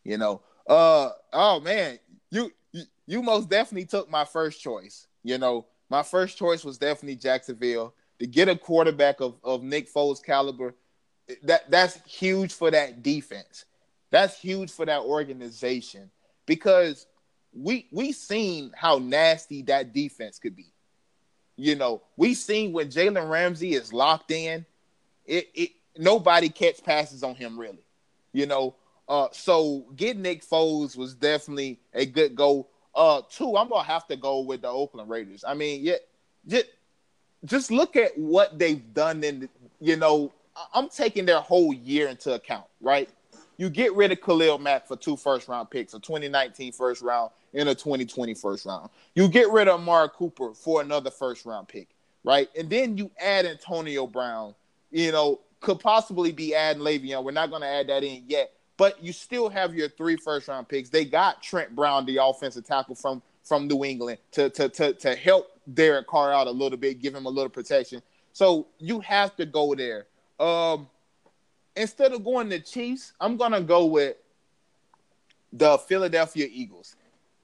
You 0.04 0.18
know. 0.18 0.42
Uh 0.66 1.10
oh 1.32 1.60
man, 1.60 1.98
you 2.30 2.52
you, 2.72 2.82
you 3.06 3.22
most 3.22 3.48
definitely 3.48 3.86
took 3.86 4.10
my 4.10 4.24
first 4.24 4.60
choice. 4.60 5.06
You 5.22 5.38
know, 5.38 5.66
my 5.88 6.02
first 6.02 6.36
choice 6.36 6.64
was 6.64 6.76
definitely 6.76 7.16
Jacksonville 7.16 7.94
to 8.18 8.26
get 8.26 8.48
a 8.48 8.56
quarterback 8.56 9.20
of 9.20 9.36
of 9.44 9.62
Nick 9.62 9.92
Foles 9.92 10.22
caliber. 10.22 10.74
That 11.44 11.70
that's 11.70 12.00
huge 12.04 12.52
for 12.52 12.70
that 12.70 13.02
defense. 13.02 13.64
That's 14.16 14.40
huge 14.40 14.70
for 14.72 14.86
that 14.86 15.02
organization 15.02 16.10
because 16.46 17.06
we 17.52 17.86
we 17.92 18.12
seen 18.12 18.72
how 18.74 18.96
nasty 18.96 19.60
that 19.64 19.92
defense 19.92 20.38
could 20.38 20.56
be. 20.56 20.72
You 21.58 21.74
know, 21.74 22.00
we 22.16 22.32
seen 22.32 22.72
when 22.72 22.88
Jalen 22.88 23.28
Ramsey 23.28 23.74
is 23.74 23.92
locked 23.92 24.30
in, 24.30 24.64
it 25.26 25.50
it 25.54 25.70
nobody 25.98 26.48
catch 26.48 26.82
passes 26.82 27.22
on 27.22 27.34
him 27.34 27.60
really. 27.60 27.84
You 28.32 28.46
know, 28.46 28.74
uh, 29.06 29.28
so 29.32 29.84
getting 29.94 30.22
Nick 30.22 30.42
Foles 30.42 30.96
was 30.96 31.14
definitely 31.14 31.78
a 31.92 32.06
good 32.06 32.34
goal. 32.34 32.70
Uh, 32.94 33.20
two, 33.28 33.54
I'm 33.54 33.68
gonna 33.68 33.82
have 33.82 34.06
to 34.06 34.16
go 34.16 34.40
with 34.40 34.62
the 34.62 34.68
Oakland 34.68 35.10
Raiders. 35.10 35.44
I 35.46 35.52
mean, 35.52 35.84
yeah, 35.84 35.96
just 36.46 36.68
just 37.44 37.70
look 37.70 37.96
at 37.96 38.16
what 38.16 38.58
they've 38.58 38.94
done 38.94 39.22
in. 39.22 39.40
The, 39.40 39.48
you 39.78 39.96
know, 39.96 40.32
I'm 40.72 40.88
taking 40.88 41.26
their 41.26 41.40
whole 41.40 41.74
year 41.74 42.08
into 42.08 42.32
account, 42.32 42.64
right? 42.80 43.10
You 43.57 43.70
get 43.70 43.94
rid 43.94 44.12
of 44.12 44.20
Khalil 44.20 44.59
Mack 44.59 44.86
for 44.86 44.96
two 44.96 45.16
first 45.16 45.48
round 45.48 45.70
picks, 45.70 45.94
a 45.94 45.98
2019 45.98 46.72
first 46.72 47.02
round 47.02 47.30
and 47.54 47.68
a 47.68 47.74
2020 47.74 48.34
first 48.34 48.66
round. 48.66 48.90
You 49.14 49.28
get 49.28 49.50
rid 49.50 49.68
of 49.68 49.80
Amari 49.80 50.11
Cooper 50.14 50.52
for 50.52 50.82
another 50.82 51.11
first 51.11 51.46
round 51.46 51.68
pick, 51.68 51.88
right? 52.24 52.48
And 52.59 52.68
then 52.68 52.96
you 52.96 53.11
add 53.18 53.46
Antonio 53.46 54.07
Brown, 54.07 54.54
you 54.90 55.11
know, 55.11 55.40
could 55.61 55.80
possibly 55.80 56.32
be 56.32 56.54
adding 56.54 56.82
Le'Veon. 56.82 57.24
We're 57.24 57.32
not 57.32 57.50
going 57.50 57.62
to 57.62 57.68
add 57.68 57.88
that 57.88 58.04
in 58.04 58.24
yet, 58.28 58.52
but 58.76 59.02
you 59.02 59.12
still 59.12 59.48
have 59.48 59.74
your 59.74 59.88
three 59.88 60.16
first 60.16 60.48
round 60.48 60.68
picks. 60.68 60.90
They 60.90 61.04
got 61.04 61.42
Trent 61.42 61.74
Brown, 61.74 62.04
the 62.07 62.18
offensive 62.22 62.64
tackle 62.64 62.94
from 62.94 63.22
from 63.42 63.68
New 63.68 63.84
England, 63.84 64.18
to 64.32 64.50
to 64.50 64.68
to 64.68 64.92
to 64.92 65.14
help 65.16 65.59
Derek 65.72 66.07
Carr 66.07 66.32
out 66.32 66.46
a 66.46 66.50
little 66.50 66.78
bit, 66.78 67.00
give 67.00 67.14
him 67.14 67.26
a 67.26 67.30
little 67.30 67.48
protection. 67.48 68.02
So 68.32 68.66
you 68.78 69.00
have 69.00 69.34
to 69.36 69.46
go 69.46 69.74
there. 69.74 70.07
Um, 70.38 70.88
instead 71.76 72.12
of 72.12 72.24
going 72.24 72.50
to 72.50 72.60
Chiefs, 72.60 73.12
I'm 73.20 73.36
gonna 73.36 73.60
go 73.60 73.86
with 73.86 74.16
the 75.52 75.78
Philadelphia 75.78 76.48
Eagles. 76.50 76.96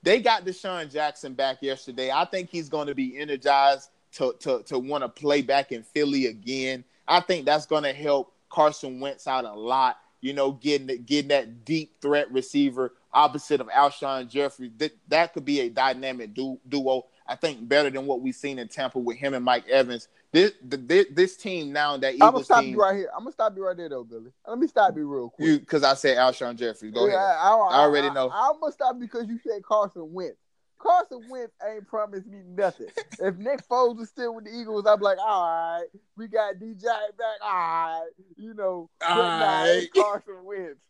They 0.02 0.20
got 0.20 0.44
DeSean 0.44 0.90
Jackson 0.90 1.34
back 1.34 1.58
yesterday. 1.62 2.10
I 2.10 2.24
think 2.24 2.50
he's 2.50 2.68
going 2.68 2.88
to 2.88 2.94
be 2.94 3.16
energized 3.18 3.90
to 4.12 4.34
to 4.40 4.62
to 4.64 4.78
want 4.78 5.02
to 5.02 5.08
play 5.08 5.42
back 5.42 5.72
in 5.72 5.82
Philly 5.82 6.26
again. 6.26 6.84
I 7.06 7.20
think 7.20 7.46
that's 7.46 7.66
going 7.66 7.84
to 7.84 7.92
help 7.92 8.34
Carson 8.50 9.00
Wentz 9.00 9.26
out 9.26 9.44
a 9.44 9.52
lot. 9.52 9.98
You 10.20 10.32
know, 10.32 10.52
getting 10.52 11.02
getting 11.04 11.28
that 11.28 11.64
deep 11.64 12.00
threat 12.00 12.30
receiver 12.32 12.94
opposite 13.12 13.60
of 13.60 13.68
Alshon 13.68 14.28
Jeffery. 14.28 14.72
That 14.76 14.92
that 15.08 15.32
could 15.32 15.44
be 15.44 15.60
a 15.60 15.68
dynamic 15.68 16.34
du- 16.34 16.60
duo. 16.68 17.06
I 17.26 17.36
think 17.36 17.66
better 17.68 17.90
than 17.90 18.06
what 18.06 18.20
we've 18.20 18.34
seen 18.34 18.58
in 18.58 18.68
Tampa 18.68 18.98
with 18.98 19.16
him 19.16 19.34
and 19.34 19.44
Mike 19.44 19.68
Evans. 19.68 20.08
This 20.32 20.52
the, 20.66 20.78
this, 20.78 21.06
this 21.10 21.36
team 21.36 21.72
now 21.72 21.98
that 21.98 22.14
even 22.14 22.26
I'm 22.26 22.32
gonna 22.32 22.44
stop 22.44 22.62
team, 22.62 22.70
you 22.70 22.80
right 22.80 22.96
here. 22.96 23.10
I'm 23.14 23.20
gonna 23.20 23.32
stop 23.32 23.54
you 23.54 23.66
right 23.66 23.76
there 23.76 23.90
though, 23.90 24.04
Billy. 24.04 24.30
Let 24.48 24.58
me 24.58 24.66
stop 24.66 24.96
you 24.96 25.06
real 25.06 25.28
quick. 25.28 25.46
you 25.46 25.58
because 25.60 25.84
I 25.84 25.92
said 25.92 26.16
Alshon 26.16 26.56
Jeffery. 26.56 26.90
Go 26.90 27.06
Yeah, 27.06 27.16
ahead. 27.16 27.36
I, 27.38 27.50
I, 27.50 27.54
I 27.54 27.80
already 27.80 28.10
know. 28.10 28.30
I, 28.30 28.48
am 28.48 28.58
gonna 28.58 28.72
stop 28.72 28.98
because 28.98 29.28
you 29.28 29.38
said 29.46 29.62
Carson 29.62 30.10
Wentz. 30.12 30.38
Carson 30.82 31.22
Wentz 31.28 31.54
ain't 31.66 31.86
promised 31.86 32.26
me 32.26 32.38
nothing. 32.44 32.88
if 33.20 33.36
Nick 33.36 33.66
Foles 33.68 33.96
was 33.96 34.08
still 34.08 34.34
with 34.34 34.44
the 34.44 34.50
Eagles, 34.50 34.84
I'd 34.86 34.98
be 34.98 35.04
like, 35.04 35.18
all 35.18 35.46
right, 35.46 35.86
we 36.16 36.26
got 36.26 36.56
DJ 36.56 36.82
back. 36.82 37.40
All 37.42 37.50
right, 37.50 38.08
you 38.36 38.54
know, 38.54 38.90
All 39.06 39.16
right. 39.38 39.88
Carson 39.94 40.44
Wentz. 40.44 40.80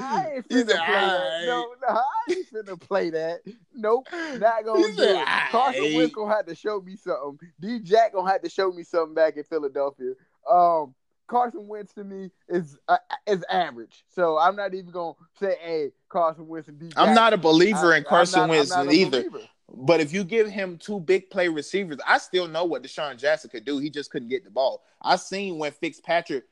I, 0.00 0.16
I 0.16 0.26
ain't 0.36 0.48
finna 0.48 0.84
play 0.86 1.06
that. 1.06 1.42
No, 1.46 1.74
no, 1.82 1.88
I 1.88 2.32
ain't 2.32 2.52
finna 2.52 2.80
play 2.80 3.10
that. 3.10 3.40
Nope, 3.74 4.08
not 4.12 4.64
gonna 4.64 4.86
He 4.86 4.96
do 4.96 5.02
it. 5.02 5.28
Carson 5.50 5.84
all 5.84 5.96
Wentz 5.96 6.14
gonna 6.14 6.34
have 6.34 6.46
to 6.46 6.54
show 6.54 6.80
me 6.80 6.96
something. 6.96 7.38
DJ 7.62 8.12
gonna 8.12 8.30
have 8.30 8.42
to 8.42 8.50
show 8.50 8.70
me 8.70 8.82
something 8.82 9.14
back 9.14 9.36
in 9.36 9.44
Philadelphia. 9.44 10.12
Um, 10.50 10.94
Carson 11.28 11.68
Wentz 11.68 11.92
to 11.94 12.04
me 12.04 12.30
is 12.48 12.78
uh, 12.88 12.96
is 13.26 13.44
average. 13.50 14.04
So 14.08 14.38
I'm 14.38 14.56
not 14.56 14.74
even 14.74 14.90
gonna 14.90 15.12
say, 15.38 15.56
hey, 15.62 15.90
Carson 16.08 16.48
Wentz 16.48 16.68
and 16.68 16.92
I'm 16.96 17.14
not 17.14 17.32
a 17.32 17.36
believer 17.38 17.92
I- 17.94 17.98
in 17.98 18.04
Carson 18.04 18.40
not- 18.40 18.48
Wentz 18.50 18.72
I'm 18.72 18.86
not 18.86 18.94
a 18.94 18.96
either. 18.98 19.18
believer. 19.30 19.44
But 19.70 20.00
if 20.00 20.14
you 20.14 20.24
give 20.24 20.48
him 20.48 20.78
two 20.78 20.98
big 20.98 21.28
play 21.28 21.48
receivers, 21.48 21.98
I 22.06 22.16
still 22.18 22.48
know 22.48 22.64
what 22.64 22.82
DeSean 22.82 23.18
Jackson 23.18 23.50
could 23.50 23.66
do. 23.66 23.78
He 23.78 23.90
just 23.90 24.10
couldn't 24.10 24.28
get 24.28 24.42
the 24.42 24.50
ball. 24.50 24.82
I 25.02 25.16
seen 25.16 25.58
when 25.58 25.72
Fitzpatrick 25.72 26.44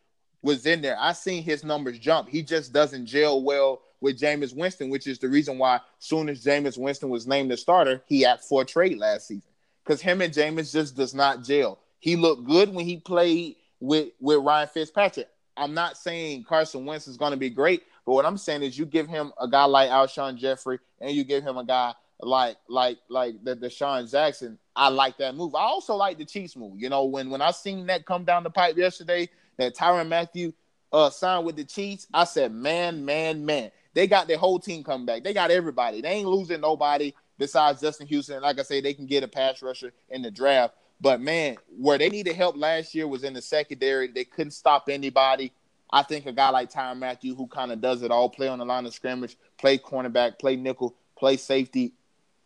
was 0.43 0.67
in 0.67 0.83
there. 0.83 0.97
I 1.01 1.13
seen 1.13 1.43
his 1.43 1.65
numbers 1.65 1.99
jump. 1.99 2.29
He 2.29 2.43
just 2.43 2.75
doesn't 2.75 3.07
gel 3.07 3.43
well 3.43 3.81
with 4.03 4.21
Jameis 4.21 4.55
Winston, 4.55 4.91
which 4.91 5.07
is 5.07 5.19
the 5.19 5.29
reason 5.29 5.57
why 5.57 5.81
soon 5.99 6.29
as 6.29 6.45
Jameis 6.45 6.77
Winston 6.77 7.09
was 7.09 7.27
named 7.27 7.51
the 7.51 7.57
starter, 7.57 8.03
he 8.07 8.27
asked 8.27 8.47
for 8.51 8.61
a 8.61 8.65
trade 8.67 8.99
last 8.99 9.29
season. 9.29 9.49
Because 9.83 10.03
him 10.03 10.21
and 10.21 10.35
Jameis 10.35 10.71
just 10.71 10.95
does 10.95 11.15
not 11.15 11.43
gel. 11.43 11.79
He 11.99 12.17
looked 12.17 12.45
good 12.45 12.75
when 12.75 12.85
he 12.85 12.99
played 12.99 13.57
with, 13.81 14.09
with 14.21 14.39
Ryan 14.43 14.69
Fitzpatrick. 14.69 15.29
I'm 15.57 15.75
not 15.75 15.97
saying 15.97 16.45
Carson 16.45 16.85
Wentz 16.85 17.09
is 17.09 17.17
going 17.17 17.31
to 17.31 17.37
be 17.37 17.51
great, 17.51 17.83
but 18.05 18.13
what 18.13 18.27
I'm 18.27 18.37
saying 18.37 18.63
is 18.63 18.79
you 18.79 18.85
give 18.87 19.09
him 19.09 19.33
a 19.41 19.49
guy 19.49 19.65
like 19.65 19.91
Alshon 19.91 20.37
Jeffery 20.37 20.79
and 21.01 21.13
you 21.13 21.25
give 21.25 21.43
him 21.43 21.57
a 21.57 21.65
guy 21.65 21.95
like 22.21 22.57
like 22.69 22.99
like 23.09 23.43
the 23.45 23.57
DeSean 23.57 24.11
Jackson. 24.11 24.59
I 24.75 24.89
like 24.89 25.19
that 25.19 25.35
move. 25.35 25.55
I 25.55 25.63
also 25.63 25.95
like 25.95 26.19
the 26.19 26.25
Chiefs 26.25 26.57
move. 26.57 26.81
You 26.81 26.89
know, 26.89 27.05
when 27.05 27.31
when 27.31 27.43
I 27.43 27.51
seen 27.51 27.87
that 27.87 28.07
come 28.07 28.25
down 28.25 28.43
the 28.43 28.51
pipe 28.51 28.77
yesterday, 28.77 29.29
that 29.59 29.75
Tyrann 29.75 30.09
Mathieu 30.09 30.53
uh 30.93 31.11
signed 31.11 31.45
with 31.45 31.57
the 31.57 31.65
Chiefs, 31.65 32.07
I 32.13 32.25
said, 32.25 32.53
man, 32.53 33.05
man, 33.05 33.45
man. 33.45 33.71
They 33.95 34.07
got 34.07 34.29
their 34.29 34.39
whole 34.39 34.59
team 34.59 34.85
coming 34.85 35.07
back. 35.07 35.25
They 35.25 35.33
got 35.33 35.51
everybody. 35.51 36.03
They 36.03 36.09
ain't 36.09 36.29
losing 36.29 36.61
nobody 36.61 37.13
besides 37.39 37.81
Justin 37.81 38.07
Houston. 38.07 38.43
Like 38.43 38.59
I 38.59 38.63
say, 38.63 38.81
they 38.81 38.93
can 38.93 39.07
get 39.07 39.23
a 39.25 39.29
pass 39.29 39.63
rusher 39.63 39.93
in 40.11 40.21
the 40.21 40.31
draft. 40.31 40.75
But 41.01 41.21
man, 41.21 41.57
where 41.77 41.99
they 41.99 42.09
needed 42.09 42.35
help 42.37 42.57
last 42.57 42.95
year 42.95 43.07
was 43.07 43.25
in 43.25 43.35
the 43.35 43.43
secondary. 43.43 44.09
They 44.09 44.25
couldn't 44.25 44.53
stop 44.53 44.89
anybody. 44.89 45.53
I 45.91 46.03
think 46.03 46.27
a 46.27 46.33
guy 46.33 46.51
like 46.51 46.73
Tyrann 46.73 46.99
Mathieu, 46.99 47.35
who 47.35 47.47
kind 47.47 47.71
of 47.71 47.81
does 47.81 48.03
it 48.03 48.11
all, 48.11 48.29
play 48.29 48.49
on 48.49 48.59
the 48.59 48.65
line 48.65 48.87
of 48.87 48.95
scrimmage, 48.95 49.37
play 49.59 49.79
cornerback, 49.79 50.39
play 50.39 50.57
nickel, 50.57 50.95
play 51.17 51.37
safety, 51.37 51.93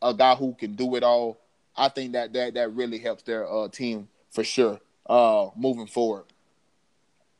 a 0.02 0.12
guy 0.12 0.34
who 0.34 0.54
can 0.54 0.74
do 0.74 0.96
it 0.96 1.02
all. 1.02 1.38
I 1.76 1.88
think 1.88 2.12
that 2.12 2.32
that 2.32 2.54
that 2.54 2.74
really 2.74 2.98
helps 2.98 3.22
their 3.22 3.50
uh, 3.50 3.68
team 3.68 4.08
for 4.30 4.44
sure 4.44 4.80
uh, 5.08 5.48
moving 5.56 5.86
forward. 5.86 6.24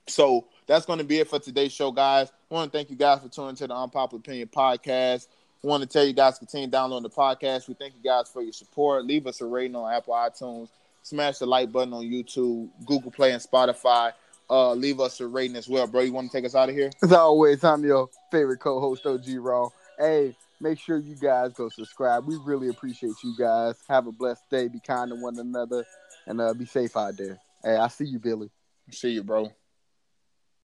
So 0.06 0.46
that's 0.66 0.86
going 0.86 0.98
to 0.98 1.04
be 1.04 1.18
it 1.18 1.28
for 1.28 1.38
today's 1.38 1.72
show, 1.72 1.90
guys. 1.90 2.32
I 2.50 2.54
want 2.54 2.72
to 2.72 2.78
thank 2.78 2.90
you 2.90 2.96
guys 2.96 3.20
for 3.22 3.28
tuning 3.28 3.56
to 3.56 3.66
the 3.66 3.74
Unpopular 3.74 4.20
Opinion 4.20 4.48
podcast. 4.48 5.28
I 5.62 5.66
want 5.66 5.82
to 5.82 5.88
tell 5.88 6.04
you 6.04 6.12
guys 6.12 6.38
continue 6.38 6.68
downloading 6.68 7.02
the 7.02 7.14
podcast. 7.14 7.68
We 7.68 7.74
thank 7.74 7.94
you 7.94 8.02
guys 8.02 8.28
for 8.28 8.42
your 8.42 8.52
support. 8.52 9.04
Leave 9.04 9.26
us 9.26 9.40
a 9.40 9.46
rating 9.46 9.76
on 9.76 9.92
Apple 9.92 10.14
iTunes. 10.14 10.68
Smash 11.02 11.38
the 11.38 11.46
like 11.46 11.72
button 11.72 11.92
on 11.92 12.04
YouTube, 12.04 12.68
Google 12.84 13.10
Play, 13.10 13.32
and 13.32 13.42
Spotify. 13.42 14.12
Uh, 14.48 14.74
leave 14.74 15.00
us 15.00 15.20
a 15.20 15.26
rating 15.26 15.56
as 15.56 15.68
well, 15.68 15.86
bro. 15.86 16.00
You 16.00 16.12
want 16.12 16.30
to 16.30 16.36
take 16.36 16.44
us 16.44 16.54
out 16.54 16.68
of 16.68 16.74
here? 16.74 16.90
As 17.02 17.12
always, 17.12 17.62
I'm 17.62 17.84
your 17.84 18.08
favorite 18.32 18.58
co-host, 18.58 19.06
OG 19.06 19.24
Raw. 19.38 19.68
Hey, 19.98 20.34
make 20.60 20.78
sure 20.78 20.98
you 20.98 21.14
guys 21.14 21.52
go 21.52 21.68
subscribe. 21.68 22.26
We 22.26 22.36
really 22.44 22.68
appreciate 22.68 23.14
you 23.22 23.34
guys. 23.38 23.76
Have 23.88 24.06
a 24.06 24.12
blessed 24.12 24.48
day. 24.50 24.68
Be 24.68 24.80
kind 24.80 25.10
to 25.10 25.16
one 25.16 25.38
another, 25.38 25.84
and 26.26 26.40
uh, 26.40 26.52
be 26.52 26.66
safe 26.66 26.96
out 26.96 27.16
there. 27.16 27.38
Hey, 27.62 27.76
I 27.76 27.88
see 27.88 28.06
you, 28.06 28.18
Billy. 28.18 28.50
See 28.90 29.10
you, 29.10 29.22
bro. 29.22 29.52